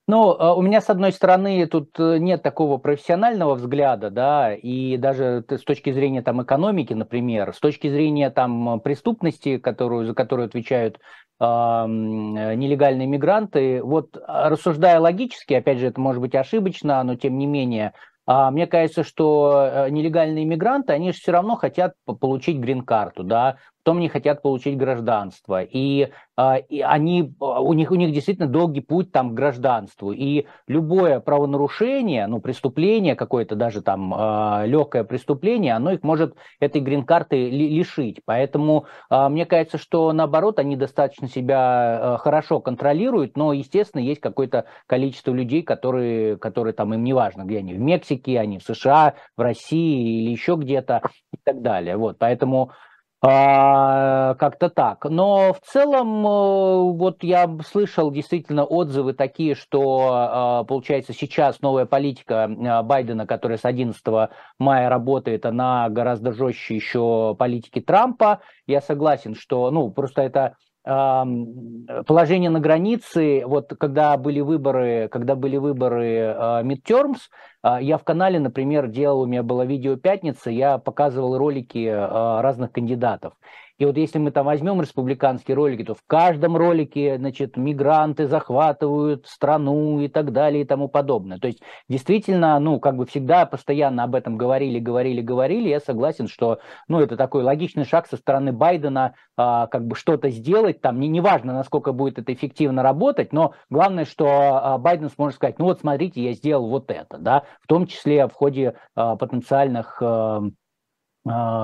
Ну, 0.06 0.30
а, 0.30 0.54
у 0.54 0.62
меня, 0.62 0.80
с 0.80 0.88
одной 0.88 1.12
стороны, 1.12 1.66
тут 1.66 1.90
э, 2.00 2.16
нет 2.16 2.42
такого 2.42 2.78
профессионального 2.78 3.54
взгляда, 3.54 4.08
да, 4.08 4.54
и 4.54 4.96
даже 4.96 5.44
с 5.50 5.62
точки 5.62 5.92
зрения 5.92 6.22
там 6.22 6.42
экономики, 6.42 6.94
например, 6.94 7.52
с 7.52 7.60
точки 7.60 7.90
зрения 7.90 8.30
там 8.30 8.80
преступности, 8.80 9.58
которую, 9.58 10.06
за 10.06 10.14
которую 10.14 10.46
отвечают 10.46 11.00
э, 11.38 11.44
нелегальные 11.44 13.06
мигранты, 13.06 13.82
вот 13.82 14.16
рассуждая 14.26 15.00
логически, 15.00 15.52
опять 15.52 15.80
же, 15.80 15.88
это 15.88 16.00
может 16.00 16.22
быть 16.22 16.34
ошибочно, 16.34 17.02
но 17.04 17.14
тем 17.14 17.36
не 17.36 17.44
менее, 17.44 17.92
а, 17.92 18.17
мне 18.28 18.66
кажется, 18.66 19.04
что 19.04 19.86
э, 19.86 19.90
нелегальные 19.90 20.44
иммигранты, 20.44 20.92
они 20.92 21.12
же 21.12 21.18
все 21.18 21.32
равно 21.32 21.56
хотят 21.56 21.94
получить 22.20 22.58
грин-карту, 22.58 23.24
да, 23.24 23.56
потом 23.88 24.00
не 24.00 24.10
хотят 24.10 24.42
получить 24.42 24.76
гражданство. 24.76 25.62
И, 25.62 26.10
а, 26.36 26.58
и 26.58 26.82
они, 26.82 27.32
а, 27.40 27.62
у, 27.62 27.72
них, 27.72 27.90
у 27.90 27.94
них 27.94 28.12
действительно 28.12 28.46
долгий 28.46 28.82
путь 28.82 29.12
там 29.12 29.30
к 29.30 29.34
гражданству. 29.34 30.12
И 30.12 30.44
любое 30.66 31.20
правонарушение, 31.20 32.26
ну, 32.26 32.38
преступление 32.38 33.14
какое-то, 33.14 33.56
даже 33.56 33.80
там 33.80 34.12
а, 34.14 34.64
легкое 34.66 35.04
преступление, 35.04 35.72
оно 35.72 35.92
их 35.92 36.02
может 36.02 36.34
этой 36.60 36.82
грин-карты 36.82 37.48
лишить. 37.48 38.20
Поэтому 38.26 38.84
мне 39.08 39.46
кажется, 39.46 39.78
что 39.78 40.12
наоборот, 40.12 40.58
они 40.58 40.76
достаточно 40.76 41.26
себя 41.26 42.18
хорошо 42.20 42.60
контролируют, 42.60 43.38
но, 43.38 43.54
естественно, 43.54 44.02
есть 44.02 44.20
какое-то 44.20 44.66
количество 44.86 45.32
людей, 45.32 45.62
которые, 45.62 46.36
которые 46.36 46.74
там 46.74 46.92
им 46.92 47.04
не 47.04 47.14
важно, 47.14 47.44
где 47.44 47.58
они, 47.58 47.72
в 47.72 47.80
Мексике, 47.80 48.38
они 48.38 48.58
в 48.58 48.64
США, 48.64 49.14
в 49.34 49.40
России 49.40 50.24
или 50.24 50.30
еще 50.30 50.56
где-то 50.56 51.00
и 51.32 51.38
так 51.42 51.62
далее. 51.62 51.96
Вот, 51.96 52.18
поэтому 52.18 52.72
а, 53.20 54.34
как-то 54.34 54.70
так. 54.70 55.04
Но 55.04 55.52
в 55.52 55.60
целом, 55.60 56.24
э, 56.24 56.92
вот 56.96 57.24
я 57.24 57.50
слышал 57.66 58.12
действительно 58.12 58.64
отзывы 58.64 59.12
такие, 59.12 59.56
что, 59.56 60.10
а, 60.12 60.64
получается, 60.64 61.12
сейчас 61.12 61.60
новая 61.60 61.84
политика 61.84 62.44
а, 62.44 62.82
Байдена, 62.84 63.26
которая 63.26 63.58
с 63.58 63.64
11 63.64 64.30
мая 64.60 64.88
работает, 64.88 65.46
она 65.46 65.88
гораздо 65.88 66.32
жестче 66.32 66.76
еще 66.76 67.34
политики 67.36 67.80
Трампа. 67.80 68.40
Я 68.68 68.80
согласен, 68.80 69.34
что, 69.34 69.72
ну, 69.72 69.90
просто 69.90 70.22
это 70.22 70.56
положение 70.88 72.48
на 72.48 72.60
границе, 72.60 73.42
вот 73.44 73.74
когда 73.78 74.16
были 74.16 74.40
выборы, 74.40 75.08
когда 75.12 75.34
были 75.34 75.58
выборы 75.58 76.34
midterms, 76.64 77.18
я 77.62 77.98
в 77.98 78.04
канале, 78.04 78.40
например, 78.40 78.88
делал, 78.88 79.20
у 79.20 79.26
меня 79.26 79.42
было 79.42 79.66
видео 79.66 79.96
пятница, 79.96 80.50
я 80.50 80.78
показывал 80.78 81.36
ролики 81.36 81.86
разных 81.86 82.72
кандидатов. 82.72 83.34
И 83.78 83.84
вот 83.84 83.96
если 83.96 84.18
мы 84.18 84.32
там 84.32 84.46
возьмем 84.46 84.80
республиканские 84.80 85.54
ролики, 85.54 85.84
то 85.84 85.94
в 85.94 86.02
каждом 86.06 86.56
ролике, 86.56 87.16
значит, 87.16 87.56
мигранты 87.56 88.26
захватывают 88.26 89.26
страну 89.26 90.00
и 90.00 90.08
так 90.08 90.32
далее 90.32 90.62
и 90.62 90.66
тому 90.66 90.88
подобное. 90.88 91.38
То 91.38 91.46
есть 91.46 91.62
действительно, 91.88 92.58
ну, 92.58 92.80
как 92.80 92.96
бы 92.96 93.06
всегда 93.06 93.46
постоянно 93.46 94.02
об 94.02 94.16
этом 94.16 94.36
говорили, 94.36 94.80
говорили, 94.80 95.20
говорили. 95.20 95.68
Я 95.68 95.78
согласен, 95.78 96.26
что, 96.26 96.58
ну, 96.88 97.00
это 97.00 97.16
такой 97.16 97.44
логичный 97.44 97.84
шаг 97.84 98.08
со 98.08 98.16
стороны 98.16 98.52
Байдена, 98.52 99.14
а, 99.36 99.68
как 99.68 99.86
бы 99.86 99.94
что-то 99.94 100.28
сделать 100.30 100.80
там. 100.80 100.98
Не, 100.98 101.06
неважно, 101.06 101.52
насколько 101.52 101.92
будет 101.92 102.18
это 102.18 102.32
эффективно 102.32 102.82
работать, 102.82 103.32
но 103.32 103.54
главное, 103.70 104.04
что 104.04 104.26
а, 104.26 104.78
Байден 104.78 105.08
сможет 105.08 105.36
сказать, 105.36 105.60
ну 105.60 105.66
вот 105.66 105.80
смотрите, 105.80 106.20
я 106.22 106.32
сделал 106.32 106.68
вот 106.68 106.90
это, 106.90 107.18
да, 107.18 107.44
в 107.62 107.68
том 107.68 107.86
числе 107.86 108.26
в 108.26 108.32
ходе 108.32 108.74
а, 108.96 109.14
потенциальных 109.14 110.02
а, 110.02 110.42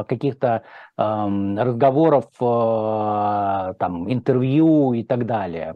каких-то 0.08 0.62
э, 0.98 1.02
разговоров, 1.58 2.26
э, 2.40 3.74
там, 3.78 4.12
интервью 4.12 4.92
и 4.94 5.04
так 5.04 5.26
далее. 5.26 5.74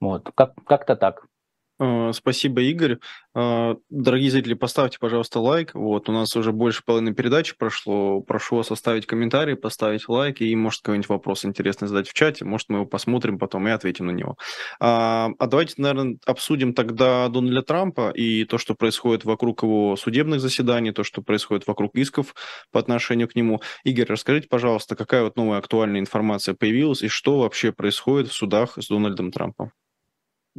Вот, 0.00 0.30
как- 0.34 0.54
как-то 0.64 0.96
так. 0.96 1.26
Э, 1.80 2.12
спасибо, 2.12 2.60
Игорь. 2.60 2.98
Э, 3.34 3.74
дорогие 3.88 4.30
зрители, 4.30 4.52
поставьте, 4.52 4.98
пожалуйста, 5.00 5.40
лайк. 5.40 5.74
Вот, 5.74 6.10
у 6.10 6.12
нас 6.12 6.36
уже 6.36 6.52
больше 6.52 6.82
половины 6.84 7.14
передачи 7.14 7.56
прошло. 7.56 8.20
Прошу 8.20 8.56
вас 8.56 8.70
оставить 8.70 9.06
комментарий, 9.06 9.56
поставить 9.56 10.06
лайк 10.06 10.42
и, 10.42 10.54
может, 10.56 10.82
какой-нибудь 10.82 11.08
вопрос 11.08 11.46
интересный 11.46 11.88
задать 11.88 12.06
в 12.06 12.12
чате. 12.12 12.44
Может, 12.44 12.68
мы 12.68 12.76
его 12.76 12.86
посмотрим 12.86 13.38
потом 13.38 13.66
и 13.66 13.70
ответим 13.70 14.06
на 14.06 14.10
него. 14.10 14.36
А, 14.78 15.30
а 15.38 15.46
давайте, 15.46 15.74
наверное, 15.78 16.18
обсудим 16.26 16.74
тогда 16.74 17.28
Дональда 17.28 17.62
Трампа 17.62 18.10
и 18.10 18.44
то, 18.44 18.58
что 18.58 18.74
происходит 18.74 19.24
вокруг 19.24 19.62
его 19.62 19.96
судебных 19.96 20.40
заседаний, 20.40 20.92
то, 20.92 21.02
что 21.02 21.22
происходит 21.22 21.66
вокруг 21.66 21.94
исков 21.94 22.34
по 22.72 22.78
отношению 22.78 23.26
к 23.28 23.34
нему. 23.34 23.62
Игорь, 23.84 24.06
расскажите, 24.06 24.48
пожалуйста, 24.48 24.96
какая 24.96 25.22
вот 25.22 25.36
новая 25.36 25.58
актуальная 25.58 26.00
информация 26.00 26.54
появилась 26.54 27.02
и 27.02 27.08
что 27.08 27.38
вообще 27.38 27.72
происходит 27.72 28.28
в 28.28 28.34
судах 28.34 28.76
с 28.76 28.88
Дональдом 28.88 29.32
Трампом? 29.32 29.72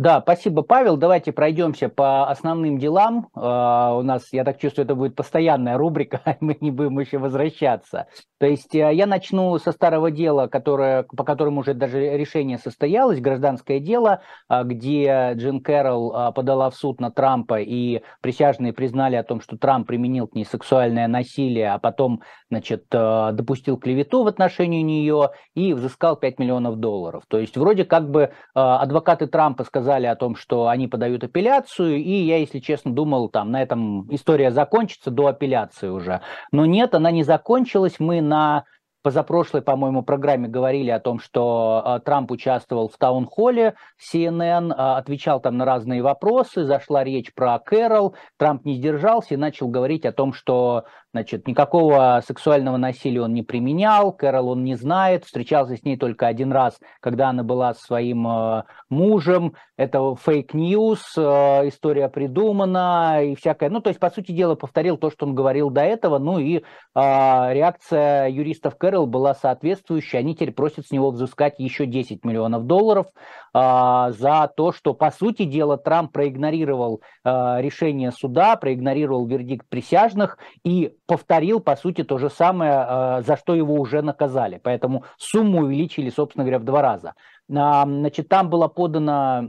Да, 0.01 0.19
спасибо, 0.19 0.63
Павел. 0.63 0.97
Давайте 0.97 1.31
пройдемся 1.31 1.87
по 1.87 2.27
основным 2.27 2.79
делам. 2.79 3.27
Uh, 3.35 3.99
у 3.99 4.01
нас, 4.01 4.29
я 4.33 4.43
так 4.43 4.57
чувствую, 4.57 4.85
это 4.85 4.95
будет 4.95 5.15
постоянная 5.15 5.77
рубрика, 5.77 6.21
мы 6.39 6.57
не 6.59 6.71
будем 6.71 6.97
еще 6.97 7.19
возвращаться. 7.19 8.07
То 8.39 8.47
есть 8.47 8.73
uh, 8.73 8.91
я 8.91 9.05
начну 9.05 9.55
со 9.59 9.71
старого 9.71 10.09
дела, 10.09 10.47
которое, 10.47 11.03
по 11.03 11.23
которому 11.23 11.59
уже 11.59 11.75
даже 11.75 12.17
решение 12.17 12.57
состоялось, 12.57 13.21
гражданское 13.21 13.79
дело, 13.79 14.21
uh, 14.51 14.63
где 14.63 15.33
Джин 15.35 15.61
Кэрролл 15.61 16.33
подала 16.33 16.71
в 16.71 16.75
суд 16.75 16.99
на 16.99 17.11
Трампа, 17.11 17.59
и 17.61 18.01
присяжные 18.21 18.73
признали 18.73 19.17
о 19.17 19.23
том, 19.23 19.39
что 19.39 19.55
Трамп 19.55 19.85
применил 19.85 20.25
к 20.25 20.33
ней 20.33 20.45
сексуальное 20.45 21.07
насилие, 21.07 21.73
а 21.73 21.77
потом, 21.77 22.23
значит, 22.49 22.85
допустил 22.89 23.77
клевету 23.77 24.23
в 24.23 24.27
отношении 24.27 24.81
нее 24.81 25.29
и 25.53 25.73
взыскал 25.73 26.15
5 26.15 26.39
миллионов 26.39 26.77
долларов. 26.77 27.25
То 27.27 27.37
есть 27.37 27.55
вроде 27.55 27.85
как 27.85 28.09
бы 28.09 28.31
адвокаты 28.55 29.27
Трампа 29.27 29.63
сказали, 29.63 29.90
сказали 29.91 30.05
о 30.05 30.15
том, 30.15 30.37
что 30.37 30.69
они 30.69 30.87
подают 30.87 31.23
апелляцию, 31.25 31.97
и 31.97 32.13
я, 32.23 32.37
если 32.37 32.59
честно, 32.59 32.93
думал, 32.93 33.27
там 33.27 33.51
на 33.51 33.61
этом 33.61 34.07
история 34.13 34.51
закончится 34.51 35.11
до 35.11 35.27
апелляции 35.27 35.89
уже. 35.89 36.21
Но 36.53 36.65
нет, 36.65 36.95
она 36.95 37.11
не 37.11 37.23
закончилась. 37.23 37.99
Мы 37.99 38.21
на 38.21 38.63
позапрошлой, 39.03 39.61
по-моему, 39.61 40.01
программе 40.03 40.47
говорили 40.47 40.91
о 40.91 40.99
том, 41.01 41.19
что 41.19 41.83
э, 41.83 41.99
Трамп 42.05 42.31
участвовал 42.31 42.87
в 42.87 42.97
town 42.97 43.31
hall 43.31 43.65
е 43.65 43.73
CNN, 43.99 44.71
э, 44.71 44.75
отвечал 44.75 45.41
там 45.41 45.57
на 45.57 45.65
разные 45.65 46.01
вопросы, 46.01 46.63
зашла 46.63 47.03
речь 47.03 47.33
про 47.33 47.59
Кэрол, 47.59 48.15
Трамп 48.37 48.63
не 48.63 48.75
сдержался 48.75 49.33
и 49.33 49.37
начал 49.37 49.67
говорить 49.67 50.05
о 50.05 50.13
том, 50.13 50.31
что 50.31 50.85
Значит, 51.13 51.45
никакого 51.45 52.23
сексуального 52.25 52.77
насилия 52.77 53.21
он 53.23 53.33
не 53.33 53.43
применял, 53.43 54.13
Кэрол 54.13 54.51
он 54.51 54.63
не 54.63 54.75
знает, 54.75 55.25
встречался 55.25 55.75
с 55.75 55.83
ней 55.83 55.97
только 55.97 56.25
один 56.25 56.53
раз, 56.53 56.79
когда 57.01 57.27
она 57.29 57.43
была 57.43 57.73
со 57.73 57.83
своим 57.83 58.25
э, 58.25 58.63
мужем. 58.89 59.55
Это 59.75 60.15
fake 60.15 60.60
news, 60.60 61.17
э, 61.17 61.67
история 61.67 62.07
придумана 62.07 63.25
и 63.25 63.35
всякое. 63.35 63.69
Ну, 63.69 63.81
то 63.81 63.89
есть, 63.89 63.99
по 63.99 64.09
сути 64.09 64.31
дела, 64.31 64.55
повторил 64.55 64.95
то, 64.95 65.11
что 65.11 65.25
он 65.25 65.35
говорил 65.35 65.69
до 65.69 65.81
этого. 65.81 66.17
Ну 66.17 66.39
и 66.39 66.59
э, 66.59 66.61
реакция 66.95 68.29
юристов 68.29 68.77
Кэрол 68.77 69.05
была 69.05 69.33
соответствующая. 69.33 70.19
Они 70.19 70.33
теперь 70.33 70.53
просят 70.53 70.87
с 70.87 70.91
него 70.91 71.11
взыскать 71.11 71.55
еще 71.57 71.87
10 71.87 72.23
миллионов 72.23 72.65
долларов 72.67 73.07
э, 73.53 74.13
за 74.17 74.49
то, 74.55 74.71
что, 74.71 74.93
по 74.93 75.11
сути 75.11 75.43
дела, 75.43 75.77
Трамп 75.77 76.13
проигнорировал 76.13 77.01
э, 77.25 77.61
решение 77.61 78.13
суда, 78.13 78.55
проигнорировал 78.55 79.25
вердикт 79.25 79.67
присяжных 79.67 80.37
и 80.63 80.93
повторил, 81.11 81.59
по 81.59 81.75
сути, 81.75 82.05
то 82.05 82.17
же 82.17 82.29
самое, 82.29 82.85
э, 82.87 83.23
за 83.27 83.35
что 83.35 83.53
его 83.53 83.75
уже 83.75 84.01
наказали. 84.01 84.61
Поэтому 84.63 85.03
сумму 85.17 85.63
увеличили, 85.63 86.09
собственно 86.09 86.45
говоря, 86.45 86.59
в 86.59 86.63
два 86.63 86.81
раза. 86.81 87.15
Значит, 87.49 88.29
там 88.29 88.49
было 88.49 88.69
подано 88.69 89.43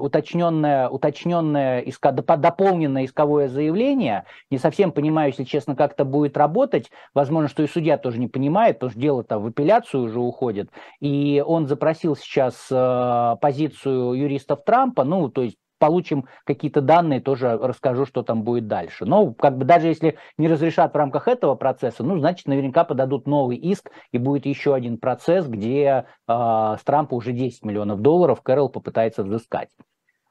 уточненное, 0.00 0.90
уточненное 0.90 1.82
дополненное 2.36 3.06
исковое 3.06 3.48
заявление. 3.48 4.24
Не 4.50 4.58
совсем 4.58 4.92
понимаю, 4.92 5.30
если 5.30 5.44
честно, 5.44 5.74
как 5.74 5.94
это 5.94 6.04
будет 6.04 6.36
работать. 6.36 6.90
Возможно, 7.14 7.48
что 7.48 7.62
и 7.62 7.68
судья 7.68 7.96
тоже 7.96 8.18
не 8.18 8.28
понимает, 8.28 8.76
потому 8.76 8.90
что 8.90 9.00
дело-то 9.00 9.38
в 9.38 9.46
апелляцию 9.46 10.02
уже 10.02 10.20
уходит. 10.20 10.68
И 11.00 11.42
он 11.46 11.66
запросил 11.66 12.16
сейчас 12.16 12.66
э, 12.70 13.36
позицию 13.40 14.12
юристов 14.12 14.62
Трампа, 14.62 15.04
ну, 15.04 15.30
то 15.30 15.40
есть 15.40 15.56
получим 15.78 16.26
какие-то 16.44 16.80
данные, 16.80 17.20
тоже 17.20 17.58
расскажу, 17.60 18.06
что 18.06 18.22
там 18.22 18.42
будет 18.42 18.66
дальше. 18.66 19.04
Но 19.04 19.32
как 19.32 19.58
бы 19.58 19.64
даже 19.64 19.88
если 19.88 20.16
не 20.36 20.48
разрешат 20.48 20.92
в 20.92 20.96
рамках 20.96 21.28
этого 21.28 21.54
процесса, 21.54 22.02
ну, 22.02 22.18
значит, 22.18 22.46
наверняка 22.46 22.84
подадут 22.84 23.26
новый 23.26 23.56
иск, 23.56 23.90
и 24.12 24.18
будет 24.18 24.46
еще 24.46 24.74
один 24.74 24.98
процесс, 24.98 25.46
где 25.46 26.04
э, 26.26 26.32
с 26.32 26.82
Трампа 26.84 27.14
уже 27.14 27.32
10 27.32 27.64
миллионов 27.64 28.00
долларов 28.00 28.42
Кэрол 28.42 28.68
попытается 28.68 29.22
взыскать. 29.22 29.70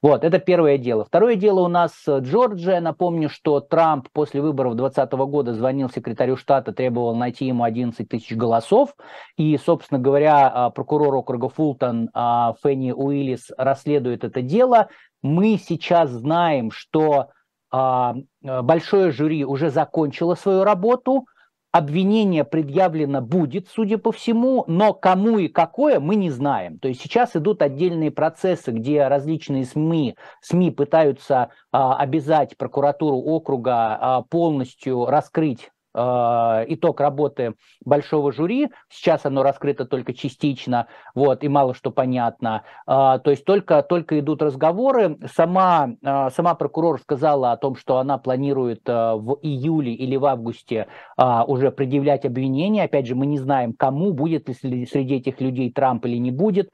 Вот, 0.03 0.23
это 0.23 0.37
первое 0.37 0.77
дело. 0.77 1.05
Второе 1.05 1.35
дело 1.35 1.61
у 1.61 1.67
нас 1.67 1.91
Джорджия. 2.07 2.79
Напомню, 2.79 3.29
что 3.29 3.59
Трамп 3.59 4.07
после 4.13 4.41
выборов 4.41 4.75
2020 4.75 5.13
года 5.27 5.53
звонил 5.55 5.89
секретарю 5.89 6.37
штата, 6.37 6.71
требовал 6.71 7.15
найти 7.15 7.45
ему 7.45 7.63
11 7.63 8.07
тысяч 8.07 8.35
голосов. 8.35 8.95
И, 9.37 9.57
собственно 9.57 9.99
говоря, 9.99 10.47
а, 10.47 10.69
прокурор 10.69 11.15
округа 11.15 11.49
Фултон 11.49 12.11
а, 12.13 12.53
Фенни 12.61 12.91
Уиллис 12.91 13.49
расследует 13.57 14.23
это 14.23 14.43
дело. 14.43 14.89
Мы 15.21 15.57
сейчас 15.57 16.09
знаем, 16.09 16.71
что 16.71 17.29
а, 17.71 18.15
большое 18.41 19.11
жюри 19.11 19.43
уже 19.45 19.69
закончило 19.69 20.35
свою 20.35 20.63
работу, 20.63 21.25
обвинение 21.71 22.43
предъявлено 22.43 23.21
будет, 23.21 23.67
судя 23.67 23.97
по 23.97 24.11
всему, 24.11 24.63
но 24.67 24.93
кому 24.93 25.37
и 25.37 25.47
какое 25.47 25.99
мы 25.99 26.15
не 26.15 26.29
знаем. 26.29 26.79
То 26.79 26.87
есть 26.87 27.01
сейчас 27.01 27.35
идут 27.35 27.61
отдельные 27.61 28.09
процессы, 28.09 28.71
где 28.71 29.07
различные 29.07 29.65
СМИ, 29.65 30.15
СМИ 30.41 30.71
пытаются 30.71 31.49
а, 31.71 31.97
обязать 31.97 32.57
прокуратуру 32.57 33.17
округа 33.17 33.97
а, 33.99 34.21
полностью 34.23 35.05
раскрыть 35.05 35.69
Э, 35.69 35.76
итог 35.97 36.99
работы 36.99 37.55
большого 37.83 38.31
жюри. 38.31 38.69
Сейчас 38.89 39.25
оно 39.25 39.43
раскрыто 39.43 39.85
только 39.85 40.13
частично, 40.13 40.87
вот, 41.15 41.43
и 41.43 41.47
мало 41.47 41.73
что 41.73 41.91
понятно. 41.91 42.63
Э, 42.85 43.19
то 43.23 43.31
есть 43.31 43.45
только, 43.45 43.81
только 43.81 44.19
идут 44.19 44.41
разговоры. 44.41 45.17
Сама, 45.33 45.89
э, 46.01 46.29
сама 46.29 46.55
прокурор 46.55 46.99
сказала 46.99 47.51
о 47.51 47.57
том, 47.57 47.75
что 47.75 47.97
она 47.97 48.17
планирует 48.17 48.87
в 48.87 49.39
июле 49.41 49.93
или 49.93 50.15
в 50.15 50.25
августе 50.25 50.87
уже 51.17 51.71
предъявлять 51.71 52.25
обвинения. 52.25 52.83
Опять 52.83 53.07
же, 53.07 53.15
мы 53.15 53.25
не 53.25 53.39
знаем, 53.39 53.73
кому, 53.73 54.13
будет 54.13 54.47
ли 54.63 54.85
среди 54.85 55.15
этих 55.15 55.41
людей 55.41 55.71
Трамп 55.71 56.05
или 56.05 56.17
не 56.17 56.31
будет. 56.31 56.69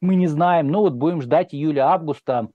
Мы 0.00 0.14
не 0.14 0.28
знаем, 0.28 0.68
но 0.68 0.82
вот 0.82 0.94
будем 0.94 1.20
ждать 1.22 1.54
июля-августа 1.54 2.48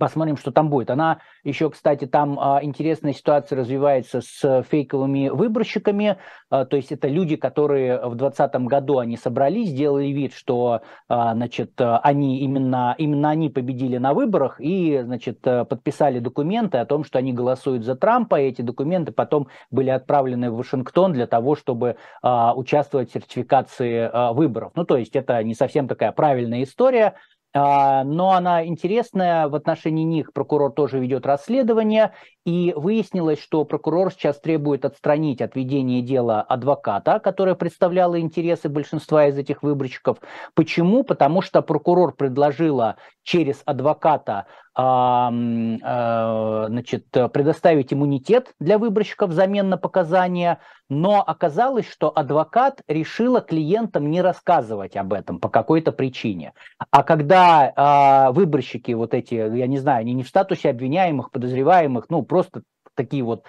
Посмотрим, 0.00 0.38
что 0.38 0.50
там 0.50 0.70
будет. 0.70 0.88
Она 0.88 1.20
еще, 1.44 1.68
кстати, 1.68 2.06
там 2.06 2.40
а, 2.40 2.60
интересная 2.62 3.12
ситуация 3.12 3.58
развивается 3.58 4.22
с 4.22 4.64
фейковыми 4.70 5.28
выборщиками. 5.28 6.16
А, 6.48 6.64
то 6.64 6.76
есть 6.76 6.90
это 6.90 7.06
люди, 7.06 7.36
которые 7.36 7.98
в 7.98 8.14
2020 8.14 8.54
году 8.66 8.98
они 8.98 9.18
собрались, 9.18 9.68
сделали 9.68 10.06
вид, 10.06 10.32
что 10.32 10.80
а, 11.08 11.34
значит, 11.34 11.72
они 11.78 12.40
именно, 12.40 12.94
именно 12.96 13.28
они 13.28 13.50
победили 13.50 13.98
на 13.98 14.14
выборах 14.14 14.58
и 14.58 15.02
значит, 15.04 15.42
подписали 15.42 16.18
документы 16.18 16.78
о 16.78 16.86
том, 16.86 17.04
что 17.04 17.18
они 17.18 17.34
голосуют 17.34 17.84
за 17.84 17.94
Трампа. 17.94 18.40
И 18.40 18.48
эти 18.48 18.62
документы 18.62 19.12
потом 19.12 19.48
были 19.70 19.90
отправлены 19.90 20.50
в 20.50 20.56
Вашингтон 20.56 21.12
для 21.12 21.26
того, 21.26 21.56
чтобы 21.56 21.96
а, 22.22 22.54
участвовать 22.54 23.10
в 23.10 23.12
сертификации 23.12 24.08
а, 24.10 24.32
выборов. 24.32 24.72
Ну, 24.74 24.86
то 24.86 24.96
есть 24.96 25.14
это 25.14 25.42
не 25.44 25.54
совсем 25.54 25.88
такая 25.88 26.12
правильная 26.12 26.62
история. 26.62 27.16
А, 27.52 28.04
но 28.04 28.30
она 28.32 28.64
интересная, 28.64 29.48
в 29.48 29.54
отношении 29.54 30.04
них 30.04 30.32
прокурор 30.32 30.72
тоже 30.72 31.00
ведет 31.00 31.26
расследование, 31.26 32.12
и 32.46 32.72
выяснилось, 32.76 33.40
что 33.40 33.64
прокурор 33.64 34.12
сейчас 34.12 34.40
требует 34.40 34.84
отстранить 34.84 35.42
от 35.42 35.56
ведения 35.56 36.00
дела 36.00 36.42
адвоката, 36.42 37.18
которая 37.18 37.54
представляла 37.54 38.20
интересы 38.20 38.68
большинства 38.68 39.26
из 39.26 39.36
этих 39.36 39.62
выборщиков. 39.62 40.18
Почему? 40.54 41.02
Потому 41.02 41.42
что 41.42 41.60
прокурор 41.60 42.14
предложила 42.14 42.96
через 43.22 43.62
адвоката 43.66 44.46
значит, 44.76 47.06
предоставить 47.10 47.92
иммунитет 47.92 48.54
для 48.60 48.78
выборщиков 48.78 49.30
взамен 49.30 49.68
на 49.68 49.76
показания, 49.76 50.60
но 50.88 51.22
оказалось, 51.22 51.88
что 51.88 52.16
адвокат 52.16 52.82
решила 52.88 53.40
клиентам 53.40 54.10
не 54.10 54.22
рассказывать 54.22 54.96
об 54.96 55.12
этом 55.12 55.38
по 55.38 55.48
какой-то 55.48 55.92
причине. 55.92 56.52
А 56.90 57.02
когда 57.02 58.28
э, 58.28 58.32
выборщики 58.32 58.92
вот 58.92 59.14
эти, 59.14 59.34
я 59.34 59.66
не 59.66 59.78
знаю, 59.78 60.00
они 60.00 60.14
не 60.14 60.24
в 60.24 60.28
статусе 60.28 60.70
обвиняемых, 60.70 61.30
подозреваемых, 61.30 62.06
ну 62.08 62.22
просто 62.22 62.62
такие 62.94 63.22
вот 63.22 63.44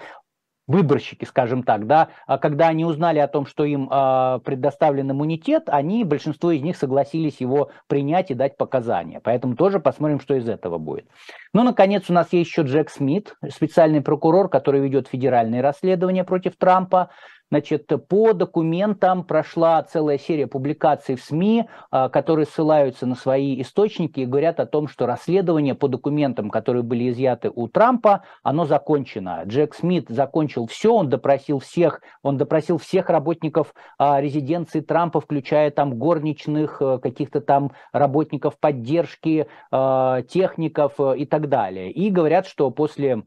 выборщики, 0.66 1.24
скажем 1.24 1.62
так, 1.62 1.86
да, 1.86 2.08
а 2.26 2.38
когда 2.38 2.68
они 2.68 2.84
узнали 2.84 3.18
о 3.18 3.28
том, 3.28 3.46
что 3.46 3.64
им 3.64 3.88
э, 3.90 4.40
предоставлен 4.44 5.10
иммунитет, 5.10 5.64
они, 5.66 6.04
большинство 6.04 6.50
из 6.50 6.62
них 6.62 6.76
согласились 6.76 7.40
его 7.40 7.70
принять 7.88 8.30
и 8.30 8.34
дать 8.34 8.56
показания. 8.56 9.20
Поэтому 9.20 9.56
тоже 9.56 9.80
посмотрим, 9.80 10.20
что 10.20 10.34
из 10.34 10.48
этого 10.48 10.78
будет. 10.78 11.06
Ну, 11.52 11.64
наконец, 11.64 12.08
у 12.08 12.12
нас 12.12 12.32
есть 12.32 12.50
еще 12.50 12.62
Джек 12.62 12.90
Смит, 12.90 13.34
специальный 13.50 14.00
прокурор, 14.00 14.48
который 14.48 14.80
ведет 14.80 15.08
федеральные 15.08 15.62
расследования 15.62 16.24
против 16.24 16.56
Трампа. 16.56 17.10
Значит, 17.52 17.86
по 18.08 18.32
документам 18.32 19.24
прошла 19.24 19.82
целая 19.82 20.16
серия 20.16 20.46
публикаций 20.46 21.16
в 21.16 21.22
СМИ, 21.22 21.66
а, 21.90 22.08
которые 22.08 22.46
ссылаются 22.46 23.04
на 23.04 23.14
свои 23.14 23.60
источники 23.60 24.20
и 24.20 24.24
говорят 24.24 24.58
о 24.58 24.64
том, 24.64 24.88
что 24.88 25.04
расследование 25.04 25.74
по 25.74 25.86
документам, 25.86 26.48
которые 26.48 26.82
были 26.82 27.10
изъяты 27.10 27.50
у 27.54 27.68
Трампа, 27.68 28.22
оно 28.42 28.64
закончено. 28.64 29.42
Джек 29.44 29.74
Смит 29.74 30.08
закончил 30.08 30.66
все, 30.66 30.94
он 30.94 31.10
допросил 31.10 31.58
всех, 31.58 32.00
он 32.22 32.38
допросил 32.38 32.78
всех 32.78 33.10
работников 33.10 33.74
а, 33.98 34.18
резиденции 34.22 34.80
Трампа, 34.80 35.20
включая 35.20 35.70
там 35.70 35.98
горничных, 35.98 36.80
э, 36.80 37.00
каких-то 37.02 37.42
там 37.42 37.72
работников 37.92 38.58
поддержки, 38.58 39.46
а, 39.70 40.22
техников 40.22 40.94
э, 40.98 41.18
и 41.18 41.26
так 41.26 41.50
далее. 41.50 41.92
И 41.92 42.08
говорят, 42.08 42.46
что 42.46 42.70
после 42.70 43.24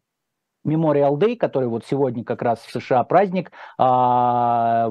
Memorial 0.66 1.18
Day, 1.18 1.36
который 1.36 1.70
вот 1.70 1.86
сегодня 1.86 2.24
как 2.24 2.42
раз 2.42 2.60
в 2.60 2.72
США 2.72 3.04
праздник, 3.04 3.52
а, 3.78 4.90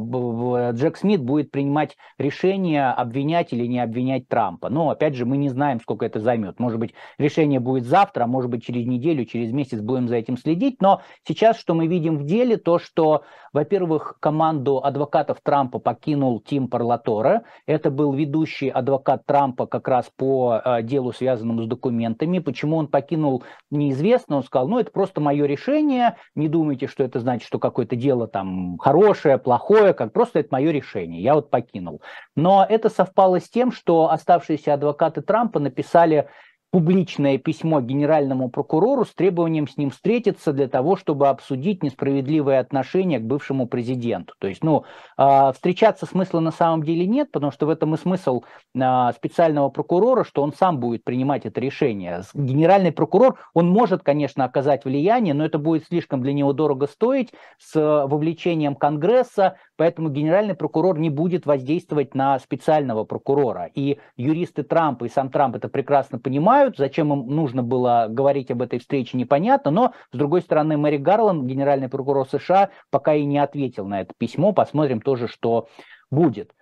Джек 0.73 0.97
Смит 0.97 1.23
будет 1.23 1.51
принимать 1.51 1.97
решение, 2.19 2.91
обвинять 2.91 3.53
или 3.53 3.67
не 3.67 3.81
обвинять 3.81 4.29
Трампа. 4.29 4.71
Но, 4.71 4.91
опять 4.91 5.15
же, 5.15 5.27
мы 5.27 5.37
не 5.37 5.49
знаем, 5.49 5.81
сколько 5.81 6.07
это 6.07 6.21
займет. 6.21 6.61
Может 6.61 6.79
быть, 6.79 6.95
решение 7.19 7.61
будет 7.61 7.85
завтра, 7.85 8.25
а 8.25 8.27
может 8.27 8.51
быть, 8.51 8.65
через 8.65 8.87
неделю, 8.87 9.25
через 9.25 9.53
месяц 9.53 9.81
будем 9.81 10.09
за 10.09 10.17
этим 10.17 10.37
следить. 10.37 10.81
Но 10.81 11.03
сейчас, 11.27 11.59
что 11.59 11.75
мы 11.75 11.87
видим 11.87 12.19
в 12.19 12.25
деле, 12.25 12.57
то, 12.57 12.79
что, 12.79 13.25
во-первых, 13.53 14.17
команду 14.21 14.79
адвокатов 14.79 15.39
Трампа 15.43 15.79
покинул 15.79 16.41
Тим 16.41 16.69
Парлаторе. 16.69 17.43
Это 17.67 17.91
был 17.91 18.13
ведущий 18.13 18.69
адвокат 18.69 19.27
Трампа 19.27 19.67
как 19.67 19.89
раз 19.89 20.11
по 20.17 20.61
э, 20.65 20.83
делу, 20.83 21.13
связанному 21.13 21.63
с 21.63 21.67
документами. 21.67 22.39
Почему 22.39 22.77
он 22.77 22.87
покинул, 22.87 23.43
неизвестно. 23.71 24.37
Он 24.37 24.45
сказал, 24.45 24.69
ну, 24.69 24.79
это 24.79 24.91
просто 24.91 25.21
мое 25.21 25.47
решение 25.47 25.64
решение, 25.65 26.17
не 26.35 26.49
думайте, 26.49 26.87
что 26.87 27.05
это 27.05 27.21
значит, 27.21 27.47
что 27.47 27.59
какое-то 27.59 27.97
дело 27.97 28.27
там 28.27 28.79
хорошее, 28.79 29.39
плохое, 29.39 29.95
как 29.95 30.13
просто 30.13 30.41
это 30.41 30.49
мое 30.53 30.71
решение, 30.71 31.23
я 31.23 31.35
вот 31.35 31.51
покинул. 31.51 32.03
Но 32.37 32.65
это 32.69 32.89
совпало 32.89 33.41
с 33.41 33.49
тем, 33.49 33.73
что 33.73 34.11
оставшиеся 34.11 34.75
адвокаты 34.75 35.23
Трампа 35.23 35.61
написали 35.61 36.29
публичное 36.75 37.39
письмо 37.39 37.81
генеральному 37.81 38.49
прокурору 38.49 39.05
с 39.05 39.15
требованием 39.15 39.69
с 39.69 39.77
ним 39.77 39.91
встретиться 39.91 40.53
для 40.53 40.67
того, 40.67 40.97
чтобы 40.97 41.29
обсудить 41.29 41.85
несправедливое 41.85 42.59
отношение 42.59 43.21
к 43.21 43.23
бывшему 43.23 43.69
президенту. 43.69 44.35
То 44.41 44.49
есть, 44.49 44.65
ну, 44.65 44.83
а, 45.17 45.53
встречаться 45.53 46.05
смысла 46.05 46.41
на 46.41 46.51
самом 46.51 46.83
деле 46.83 47.07
нет, 47.07 47.31
потому 47.31 47.53
что 47.53 47.67
в 47.67 47.69
этом 47.69 47.95
и 47.95 47.97
смысл 47.97 48.43
а, 48.77 49.13
специального 49.13 49.69
прокурора, 49.69 50.25
что 50.25 50.43
он 50.43 50.53
сам 50.53 50.81
будет 50.81 51.05
принимать 51.05 51.47
это 51.47 51.61
решение. 51.61 52.23
Генеральный 52.35 52.91
прокурор, 52.91 53.39
он 53.55 53.69
может, 53.69 54.03
конечно, 54.03 54.45
оказать 54.45 54.85
влияние, 54.85 55.33
но 55.33 55.45
это 55.45 55.61
будет 55.61 55.87
слишком 55.87 56.23
для 56.23 56.33
него 56.33 56.53
дорого 56.53 56.89
стоить 56.89 57.33
с 57.57 57.77
вовлечением 57.77 58.75
Конгресса, 58.75 59.59
поэтому 59.77 60.09
генеральный 60.11 60.55
прокурор 60.55 60.99
не 60.99 61.11
будет 61.11 61.47
воздействовать 61.47 62.15
на 62.15 62.39
специального 62.39 63.05
прокурора. 63.05 63.71
И 63.75 63.99
юристы 64.17 64.63
Трампа 64.63 65.05
и 65.05 65.09
сам 65.09 65.31
Трамп 65.31 65.57
это 65.57 65.69
прекрасно 65.69 66.19
понимают, 66.19 66.77
зачем 66.77 67.13
им 67.13 67.27
нужно 67.35 67.63
было 67.63 68.07
говорить 68.09 68.51
об 68.51 68.63
этой 68.63 68.79
встрече, 68.79 69.17
непонятно, 69.17 69.71
но, 69.71 69.95
с 70.13 70.17
другой 70.17 70.43
стороны, 70.43 70.77
Мэри 70.77 70.99
Гарланд, 70.99 71.45
генеральный 71.45 71.89
прокурор 71.89 72.29
США, 72.29 72.71
пока 72.91 73.15
и 73.15 73.25
не 73.25 73.39
ответил 73.39 73.87
на 73.87 74.01
это 74.01 74.13
письмо, 74.17 74.53
посмотрим 74.53 75.01
тоже, 75.01 75.29
что 75.29 75.69
будет. 76.11 76.55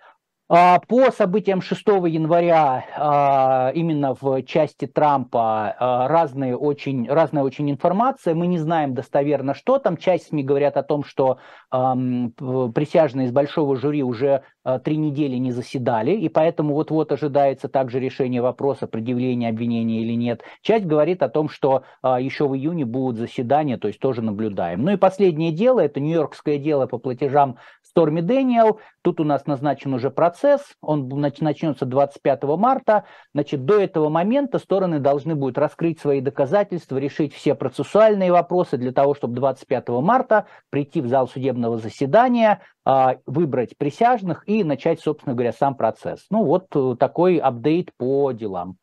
А, 0.49 0.79
по 0.79 1.09
событиям 1.11 1.61
6 1.61 1.87
января 1.87 2.85
а, 2.97 3.71
именно 3.73 4.15
в 4.19 4.43
части 4.43 4.85
Трампа 4.87 5.73
а, 5.79 6.07
разные 6.09 6.57
очень, 6.57 7.07
разная 7.09 7.43
очень 7.43 7.71
информация. 7.71 8.35
Мы 8.35 8.47
не 8.47 8.57
знаем 8.57 8.93
достоверно, 8.93 9.53
что 9.53 9.79
там. 9.79 9.95
Часть 9.95 10.27
СМИ 10.27 10.43
говорят 10.43 10.75
о 10.75 10.83
том, 10.83 11.03
что 11.03 11.37
присяжные 11.69 13.27
из 13.27 13.31
большого 13.31 13.77
жюри 13.77 14.03
уже 14.03 14.43
три 14.83 14.97
недели 14.97 15.35
не 15.35 15.51
заседали, 15.51 16.11
и 16.11 16.29
поэтому 16.29 16.73
вот-вот 16.73 17.11
ожидается 17.11 17.67
также 17.67 17.99
решение 17.99 18.41
вопроса 18.41 18.87
предъявления 18.87 19.49
обвинения 19.49 20.01
или 20.01 20.13
нет. 20.13 20.41
Часть 20.61 20.85
говорит 20.85 21.23
о 21.23 21.29
том, 21.29 21.49
что 21.49 21.83
еще 22.03 22.47
в 22.47 22.55
июне 22.55 22.85
будут 22.85 23.17
заседания, 23.17 23.77
то 23.77 23.87
есть 23.87 23.99
тоже 23.99 24.21
наблюдаем. 24.21 24.83
Ну 24.83 24.91
и 24.91 24.97
последнее 24.97 25.51
дело, 25.51 25.79
это 25.79 25.99
нью-йоркское 25.99 26.57
дело 26.57 26.87
по 26.87 26.97
платежам 26.97 27.57
Сторми 27.81 28.21
Дэниел. 28.21 28.79
Тут 29.01 29.19
у 29.19 29.23
нас 29.23 29.45
назначен 29.45 29.93
уже 29.93 30.09
процесс, 30.09 30.61
он 30.81 31.09
начнется 31.09 31.85
25 31.85 32.43
марта. 32.43 33.03
Значит, 33.33 33.65
до 33.65 33.79
этого 33.79 34.09
момента 34.09 34.59
стороны 34.59 34.99
должны 34.99 35.35
будут 35.35 35.57
раскрыть 35.57 35.99
свои 35.99 36.21
доказательства, 36.21 36.97
решить 36.97 37.33
все 37.33 37.53
процессуальные 37.53 38.31
вопросы 38.31 38.77
для 38.77 38.93
того, 38.93 39.13
чтобы 39.13 39.35
25 39.35 39.89
марта 39.89 40.47
прийти 40.69 41.01
в 41.01 41.07
зал 41.07 41.27
судебного 41.27 41.77
заседания, 41.77 42.61
выбрать 42.85 43.77
присяжных 43.77 44.43
и 44.47 44.63
начать, 44.63 44.99
собственно 44.99 45.35
говоря, 45.35 45.53
сам 45.53 45.75
процесс. 45.75 46.25
Ну 46.29 46.43
вот 46.43 46.67
э, 46.75 46.95
такой 46.99 47.37
апдейт 47.37 47.91
по 47.97 48.31
делам. 48.31 48.77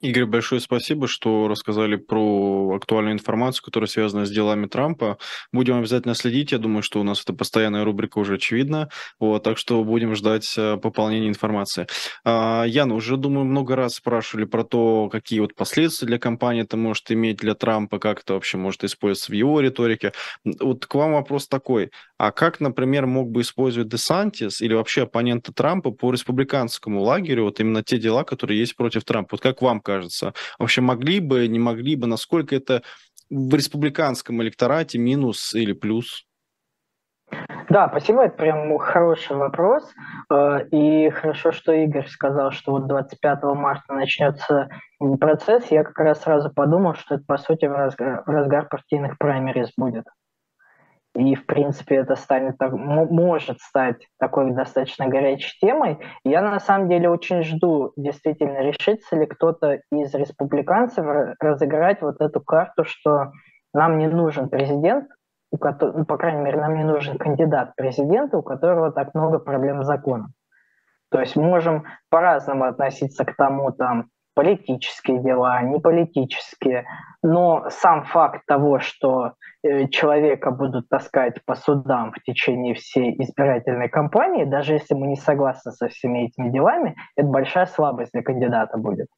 Игорь, 0.00 0.26
большое 0.26 0.60
спасибо, 0.60 1.08
что 1.08 1.48
рассказали 1.48 1.96
про 1.96 2.74
актуальную 2.76 3.14
информацию, 3.14 3.64
которая 3.64 3.88
связана 3.88 4.26
с 4.26 4.30
делами 4.30 4.66
Трампа. 4.66 5.18
Будем 5.52 5.76
обязательно 5.76 6.14
следить. 6.14 6.52
Я 6.52 6.58
думаю, 6.58 6.84
что 6.84 7.00
у 7.00 7.02
нас 7.02 7.20
это 7.22 7.32
постоянная 7.32 7.84
рубрика 7.84 8.18
уже 8.18 8.34
очевидна. 8.34 8.90
Вот, 9.18 9.42
так 9.42 9.58
что 9.58 9.82
будем 9.82 10.14
ждать 10.14 10.54
э, 10.56 10.76
пополнения 10.76 11.28
информации. 11.28 11.88
А, 12.24 12.62
Яна, 12.64 12.94
уже, 12.94 13.16
думаю, 13.16 13.44
много 13.44 13.74
раз 13.74 13.94
спрашивали 13.94 14.44
про 14.44 14.62
то, 14.62 15.08
какие 15.08 15.40
вот 15.40 15.56
последствия 15.56 16.06
для 16.06 16.20
компании 16.20 16.62
это 16.62 16.76
может 16.76 17.10
иметь 17.10 17.38
для 17.38 17.56
Трампа, 17.56 17.98
как 17.98 18.20
это 18.20 18.34
вообще 18.34 18.56
может 18.56 18.84
использоваться 18.84 19.32
в 19.32 19.34
его 19.34 19.58
риторике. 19.58 20.12
Вот 20.44 20.86
к 20.86 20.94
вам 20.94 21.14
вопрос 21.14 21.48
такой. 21.48 21.90
А 22.18 22.32
как, 22.32 22.58
например, 22.58 23.06
мог 23.06 23.30
бы 23.30 23.42
использовать 23.42 23.88
Десантис 23.88 24.60
или 24.60 24.74
вообще 24.74 25.04
оппоненты 25.04 25.52
Трампа 25.52 25.92
по 25.92 26.12
республиканскому 26.12 27.00
лагерю, 27.00 27.44
вот 27.44 27.60
именно 27.60 27.84
те 27.84 27.96
дела, 27.96 28.24
которые 28.24 28.58
есть 28.58 28.76
против 28.76 29.04
Трампа? 29.04 29.30
Вот 29.32 29.40
как 29.40 29.62
вам 29.62 29.80
кажется? 29.80 30.34
Вообще 30.58 30.80
могли 30.80 31.20
бы, 31.20 31.46
не 31.46 31.60
могли 31.60 31.94
бы, 31.94 32.08
насколько 32.08 32.56
это 32.56 32.82
в 33.30 33.54
республиканском 33.54 34.42
электорате 34.42 34.98
минус 34.98 35.54
или 35.54 35.72
плюс? 35.72 36.24
Да, 37.68 37.88
спасибо, 37.90 38.24
это 38.24 38.36
прям 38.36 38.76
хороший 38.78 39.36
вопрос. 39.36 39.92
Э, 40.32 40.66
и 40.70 41.10
хорошо, 41.10 41.52
что 41.52 41.72
Игорь 41.72 42.08
сказал, 42.08 42.50
что 42.50 42.72
вот 42.72 42.86
25 42.88 43.42
марта 43.54 43.92
начнется 43.92 44.68
процесс. 45.20 45.70
Я 45.70 45.84
как 45.84 45.98
раз 45.98 46.22
сразу 46.22 46.50
подумал, 46.50 46.94
что 46.94 47.16
это, 47.16 47.24
по 47.26 47.36
сути, 47.36 47.66
в 47.66 47.72
разгар, 47.72 48.22
в 48.24 48.30
разгар 48.30 48.68
партийных 48.68 49.18
праймериз 49.18 49.72
будет. 49.76 50.06
И, 51.14 51.34
в 51.34 51.46
принципе, 51.46 51.96
это 51.96 52.14
станет, 52.16 52.56
может 52.60 53.60
стать 53.60 54.06
такой 54.18 54.52
достаточно 54.52 55.08
горячей 55.08 55.56
темой. 55.60 55.98
Я, 56.22 56.42
на 56.42 56.60
самом 56.60 56.88
деле, 56.88 57.08
очень 57.08 57.42
жду, 57.42 57.92
действительно, 57.96 58.58
решится 58.58 59.16
ли 59.16 59.26
кто-то 59.26 59.80
из 59.90 60.14
республиканцев 60.14 61.04
разыграть 61.40 62.02
вот 62.02 62.20
эту 62.20 62.40
карту, 62.40 62.84
что 62.84 63.32
нам 63.74 63.98
не 63.98 64.06
нужен 64.06 64.48
президент, 64.48 65.08
у 65.50 65.56
ну, 65.58 66.04
по 66.04 66.18
крайней 66.18 66.42
мере, 66.42 66.60
нам 66.60 66.76
не 66.76 66.84
нужен 66.84 67.16
кандидат 67.16 67.74
президента, 67.74 68.36
у 68.38 68.42
которого 68.42 68.92
так 68.92 69.14
много 69.14 69.38
проблем 69.38 69.82
с 69.82 69.86
законом. 69.86 70.34
То 71.10 71.20
есть 71.20 71.36
можем 71.36 71.84
по-разному 72.10 72.64
относиться 72.64 73.24
к 73.24 73.34
тому, 73.34 73.72
там, 73.72 74.10
политические 74.38 75.18
дела, 75.18 75.60
не 75.62 75.80
политические. 75.80 76.84
Но 77.24 77.64
сам 77.70 78.04
факт 78.04 78.42
того, 78.46 78.78
что 78.78 79.32
э, 79.64 79.88
человека 79.88 80.52
будут 80.52 80.88
таскать 80.88 81.44
по 81.44 81.56
судам 81.56 82.12
в 82.12 82.22
течение 82.22 82.74
всей 82.74 83.20
избирательной 83.20 83.88
кампании, 83.88 84.44
даже 84.44 84.74
если 84.74 84.94
мы 84.94 85.08
не 85.08 85.16
согласны 85.16 85.72
со 85.72 85.88
всеми 85.88 86.26
этими 86.26 86.50
делами, 86.50 86.94
это 87.16 87.26
большая 87.26 87.66
слабость 87.66 88.12
для 88.12 88.22
кандидата 88.22 88.78
будет. 88.78 89.08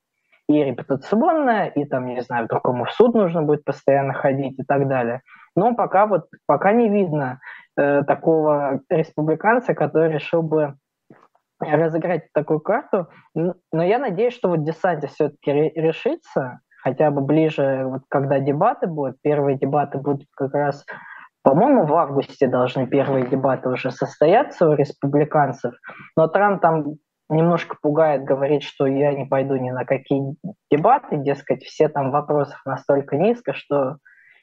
И 0.48 0.64
репутационная, 0.64 1.66
и 1.66 1.84
там, 1.84 2.06
не 2.06 2.22
знаю, 2.22 2.46
вдруг 2.46 2.66
ему 2.66 2.86
в 2.86 2.92
суд 2.92 3.14
нужно 3.14 3.42
будет 3.42 3.62
постоянно 3.62 4.14
ходить 4.14 4.58
и 4.58 4.64
так 4.64 4.88
далее. 4.88 5.20
Но 5.54 5.74
пока 5.74 6.06
вот 6.06 6.28
пока 6.46 6.72
не 6.72 6.88
видно 6.88 7.40
э, 7.76 8.04
такого 8.04 8.80
республиканца, 8.88 9.74
который 9.74 10.14
решил 10.14 10.40
бы 10.40 10.76
разыграть 11.60 12.32
такую 12.32 12.60
карту. 12.60 13.08
Но 13.34 13.54
я 13.72 13.98
надеюсь, 13.98 14.34
что 14.34 14.48
вот 14.48 14.64
Десанте 14.64 15.08
все-таки 15.08 15.52
решится, 15.52 16.60
хотя 16.82 17.10
бы 17.10 17.20
ближе, 17.20 17.84
вот 17.86 18.02
когда 18.08 18.38
дебаты 18.38 18.86
будут. 18.86 19.16
Первые 19.22 19.58
дебаты 19.58 19.98
будут 19.98 20.26
как 20.36 20.54
раз, 20.54 20.84
по-моему, 21.42 21.86
в 21.86 21.94
августе 21.94 22.46
должны 22.46 22.86
первые 22.86 23.26
дебаты 23.26 23.68
уже 23.68 23.90
состояться 23.90 24.68
у 24.68 24.74
республиканцев. 24.74 25.74
Но 26.16 26.28
Трамп 26.28 26.60
там 26.60 26.84
немножко 27.28 27.76
пугает, 27.80 28.24
говорит, 28.24 28.62
что 28.62 28.86
я 28.86 29.12
не 29.12 29.24
пойду 29.24 29.56
ни 29.56 29.70
на 29.70 29.84
какие 29.84 30.34
дебаты, 30.70 31.16
дескать, 31.16 31.62
все 31.62 31.88
там 31.88 32.10
вопросов 32.10 32.60
настолько 32.64 33.16
низко, 33.16 33.54
что 33.54 33.96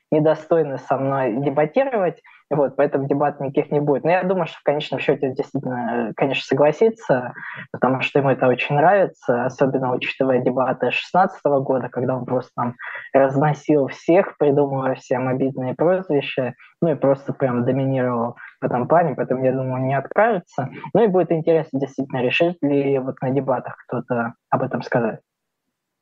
недостойны 0.10 0.78
со 0.78 0.98
мной 0.98 1.36
дебатировать. 1.44 2.22
Вот, 2.50 2.78
поэтому 2.78 3.08
дебат 3.08 3.42
никаких 3.42 3.72
не 3.72 3.82
будет. 3.82 4.06
Но 4.06 4.12
я 4.12 4.24
думаю, 4.24 4.48
что 4.48 4.58
в 4.60 4.64
конечном 4.64 5.00
счете 5.00 5.34
действительно, 5.34 6.14
конечно, 6.16 6.44
согласится, 6.44 7.34
потому 7.74 8.02
что 8.02 8.20
ему 8.20 8.30
это 8.30 8.48
очень 8.48 8.76
нравится, 8.76 9.46
особенно 9.46 9.94
учитывая 9.94 10.40
дебаты 10.40 10.88
2016 10.88 11.44
года, 11.44 11.90
когда 11.90 12.16
он 12.16 12.26
просто 12.26 12.52
там 12.56 12.76
разносил 13.14 13.88
всех, 13.88 14.38
придумывая 14.38 14.96
всем 14.96 15.28
обидные 15.28 15.76
прозвища, 15.76 16.54
ну 16.82 16.92
и 16.92 16.96
просто 16.96 17.34
прям 17.34 17.66
доминировал 17.66 18.38
в 18.62 18.66
этом 18.66 18.88
плане, 18.88 19.16
поэтому 19.16 19.44
я 19.44 19.52
думаю, 19.52 19.74
он 19.74 19.88
не 19.88 19.98
откажется. 19.98 20.70
Ну 20.94 21.04
и 21.04 21.08
будет 21.08 21.32
интересно 21.32 21.80
действительно 21.80 22.22
решить 22.22 22.58
ли 22.62 22.98
вот 23.00 23.16
на 23.22 23.30
дебатах 23.32 23.76
кто-то 23.86 24.36
об 24.50 24.64
этом 24.64 24.84
сказать. 24.84 25.20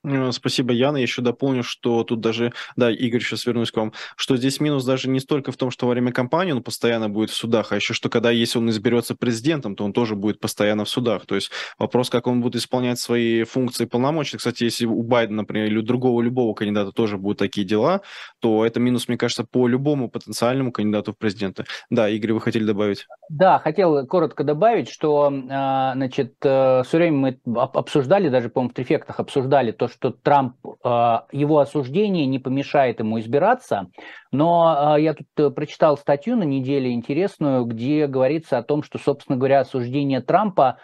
Э, 0.05 0.31
спасибо, 0.31 0.73
Яна. 0.73 0.97
Еще 0.97 1.21
дополню, 1.21 1.63
что 1.63 2.03
тут 2.03 2.19
даже, 2.19 2.53
да, 2.75 2.91
Игорь, 2.91 3.21
сейчас 3.21 3.45
вернусь 3.45 3.71
к 3.71 3.77
вам, 3.77 3.93
что 4.15 4.37
здесь 4.37 4.59
минус 4.59 4.85
даже 4.85 5.09
не 5.09 5.19
столько 5.19 5.51
в 5.51 5.57
том, 5.57 5.71
что 5.71 5.87
во 5.87 5.91
время 5.91 6.11
кампании 6.11 6.51
он 6.51 6.63
постоянно 6.63 7.09
будет 7.09 7.29
в 7.29 7.35
судах, 7.35 7.71
а 7.71 7.75
еще 7.75 7.93
что 7.93 8.09
когда, 8.09 8.31
если 8.31 8.59
он 8.59 8.69
изберется 8.69 9.15
президентом, 9.15 9.75
то 9.75 9.83
он 9.83 9.93
тоже 9.93 10.15
будет 10.15 10.39
постоянно 10.39 10.85
в 10.85 10.89
судах. 10.89 11.25
То 11.25 11.35
есть 11.35 11.51
вопрос, 11.77 12.09
как 12.09 12.27
он 12.27 12.41
будет 12.41 12.55
исполнять 12.55 12.99
свои 12.99 13.43
функции 13.43 13.85
полномочия. 13.85 14.37
Кстати, 14.37 14.63
если 14.63 14.85
у 14.85 15.01
Байдена, 15.01 15.37
например, 15.37 15.67
или 15.67 15.77
у 15.77 15.81
другого 15.81 16.21
любого 16.21 16.53
кандидата 16.53 16.91
тоже 16.91 17.17
будут 17.17 17.39
такие 17.39 17.65
дела, 17.65 18.01
то 18.39 18.65
это 18.65 18.79
минус, 18.79 19.07
мне 19.07 19.17
кажется, 19.17 19.43
по 19.43 19.67
любому 19.67 20.09
потенциальному 20.09 20.71
кандидату 20.71 21.13
в 21.13 21.17
президенты. 21.17 21.65
Да, 21.89 22.09
Игорь, 22.09 22.33
вы 22.33 22.41
хотели 22.41 22.63
добавить? 22.63 23.07
Да, 23.29 23.59
хотел 23.59 24.05
коротко 24.05 24.43
добавить, 24.43 24.89
что, 24.89 25.33
а, 25.49 25.93
значит, 25.95 26.35
э, 26.43 26.83
все 26.85 26.97
время 26.97 27.17
мы 27.17 27.39
обсуждали, 27.55 28.29
даже, 28.29 28.49
по-моему, 28.49 28.71
в 28.71 28.75
трефектах 28.75 29.19
обсуждали 29.19 29.71
то, 29.71 29.87
что 29.95 30.11
Трамп, 30.11 30.55
а, 30.83 31.25
его 31.31 31.59
осуждение 31.59 32.25
не 32.25 32.39
помешает 32.39 32.99
ему 32.99 33.19
избираться, 33.19 33.87
но 34.31 34.93
а, 34.93 34.99
я 34.99 35.13
тут 35.13 35.27
э, 35.37 35.49
прочитал 35.49 35.97
статью 35.97 36.35
на 36.35 36.43
неделе 36.43 36.91
интересную, 36.91 37.63
где 37.65 38.07
говорится 38.07 38.57
о 38.57 38.63
том, 38.63 38.83
что, 38.83 38.99
собственно 38.99 39.37
говоря, 39.37 39.61
осуждение 39.61 40.21
Трампа 40.21 40.77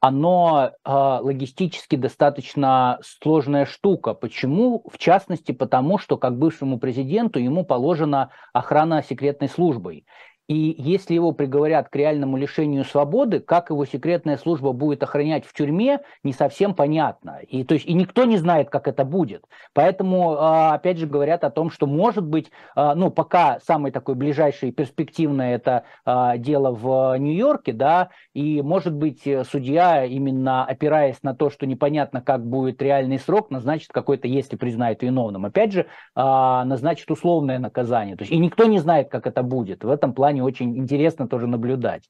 оно 0.00 0.72
э, 0.84 0.90
логистически 0.90 1.96
достаточно 1.96 2.98
сложная 3.02 3.64
штука. 3.64 4.14
Почему? 4.14 4.84
В 4.92 4.98
частности, 4.98 5.52
потому 5.52 5.98
что 5.98 6.16
как 6.16 6.38
бывшему 6.38 6.78
президенту 6.78 7.38
ему 7.38 7.64
положена 7.64 8.30
охрана 8.52 9.02
секретной 9.02 9.48
службой. 9.48 10.04
И 10.48 10.76
если 10.78 11.14
его 11.14 11.32
приговорят 11.32 11.88
к 11.88 11.96
реальному 11.96 12.36
лишению 12.36 12.84
свободы, 12.84 13.40
как 13.40 13.70
его 13.70 13.84
секретная 13.84 14.36
служба 14.36 14.72
будет 14.72 15.02
охранять 15.02 15.44
в 15.44 15.52
тюрьме, 15.52 16.00
не 16.22 16.32
совсем 16.32 16.74
понятно. 16.74 17.40
И, 17.48 17.64
то 17.64 17.74
есть, 17.74 17.86
и 17.86 17.92
никто 17.94 18.24
не 18.24 18.36
знает, 18.36 18.70
как 18.70 18.86
это 18.86 19.04
будет. 19.04 19.44
Поэтому, 19.74 20.36
а, 20.38 20.74
опять 20.74 20.98
же, 20.98 21.06
говорят 21.06 21.42
о 21.42 21.50
том, 21.50 21.70
что 21.70 21.86
может 21.86 22.24
быть, 22.24 22.52
а, 22.76 22.94
ну, 22.94 23.10
пока 23.10 23.58
самый 23.66 23.90
такой 23.90 24.14
ближайший 24.14 24.70
перспективное 24.70 25.56
это 25.56 25.82
а, 26.04 26.36
дело 26.36 26.70
в 26.70 27.16
Нью-Йорке, 27.18 27.72
да, 27.72 28.10
и, 28.32 28.62
может 28.62 28.94
быть, 28.94 29.26
судья, 29.50 30.04
именно 30.04 30.64
опираясь 30.64 31.22
на 31.24 31.34
то, 31.34 31.50
что 31.50 31.66
непонятно, 31.66 32.20
как 32.20 32.46
будет 32.46 32.80
реальный 32.80 33.18
срок, 33.18 33.50
назначит 33.50 33.88
какой-то, 33.92 34.28
если 34.28 34.56
признает 34.56 35.02
виновным, 35.02 35.44
опять 35.44 35.72
же, 35.72 35.86
назначит 36.14 37.10
условное 37.10 37.58
наказание. 37.58 38.16
То 38.16 38.22
есть, 38.22 38.32
и 38.32 38.38
никто 38.38 38.66
не 38.66 38.78
знает, 38.78 39.08
как 39.08 39.26
это 39.26 39.42
будет. 39.42 39.82
В 39.82 39.90
этом 39.90 40.12
плане 40.12 40.35
плане 40.36 40.42
очень 40.42 40.76
интересно 40.78 41.28
тоже 41.28 41.46
наблюдать. 41.46 42.04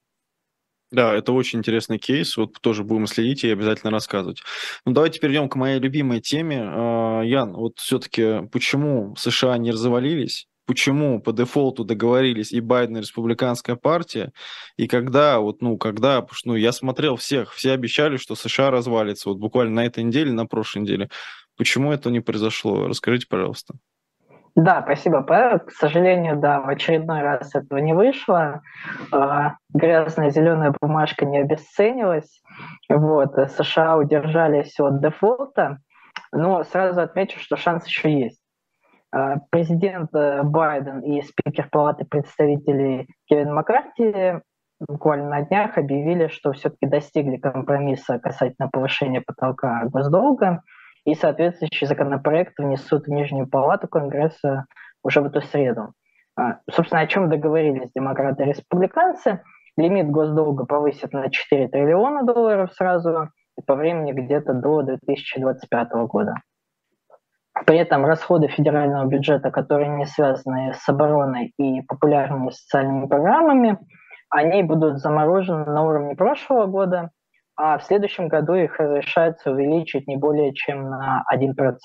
Да, 0.93 1.14
это 1.14 1.33
очень 1.33 1.59
интересный 1.59 1.99
кейс, 1.99 2.37
вот 2.37 2.61
тоже 2.61 2.85
будем 2.85 3.09
следить 3.09 3.43
и 3.43 3.51
обязательно 3.51 3.91
рассказывать. 3.91 4.43
Ну, 4.85 4.93
давайте 4.93 5.18
перейдем 5.18 5.49
к 5.49 5.57
моей 5.57 5.81
любимой 5.81 6.20
теме. 6.20 6.62
А, 6.62 7.22
Ян, 7.22 7.55
вот 7.55 7.79
все-таки 7.79 8.47
почему 8.53 9.16
США 9.16 9.59
не 9.59 9.72
развалились? 9.72 10.47
Почему 10.64 11.20
по 11.20 11.33
дефолту 11.33 11.85
договорились 11.85 12.53
и 12.53 12.61
Байден, 12.61 12.97
и 12.97 13.01
республиканская 13.01 13.77
партия, 13.77 14.33
и 14.77 14.89
когда, 14.89 15.39
вот, 15.39 15.62
ну, 15.62 15.77
когда, 15.77 16.27
ну, 16.45 16.57
я 16.57 16.72
смотрел 16.72 17.16
всех, 17.16 17.53
все 17.53 17.72
обещали, 17.72 18.16
что 18.16 18.35
США 18.35 18.70
развалится, 18.70 19.29
вот 19.29 19.39
буквально 19.39 19.77
на 19.77 19.87
этой 19.87 20.03
неделе, 20.03 20.33
на 20.33 20.47
прошлой 20.47 20.83
неделе. 20.83 21.09
Почему 21.57 21.93
это 21.93 22.11
не 22.11 22.20
произошло? 22.20 22.89
Расскажите, 22.89 23.27
пожалуйста. 23.29 23.74
Да, 24.57 24.81
спасибо, 24.83 25.21
Павел. 25.21 25.61
К 25.61 25.71
сожалению, 25.71 26.39
да, 26.39 26.63
в 26.63 26.69
очередной 26.69 27.21
раз 27.21 27.55
этого 27.55 27.79
не 27.79 27.93
вышло. 27.93 28.63
А, 29.13 29.57
грязная 29.75 30.31
зеленая 30.31 30.73
бумажка 30.81 31.27
не 31.27 31.39
обесценилась. 31.41 32.43
Вот, 32.89 33.35
США 33.51 33.99
удержались 33.99 34.81
от 34.81 35.03
дефолта. 35.03 35.79
Но 36.33 36.65
сразу 36.65 37.03
отмечу, 37.03 37.39
что 37.39 37.57
шанс 37.57 37.87
еще 37.87 38.11
есть. 38.11 38.41
А, 39.13 39.37
президент 39.51 40.09
э, 40.15 40.43
Байден 40.43 41.01
и 41.01 41.21
спикер 41.21 41.69
Палаты 41.71 42.07
представителей 42.07 43.09
Кевин 43.27 43.53
Маккарти 43.53 44.41
буквально 44.89 45.29
на 45.29 45.43
днях 45.43 45.77
объявили, 45.77 46.29
что 46.29 46.53
все-таки 46.53 46.87
достигли 46.87 47.37
компромисса 47.37 48.19
касательно 48.19 48.71
повышения 48.71 49.21
потолка 49.21 49.85
госдолга– 49.85 50.63
и 51.07 51.15
соответствующий 51.15 51.87
законопроект 51.87 52.59
внесут 52.59 53.07
в 53.07 53.11
Нижнюю 53.11 53.49
палату 53.49 53.87
Конгресса 53.89 54.67
уже 55.03 55.21
в 55.21 55.27
эту 55.27 55.41
среду. 55.41 55.93
А, 56.39 56.59
собственно, 56.71 57.01
о 57.01 57.07
чем 57.07 57.31
договорились 57.31 57.93
демократы 57.95 58.43
и 58.43 58.47
республиканцы. 58.47 59.41
Лимит 59.77 60.11
госдолга 60.11 60.67
повысят 60.67 61.13
на 61.13 61.31
4 61.31 61.69
триллиона 61.69 62.25
долларов 62.25 62.73
сразу, 62.73 63.29
и 63.57 63.63
по 63.63 63.75
времени 63.77 64.13
где-то 64.13 64.53
до 64.55 64.83
2025 64.83 65.93
года. 66.09 66.35
При 67.67 67.79
этом 67.79 68.05
расходы 68.05 68.49
федерального 68.49 69.07
бюджета, 69.07 69.51
которые 69.51 69.89
не 69.89 70.07
связаны 70.07 70.75
с 70.75 70.89
обороной 70.89 71.55
и 71.59 71.83
популярными 71.83 72.51
социальными 72.51 73.07
программами, 73.07 73.79
они 74.29 74.63
будут 74.65 74.99
заморожены 74.99 75.65
на 75.65 75.85
уровне 75.85 76.17
прошлого 76.17 76.67
года 76.67 77.11
а 77.57 77.79
в 77.79 77.85
следующем 77.85 78.29
году 78.29 78.55
их 78.55 78.79
разрешается 78.79 79.51
увеличить 79.51 80.07
не 80.07 80.17
более 80.17 80.53
чем 80.55 80.91
на 80.91 81.25
1%. 81.33 81.77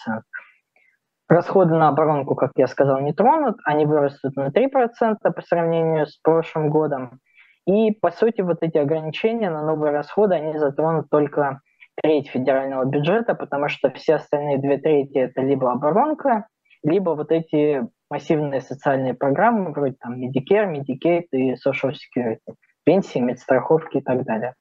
Расходы 1.30 1.76
на 1.76 1.88
оборонку, 1.88 2.36
как 2.36 2.52
я 2.58 2.68
сказал, 2.68 3.00
не 3.00 3.14
тронут, 3.14 3.58
они 3.64 3.86
вырастут 3.86 4.36
на 4.36 4.50
3% 4.50 5.16
по 5.24 5.42
сравнению 5.42 6.08
с 6.08 6.18
прошлым 6.18 6.70
годом. 6.70 7.20
И, 7.66 7.92
по 7.92 8.12
сути, 8.12 8.42
вот 8.42 8.58
эти 8.62 8.78
ограничения 8.78 9.50
на 9.50 9.64
новые 9.64 9.94
расходы, 9.94 10.36
они 10.36 10.58
затронут 10.58 11.10
только 11.10 11.62
треть 12.02 12.30
федерального 12.30 12.86
бюджета, 12.86 13.34
потому 13.34 13.70
что 13.70 13.92
все 13.92 14.16
остальные 14.16 14.58
две 14.58 14.78
трети– 14.78 15.18
это 15.20 15.42
либо 15.42 15.72
оборонка, 15.72 16.48
либо 16.84 17.12
вот 17.12 17.32
эти 17.32 17.88
массивные 18.10 18.60
социальные 18.60 19.14
программы, 19.14 19.72
вроде 19.72 19.96
там 20.02 20.22
Medicare, 20.22 20.70
Medicaid 20.70 21.28
и 21.32 21.54
Social 21.54 21.94
Security, 21.94 22.56
пенсии, 22.84 23.20
медстраховки 23.20 23.98
и 23.98 24.02
так 24.02 24.24
далее. 24.26 24.56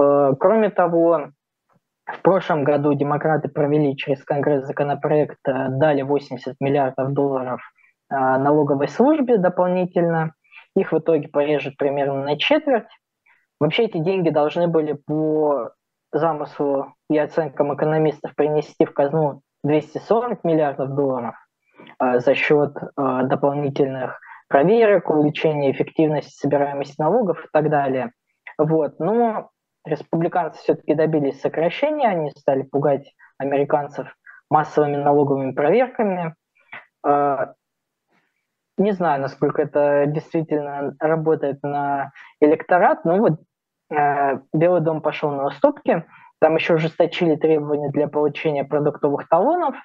Э, 0.00 0.32
кроме 0.38 0.70
того, 0.70 1.30
в 2.06 2.22
прошлом 2.22 2.64
году 2.64 2.94
демократы 2.94 3.48
провели 3.48 3.96
через 3.96 4.24
Конгресс 4.24 4.66
законопроект, 4.66 5.38
э, 5.46 5.68
дали 5.68 6.02
80 6.02 6.56
миллиардов 6.60 7.12
долларов 7.12 7.60
э, 8.10 8.14
налоговой 8.14 8.88
службе 8.88 9.38
дополнительно. 9.38 10.32
Их 10.74 10.92
в 10.92 10.98
итоге 10.98 11.28
порежут 11.28 11.76
примерно 11.76 12.22
на 12.24 12.38
четверть. 12.38 12.88
Вообще 13.60 13.84
эти 13.84 13.98
деньги 13.98 14.30
должны 14.30 14.68
были 14.68 14.94
по 14.94 15.70
замыслу 16.12 16.94
и 17.08 17.18
оценкам 17.18 17.74
экономистов 17.74 18.34
принести 18.34 18.84
в 18.84 18.92
казну 18.92 19.42
240 19.64 20.42
миллиардов 20.44 20.94
долларов 20.94 21.34
за 22.00 22.34
счет 22.34 22.74
дополнительных 22.96 24.18
проверок, 24.48 25.10
увеличения 25.10 25.70
эффективности 25.70 26.34
собираемости 26.34 27.00
налогов 27.00 27.44
и 27.44 27.48
так 27.52 27.70
далее. 27.70 28.12
Вот. 28.58 28.98
Но 28.98 29.51
республиканцы 29.84 30.60
все-таки 30.60 30.94
добились 30.94 31.40
сокращения, 31.40 32.08
они 32.08 32.30
стали 32.30 32.62
пугать 32.62 33.14
американцев 33.38 34.14
массовыми 34.50 34.96
налоговыми 34.96 35.52
проверками. 35.52 36.34
А, 37.04 37.54
не 38.78 38.92
знаю, 38.92 39.20
насколько 39.20 39.62
это 39.62 40.04
действительно 40.06 40.94
работает 40.98 41.62
на 41.62 42.12
электорат, 42.40 43.04
но 43.04 43.16
вот 43.18 43.40
э, 43.90 44.38
Белый 44.52 44.80
дом 44.80 45.02
пошел 45.02 45.30
на 45.30 45.46
уступки. 45.46 46.04
Там 46.40 46.56
еще 46.56 46.74
ужесточили 46.74 47.36
требования 47.36 47.90
для 47.90 48.08
получения 48.08 48.64
продуктовых 48.64 49.28
талонов. 49.28 49.76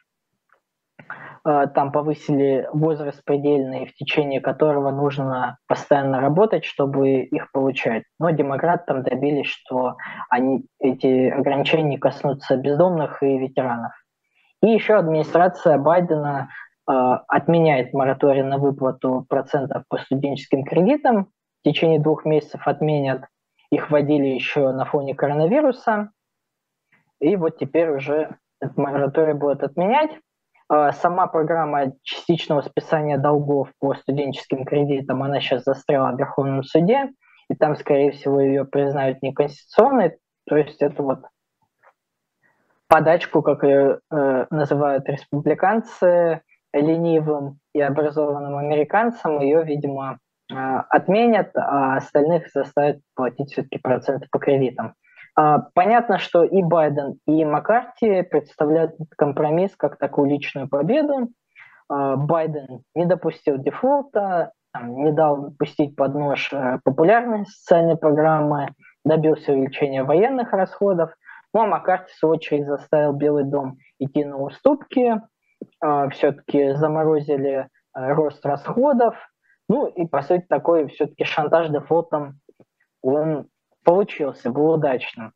Э, 1.47 1.67
там 1.73 1.93
повысили 1.93 2.67
возраст 2.73 3.23
предельный, 3.23 3.85
в 3.85 3.93
течение 3.93 4.41
которого 4.41 4.91
нужно 4.91 5.57
постоянно 5.67 6.19
работать, 6.19 6.65
чтобы 6.65 7.21
их 7.21 7.51
получать. 7.53 8.03
Но 8.19 8.31
демократы 8.31 8.83
там 8.87 9.03
добились, 9.03 9.47
что 9.47 9.95
они, 10.29 10.65
эти 10.79 11.29
ограничения 11.29 11.97
коснутся 11.97 12.57
бездомных 12.57 13.23
и 13.23 13.37
ветеранов. 13.37 13.93
И 14.61 14.67
еще 14.67 14.95
администрация 14.95 15.77
Байдена 15.77 16.49
а, 16.85 17.23
отменяет 17.27 17.93
мораторий 17.93 18.43
на 18.43 18.57
выплату 18.57 19.25
процентов 19.29 19.83
по 19.87 19.99
студенческим 19.99 20.65
кредитам. 20.65 21.29
В 21.61 21.69
течение 21.69 21.99
двух 21.99 22.25
месяцев 22.25 22.67
отменят. 22.67 23.25
Их 23.71 23.89
вводили 23.89 24.25
еще 24.25 24.71
на 24.73 24.83
фоне 24.83 25.15
коронавируса. 25.15 26.09
И 27.21 27.37
вот 27.37 27.57
теперь 27.57 27.89
уже 27.91 28.35
этот 28.59 28.77
мораторий 28.77 29.33
будет 29.33 29.63
отменять. 29.63 30.11
А, 30.69 30.91
сама 30.91 31.27
программа 31.27 31.93
частичного 32.03 32.61
списания 32.61 33.17
долгов 33.17 33.69
по 33.79 33.93
студенческим 33.95 34.65
кредитам, 34.65 35.23
она 35.23 35.39
сейчас 35.39 35.63
застряла 35.63 36.11
в 36.11 36.19
Верховном 36.19 36.63
суде, 36.63 37.09
и 37.49 37.55
там, 37.55 37.75
скорее 37.77 38.11
всего, 38.11 38.41
ее 38.41 38.65
признают 38.65 39.21
неконституционной. 39.21 40.17
То 40.45 40.57
есть 40.57 40.81
это 40.81 41.01
вот 41.03 41.19
подачку, 42.87 43.41
как 43.41 43.63
ее 43.63 43.99
э, 44.11 44.45
называют 44.49 45.07
республиканцы, 45.07 46.41
ленивым 46.73 47.59
и 47.73 47.81
образованным 47.81 48.57
американцам, 48.57 49.39
ее, 49.39 49.63
видимо, 49.63 50.19
а, 50.51 50.81
отменят, 50.81 51.51
а 51.55 51.97
остальных 51.97 52.49
заставят 52.53 52.99
платить 53.15 53.51
все-таки 53.51 53.79
проценты 53.79 54.27
по 54.31 54.39
кредитам. 54.39 54.93
А, 55.37 55.59
понятно, 55.75 56.17
что 56.17 56.43
и 56.43 56.63
Байден, 56.63 57.19
и 57.27 57.45
Маккарти 57.45 58.23
представляют 58.23 58.95
компромисс 59.15 59.75
как 59.77 59.97
такую 59.97 60.31
личную 60.31 60.67
победу. 60.67 61.29
А, 61.87 62.15
Байден 62.15 62.81
не 62.95 63.05
допустил 63.05 63.59
дефолта, 63.59 64.51
не 64.81 65.11
дал 65.11 65.51
пустить 65.57 65.95
под 65.95 66.15
нож 66.15 66.51
э, 66.51 66.79
популярные 66.83 67.45
социальные 67.45 67.97
программы, 67.97 68.69
добился 69.05 69.51
увеличения 69.51 70.03
военных 70.03 70.53
расходов. 70.53 71.11
Ну 71.53 71.61
а 71.61 71.67
Маккарти, 71.67 72.11
в 72.11 72.15
свою 72.15 72.35
очередь, 72.35 72.65
заставил 72.65 73.13
Белый 73.13 73.43
дом 73.43 73.77
идти 73.99 74.25
на 74.25 74.37
уступки, 74.37 75.21
а, 75.79 76.09
все-таки 76.09 76.73
заморозили 76.73 77.67
а, 77.93 78.09
рост 78.13 78.43
расходов. 78.43 79.15
Ну 79.69 79.85
и, 79.85 80.07
по 80.07 80.23
сути, 80.23 80.45
такой 80.49 80.87
все-таки 80.87 81.25
шантаж 81.25 81.69
дефолтом, 81.69 82.39
он 83.03 83.47
получился, 83.87 84.49
был 84.49 84.71
удачным. 84.71 85.31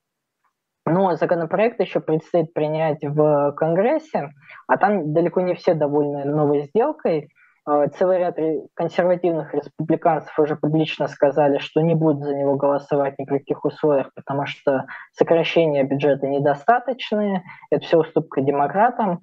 Но 0.85 1.15
законопроект 1.15 1.79
еще 1.79 2.01
предстоит 2.01 2.53
принять 2.53 3.01
в 3.01 3.53
Конгрессе, 3.53 4.31
а 4.67 4.77
там 4.77 5.13
далеко 5.13 5.39
не 5.39 5.53
все 5.55 5.73
довольны 5.73 6.25
новой 6.25 6.63
сделкой. 6.63 7.29
А, 7.65 7.87
целый 7.87 8.17
ряд 8.17 8.35
консервативных 8.73 9.53
республиканцев 9.53 10.37
уже 10.37 10.57
публично 10.57 11.07
сказали, 11.07 11.59
что 11.59 11.79
не 11.79 11.95
будут 11.95 12.23
за 12.23 12.35
него 12.35 12.57
голосовать 12.57 13.17
ни 13.19 13.23
при 13.23 13.37
каких 13.37 13.63
условиях, 13.63 14.09
потому 14.15 14.45
что 14.45 14.85
сокращения 15.13 15.83
бюджета 15.83 16.27
недостаточные, 16.27 17.43
это 17.69 17.85
все 17.85 17.99
уступка 17.99 18.41
демократам. 18.41 19.21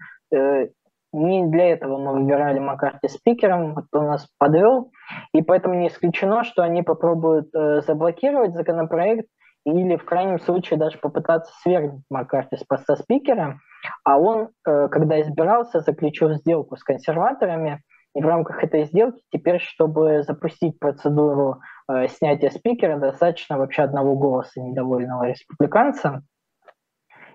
Не 1.13 1.47
для 1.47 1.73
этого 1.73 1.97
мы 1.99 2.21
выбирали 2.21 2.59
Маккарти 2.59 3.09
спикером, 3.09 3.75
вот 3.75 3.85
он 3.93 4.09
нас 4.09 4.29
подвел, 4.39 4.91
и 5.33 5.43
поэтому 5.43 5.75
не 5.75 5.89
исключено, 5.89 6.45
что 6.45 6.63
они 6.63 6.83
попробуют 6.83 7.49
э, 7.55 7.81
заблокировать 7.81 8.53
законопроект 8.53 9.27
или 9.65 9.97
в 9.97 10.05
крайнем 10.05 10.39
случае 10.39 10.79
даже 10.79 10.99
попытаться 10.99 11.53
свергнуть 11.63 12.03
Маккарти 12.11 12.57
с 12.57 12.65
поста 12.65 12.97
спикера, 12.97 13.59
а 14.05 14.19
он, 14.19 14.51
э, 14.67 14.89
когда 14.89 15.21
избирался, 15.23 15.81
заключил 15.81 16.35
сделку 16.35 16.77
с 16.77 16.85
консерваторами, 16.85 17.83
и 18.15 18.23
в 18.23 18.27
рамках 18.27 18.65
этой 18.65 18.85
сделки 18.85 19.21
теперь, 19.31 19.61
чтобы 19.61 20.23
запустить 20.23 20.79
процедуру 20.79 21.61
э, 21.91 22.09
снятия 22.09 22.51
спикера, 22.51 22.99
достаточно 22.99 23.59
вообще 23.59 23.83
одного 23.83 24.15
голоса 24.17 24.61
недовольного 24.61 25.25
республиканца, 25.25 26.23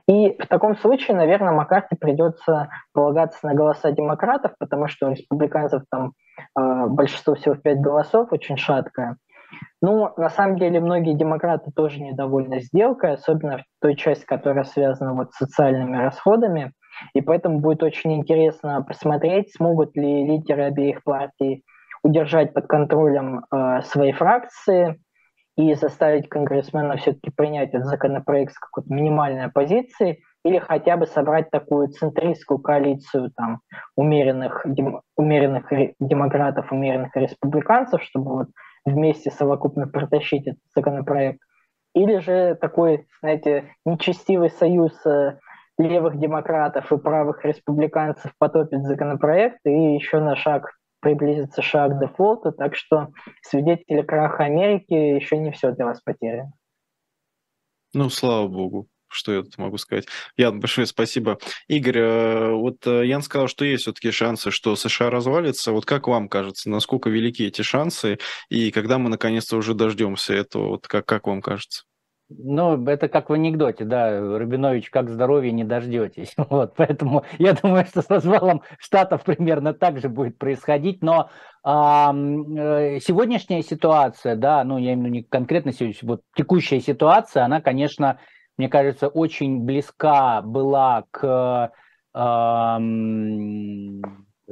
и 0.08 0.36
в 0.38 0.48
таком 0.48 0.76
случае, 0.76 1.16
наверное, 1.16 1.54
Маккарти 1.54 1.96
придется 1.96 2.70
полагаться 2.94 3.46
на 3.48 3.54
голоса 3.54 3.92
демократов, 3.92 4.52
потому 4.60 4.88
что 4.88 5.08
у 5.08 5.12
республиканцев 5.12 5.84
там 5.90 6.12
э, 6.60 6.88
большинство 6.88 7.36
всего 7.36 7.56
в 7.56 7.62
пять 7.62 7.80
голосов, 7.80 8.32
очень 8.32 8.58
шаткое. 8.58 9.18
Ну, 9.82 10.12
на 10.18 10.30
самом 10.30 10.58
деле, 10.58 10.80
многие 10.80 11.16
демократы 11.16 11.72
тоже 11.74 12.02
недовольны 12.02 12.62
сделкой, 12.62 13.14
особенно 13.14 13.60
в 13.60 13.64
той 13.82 13.96
части, 13.96 14.26
которая 14.26 14.66
связана 14.66 15.14
вот 15.14 15.32
с 15.32 15.38
социальными 15.38 15.98
расходами. 15.98 16.74
И 17.14 17.22
поэтому 17.22 17.60
будет 17.60 17.82
очень 17.82 18.14
интересно 18.14 18.84
посмотреть, 18.84 19.54
смогут 19.54 19.96
ли 19.96 20.26
лидеры 20.26 20.64
обеих 20.64 21.04
партий 21.04 21.64
удержать 22.04 22.54
под 22.54 22.68
контролем 22.68 23.46
э, 23.52 23.82
свои 23.84 24.12
фракции, 24.12 25.00
и 25.56 25.74
заставить 25.76 26.30
конгрессмена 26.30 26.98
все-таки 26.98 27.30
принять 27.30 27.70
этот 27.70 27.86
законопроект 27.86 28.54
с 28.54 28.60
какой-то 28.60 28.92
минимальной 28.92 29.46
оппозицией 29.46 30.24
или 30.44 30.60
хотя 30.60 30.98
бы 30.98 31.06
собрать 31.06 31.52
такую 31.52 31.90
центристскую 31.90 32.60
коалицию 32.60 33.32
там, 33.36 33.62
умеренных, 33.96 34.62
дем, 34.66 35.02
умеренных 35.16 35.66
демократов, 36.00 36.72
умеренных 36.72 37.16
республиканцев, 37.16 38.02
чтобы 38.04 38.32
вот 38.32 38.48
вместе 38.84 39.32
совокупно 39.32 39.88
протащить 39.88 40.48
этот 40.48 40.62
законопроект. 40.76 41.40
Или 41.96 42.18
же 42.18 42.56
такой, 42.56 43.08
знаете, 43.22 43.76
нечестивый 43.86 44.50
союз 44.50 44.94
э, 45.06 45.38
левых 45.78 46.20
демократов 46.20 46.92
и 46.92 46.98
правых 46.98 47.46
республиканцев 47.46 48.34
потопит 48.38 48.84
законопроект 48.84 49.60
и 49.66 49.94
еще 49.94 50.20
на 50.20 50.36
шаг 50.36 50.72
приблизится 51.04 51.62
шаг 51.62 52.00
дефолта, 52.00 52.52
так 52.52 52.76
что 52.76 53.10
свидетели 53.42 54.02
краха 54.02 54.46
Америки 54.46 54.94
еще 54.94 55.38
не 55.38 55.52
все 55.52 55.72
для 55.72 55.86
вас 55.86 56.02
потеряно. 56.02 56.54
Ну, 57.94 58.10
слава 58.10 58.48
богу 58.48 58.88
что 59.14 59.32
я 59.32 59.44
тут 59.44 59.58
могу 59.58 59.78
сказать. 59.78 60.08
Ян, 60.38 60.60
большое 60.60 60.88
спасибо. 60.88 61.38
Игорь, 61.68 62.00
э, 62.00 62.52
вот 62.52 62.86
э, 62.88 63.06
Ян 63.06 63.22
сказал, 63.22 63.48
что 63.48 63.64
есть 63.64 63.84
все-таки 63.84 64.12
шансы, 64.12 64.52
что 64.52 64.76
США 64.76 65.10
развалится. 65.10 65.72
Вот 65.72 65.86
как 65.86 66.08
вам 66.08 66.28
кажется, 66.28 66.70
насколько 66.70 67.10
велики 67.10 67.44
эти 67.44 67.62
шансы, 67.62 68.18
и 68.50 68.72
когда 68.72 68.98
мы 68.98 69.10
наконец-то 69.10 69.58
уже 69.58 69.74
дождемся 69.74 70.34
этого, 70.34 70.70
вот 70.70 70.88
как, 70.88 71.06
как 71.06 71.28
вам 71.28 71.42
кажется? 71.42 71.84
Ну, 72.40 72.86
это 72.88 73.10
как 73.10 73.30
в 73.30 73.34
анекдоте, 73.34 73.86
да, 73.86 74.20
Рубинович, 74.20 74.90
как 74.90 75.10
здоровье 75.10 75.52
не 75.52 75.64
дождетесь. 75.64 76.36
Вот, 76.50 76.76
поэтому 76.76 77.24
я 77.40 77.54
думаю, 77.54 77.86
что 77.86 78.02
с 78.02 78.10
развалом 78.10 78.62
Штатов 78.78 79.24
примерно 79.24 79.74
так 79.74 80.00
же 80.00 80.10
будет 80.10 80.38
происходить, 80.38 81.02
но 81.02 81.30
а, 81.64 82.14
сегодняшняя 82.14 83.62
ситуация, 83.64 84.36
да, 84.36 84.64
ну, 84.64 84.78
я 84.78 84.94
имею 84.94 85.02
в 85.02 85.06
виду 85.06 85.16
не 85.16 85.24
конкретно 85.24 85.72
сегодня, 85.72 85.96
вот 86.04 86.22
текущая 86.36 86.80
ситуация, 86.80 87.46
она, 87.46 87.62
конечно, 87.62 88.20
мне 88.58 88.70
кажется, 88.70 89.08
очень 89.08 89.64
близка 89.64 90.42
была 90.42 91.06
к, 91.12 91.72
а, 92.14 92.80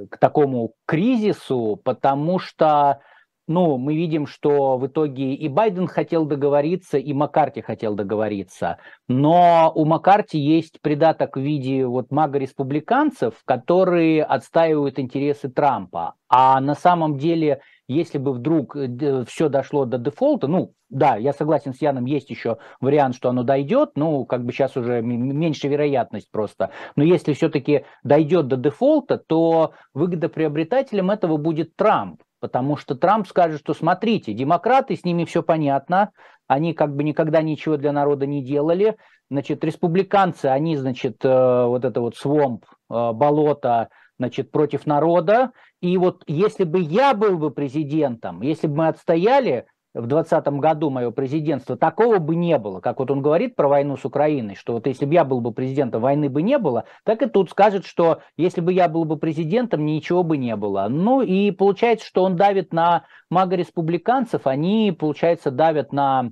к 0.09 0.17
такому 0.17 0.73
кризису, 0.86 1.79
потому 1.84 2.39
что 2.39 3.01
ну, 3.47 3.77
мы 3.77 3.95
видим, 3.95 4.27
что 4.27 4.77
в 4.77 4.87
итоге 4.87 5.33
и 5.33 5.47
Байден 5.47 5.87
хотел 5.87 6.25
договориться, 6.25 6.97
и 6.97 7.13
Маккарти 7.13 7.61
хотел 7.61 7.95
договориться. 7.95 8.77
Но 9.07 9.71
у 9.75 9.85
Маккарти 9.85 10.39
есть 10.39 10.79
придаток 10.81 11.37
в 11.37 11.41
виде 11.41 11.85
вот 11.85 12.11
мага-республиканцев, 12.11 13.35
которые 13.45 14.23
отстаивают 14.23 14.99
интересы 14.99 15.49
Трампа. 15.49 16.15
А 16.29 16.61
на 16.61 16.75
самом 16.75 17.17
деле, 17.17 17.61
если 17.87 18.17
бы 18.17 18.31
вдруг 18.31 18.75
э, 18.75 19.25
все 19.27 19.49
дошло 19.49 19.85
до 19.85 19.97
дефолта, 19.97 20.47
ну, 20.47 20.73
да, 20.89 21.17
я 21.17 21.33
согласен 21.33 21.73
с 21.73 21.81
Яном, 21.81 22.05
есть 22.05 22.29
еще 22.29 22.57
вариант, 22.79 23.15
что 23.15 23.29
оно 23.29 23.43
дойдет, 23.43 23.91
ну, 23.95 24.25
как 24.25 24.45
бы 24.45 24.53
сейчас 24.53 24.77
уже 24.77 25.01
меньше 25.01 25.67
вероятность 25.67 26.29
просто. 26.31 26.71
Но 26.95 27.03
если 27.03 27.33
все-таки 27.33 27.85
дойдет 28.03 28.47
до 28.47 28.55
дефолта, 28.55 29.17
то 29.17 29.73
выгодоприобретателем 29.93 31.11
этого 31.11 31.37
будет 31.37 31.75
Трамп. 31.75 32.21
Потому 32.41 32.75
что 32.75 32.95
Трамп 32.95 33.27
скажет, 33.27 33.61
что 33.61 33.73
смотрите, 33.75 34.33
демократы, 34.33 34.95
с 34.95 35.05
ними 35.05 35.25
все 35.25 35.43
понятно, 35.43 36.11
они 36.47 36.73
как 36.73 36.93
бы 36.95 37.03
никогда 37.03 37.41
ничего 37.41 37.77
для 37.77 37.93
народа 37.93 38.25
не 38.25 38.43
делали. 38.43 38.97
Значит, 39.29 39.63
республиканцы, 39.63 40.47
они, 40.47 40.75
значит, 40.75 41.23
э, 41.23 41.65
вот 41.65 41.85
это 41.85 42.01
вот 42.01 42.17
свомп, 42.17 42.65
э, 42.65 43.11
болото, 43.13 43.89
значит, 44.17 44.51
против 44.51 44.87
народа. 44.87 45.51
И 45.81 45.97
вот 45.97 46.23
если 46.27 46.63
бы 46.63 46.79
я 46.79 47.13
был 47.13 47.37
бы 47.37 47.51
президентом, 47.51 48.41
если 48.41 48.67
бы 48.67 48.75
мы 48.75 48.87
отстояли, 48.87 49.67
в 49.93 50.07
2020 50.07 50.47
году 50.59 50.89
мое 50.89 51.11
президентство, 51.11 51.75
такого 51.75 52.19
бы 52.19 52.35
не 52.35 52.57
было. 52.57 52.79
Как 52.79 52.99
вот 52.99 53.11
он 53.11 53.21
говорит 53.21 53.55
про 53.55 53.67
войну 53.67 53.97
с 53.97 54.05
Украиной, 54.05 54.55
что 54.55 54.73
вот 54.73 54.87
если 54.87 55.05
бы 55.05 55.13
я 55.13 55.25
был 55.25 55.41
бы 55.41 55.51
президентом, 55.51 56.01
войны 56.01 56.29
бы 56.29 56.41
не 56.41 56.57
было, 56.57 56.85
так 57.03 57.21
и 57.21 57.27
тут 57.27 57.49
скажет, 57.49 57.85
что 57.85 58.21
если 58.37 58.61
бы 58.61 58.71
я 58.73 58.87
был 58.87 59.05
бы 59.05 59.17
президентом, 59.17 59.85
ничего 59.85 60.23
бы 60.23 60.37
не 60.37 60.55
было. 60.55 60.87
Ну 60.89 61.21
и 61.21 61.51
получается, 61.51 62.05
что 62.05 62.23
он 62.23 62.35
давит 62.35 62.71
на 62.73 63.05
мага-республиканцев, 63.29 64.47
они, 64.47 64.95
получается, 64.97 65.51
давят 65.51 65.91
на 65.91 66.31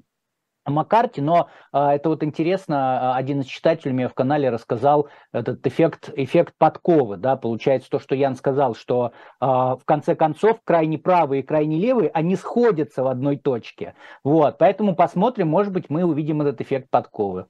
Маккарти, 0.70 1.22
но 1.22 1.50
а, 1.72 1.96
это 1.96 2.10
вот 2.10 2.24
интересно, 2.24 3.14
а, 3.14 3.18
один 3.18 3.42
из 3.42 3.46
читателей 3.46 3.94
мне 3.94 4.08
в 4.08 4.14
канале 4.14 4.50
рассказал 4.50 5.10
этот 5.32 5.66
эффект, 5.66 6.12
эффект 6.16 6.54
подковы, 6.58 7.18
да, 7.18 7.36
получается 7.36 7.90
то, 7.90 8.00
что 8.00 8.16
Ян 8.16 8.36
сказал, 8.36 8.76
что 8.76 9.12
а, 9.40 9.76
в 9.76 9.86
конце 9.86 10.16
концов 10.16 10.60
крайне 10.64 10.98
правые 10.98 11.42
и 11.42 11.46
крайне 11.46 11.78
левые, 11.78 12.10
они 12.14 12.36
сходятся 12.36 13.04
в 13.04 13.08
одной 13.08 13.38
точке, 13.38 13.96
вот, 14.24 14.58
поэтому 14.58 14.96
посмотрим, 14.96 15.48
может 15.48 15.74
быть, 15.74 15.90
мы 15.90 16.04
увидим 16.04 16.42
этот 16.42 16.62
эффект 16.62 16.90
подковы. 16.90 17.48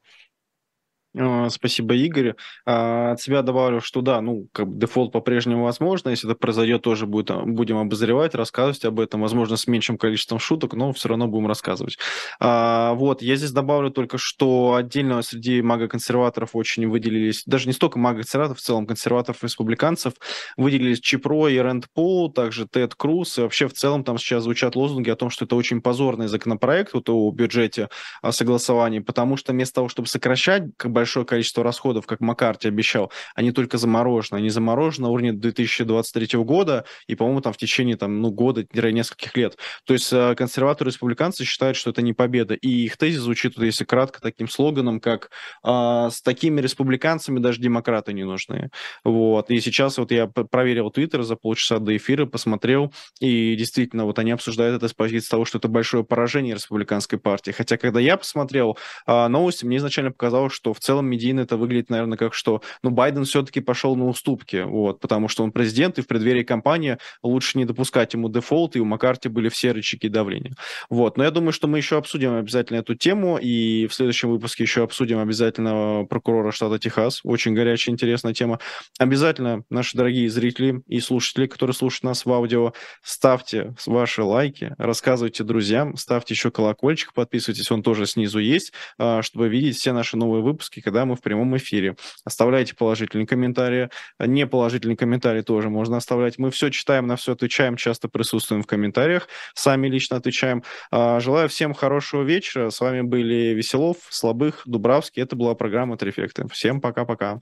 А, 1.18 1.50
спасибо, 1.50 1.96
Игорь. 1.96 2.36
А, 2.66 3.14
от 3.14 3.22
себя 3.22 3.42
добавлю, 3.42 3.82
что 3.82 4.02
да, 4.02 4.22
ну, 4.22 4.48
как 4.52 4.68
бы 4.68 4.80
дефолт 4.80 5.12
по-прежнему 5.12 5.64
возможно. 5.64 6.10
Если 6.10 6.30
это 6.30 6.38
произойдет, 6.38 6.84
тоже 6.84 7.08
будет, 7.08 7.32
а, 7.32 7.42
будем 7.46 7.78
обозревать, 7.78 8.36
рассказывать 8.36 8.86
об 8.86 9.00
этом, 9.00 9.22
возможно, 9.22 9.58
с 9.58 9.66
меньшим 9.66 9.98
количеством 9.98 10.38
шуток, 10.38 10.74
но 10.74 10.94
все 10.94 11.10
равно 11.10 11.28
будем 11.28 11.48
рассказывать. 11.48 11.98
Вот, 12.40 13.22
я 13.22 13.36
здесь 13.36 13.52
добавлю 13.52 13.90
только, 13.90 14.18
что 14.18 14.76
отдельно 14.76 15.22
среди 15.22 15.62
мага-консерваторов 15.62 16.52
очень 16.54 16.88
выделились, 16.88 17.44
даже 17.46 17.68
не 17.68 17.74
столько 17.74 17.98
мага-консерваторов, 17.98 18.60
в 18.60 18.62
целом 18.62 18.86
консерваторов-республиканцев, 18.86 20.14
выделились 20.58 21.00
Чипро 21.00 21.48
и 21.48 21.58
Рэнд 21.58 21.88
Пол, 21.94 22.32
также 22.32 22.68
Тед 22.68 22.96
Круз, 22.96 23.38
и 23.38 23.42
вообще 23.42 23.68
в 23.68 23.74
целом 23.74 24.04
там 24.04 24.18
сейчас 24.18 24.44
звучат 24.44 24.76
лозунги 24.76 25.10
о 25.10 25.16
том, 25.16 25.30
что 25.30 25.46
это 25.46 25.56
очень 25.56 25.82
позорный 25.82 26.28
законопроект 26.28 26.94
вот 26.94 27.10
о 27.10 27.32
бюджете 27.32 27.90
о 28.22 28.32
согласовании, 28.32 29.00
потому 29.00 29.38
что 29.38 29.52
вместо 29.54 29.76
того, 29.76 29.90
чтобы 29.90 30.08
сокращать 30.08 30.64
как 30.78 30.92
бы 30.92 31.02
большое 31.10 31.26
количество 31.26 31.64
расходов, 31.64 32.06
как 32.06 32.20
Маккарти 32.20 32.68
обещал, 32.68 33.12
они 33.34 33.52
только 33.52 33.80
заморожены. 33.80 34.38
Они 34.38 34.50
заморожены 34.50 35.08
на 35.08 35.12
уровне 35.12 35.34
2023 35.34 36.38
года 36.44 36.86
и, 37.08 37.16
по-моему, 37.16 37.42
там 37.42 37.52
в 37.52 37.58
течение 37.58 37.98
там, 37.98 38.22
ну, 38.22 38.30
года, 38.30 38.64
нескольких 38.74 39.36
лет. 39.36 39.58
То 39.86 39.94
есть 39.94 40.14
э, 40.14 40.36
консерваторы 40.36 40.90
и 40.90 40.92
республиканцы 40.92 41.46
считают, 41.46 41.78
что 41.78 41.90
это 41.90 42.04
не 42.04 42.14
победа. 42.14 42.54
И 42.54 42.70
их 42.70 42.98
тезис 42.98 43.22
звучит, 43.22 43.58
если 43.58 43.86
кратко, 43.86 44.22
таким 44.22 44.48
слоганом, 44.48 45.00
как 45.00 45.32
э, 45.64 46.10
с 46.12 46.22
такими 46.22 46.62
республиканцами 46.62 47.40
даже 47.40 47.60
демократы 47.60 48.14
не 48.14 48.24
нужны. 48.24 48.70
Вот. 49.04 49.50
И 49.50 49.60
сейчас 49.62 49.98
вот 49.98 50.12
я 50.12 50.28
проверил 50.28 50.92
Твиттер 50.92 51.24
за 51.24 51.36
полчаса 51.36 51.80
до 51.80 51.98
эфира, 51.98 52.28
посмотрел, 52.28 52.94
и 53.20 53.56
действительно, 53.56 54.06
вот 54.06 54.20
они 54.20 54.30
обсуждают 54.30 54.78
это 54.78 54.88
с 54.88 54.94
позиции 54.94 55.32
того, 55.32 55.46
что 55.46 55.58
это 55.58 55.70
большое 55.70 56.04
поражение 56.04 56.54
республиканской 56.54 57.18
партии. 57.18 57.52
Хотя, 57.52 57.78
когда 57.78 58.00
я 58.00 58.16
посмотрел 58.16 58.78
э, 59.08 59.28
новости, 59.28 59.66
мне 59.66 59.78
изначально 59.78 60.12
показалось, 60.12 60.54
что 60.54 60.74
в 60.74 60.80
целом 60.80 60.89
медийно 60.98 61.42
это 61.42 61.58
выглядит, 61.58 61.90
наверное, 61.90 62.18
как 62.18 62.34
что, 62.34 62.62
ну, 62.84 62.90
Байден 62.90 63.26
все-таки 63.26 63.62
пошел 63.62 63.96
на 63.96 64.08
уступки, 64.08 64.64
вот, 64.66 65.00
потому 65.00 65.28
что 65.28 65.44
он 65.44 65.52
президент, 65.52 66.00
и 66.00 66.02
в 66.02 66.08
преддверии 66.08 66.44
кампании 66.44 66.98
лучше 67.24 67.58
не 67.58 67.66
допускать 67.66 68.14
ему 68.14 68.30
дефолт, 68.30 68.76
и 68.76 68.80
у 68.80 68.86
Маккарти 68.86 69.30
были 69.30 69.50
все 69.50 69.72
рычаги 69.72 70.10
давления. 70.10 70.54
Вот, 70.90 71.18
но 71.18 71.24
я 71.24 71.32
думаю, 71.32 71.52
что 71.52 71.68
мы 71.68 71.78
еще 71.78 71.98
обсудим 71.98 72.36
обязательно 72.36 72.78
эту 72.78 72.96
тему, 72.96 73.38
и 73.38 73.88
в 73.88 73.94
следующем 73.94 74.30
выпуске 74.30 74.64
еще 74.64 74.84
обсудим 74.84 75.20
обязательно 75.20 76.06
прокурора 76.10 76.52
штата 76.52 76.80
Техас, 76.80 77.22
очень 77.24 77.54
горячая, 77.54 77.94
интересная 77.94 78.34
тема. 78.34 78.60
Обязательно, 78.98 79.64
наши 79.70 79.98
дорогие 79.98 80.30
зрители 80.30 80.82
и 80.88 81.00
слушатели, 81.00 81.48
которые 81.48 81.74
слушают 81.74 82.04
нас 82.04 82.26
в 82.26 82.32
аудио, 82.32 82.74
ставьте 83.04 83.76
ваши 83.86 84.24
лайки, 84.24 84.74
рассказывайте 84.78 85.44
друзьям, 85.44 85.98
ставьте 85.98 86.34
еще 86.34 86.52
колокольчик, 86.52 87.14
подписывайтесь, 87.14 87.72
он 87.72 87.84
тоже 87.84 88.06
снизу 88.06 88.40
есть, 88.40 88.74
а, 88.98 89.22
чтобы 89.22 89.50
видеть 89.50 89.78
все 89.78 89.94
наши 89.94 90.18
новые 90.18 90.42
выпуски, 90.42 90.79
выпуске, 90.80 90.82
когда 90.82 91.06
мы 91.06 91.16
в 91.16 91.22
прямом 91.22 91.56
эфире. 91.58 91.96
Оставляйте 92.26 92.76
положительные 92.76 93.28
комментарии. 93.28 93.90
Неположительные 94.20 94.98
комментарии 94.98 95.42
тоже 95.42 95.70
можно 95.70 95.98
оставлять. 95.98 96.38
Мы 96.38 96.50
все 96.52 96.70
читаем, 96.70 97.08
на 97.08 97.16
все 97.16 97.34
отвечаем, 97.34 97.76
часто 97.76 98.08
присутствуем 98.08 98.64
в 98.64 98.68
комментариях, 98.68 99.28
сами 99.54 99.88
лично 99.88 100.18
отвечаем. 100.18 100.64
А, 100.92 101.20
желаю 101.20 101.48
всем 101.50 101.74
хорошего 101.74 102.24
вечера. 102.24 102.70
С 102.70 102.82
вами 102.82 103.02
были 103.02 103.54
Веселов, 103.54 103.98
Слабых, 104.10 104.64
Дубравский. 104.66 105.24
Это 105.24 105.36
была 105.36 105.56
программа 105.56 105.98
«Трефекты». 105.98 106.48
Всем 106.50 106.82
пока-пока. 106.82 107.42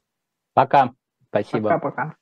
Пока. 0.53 0.91
Спасибо. 1.29 1.69
Пока-пока. 1.69 2.15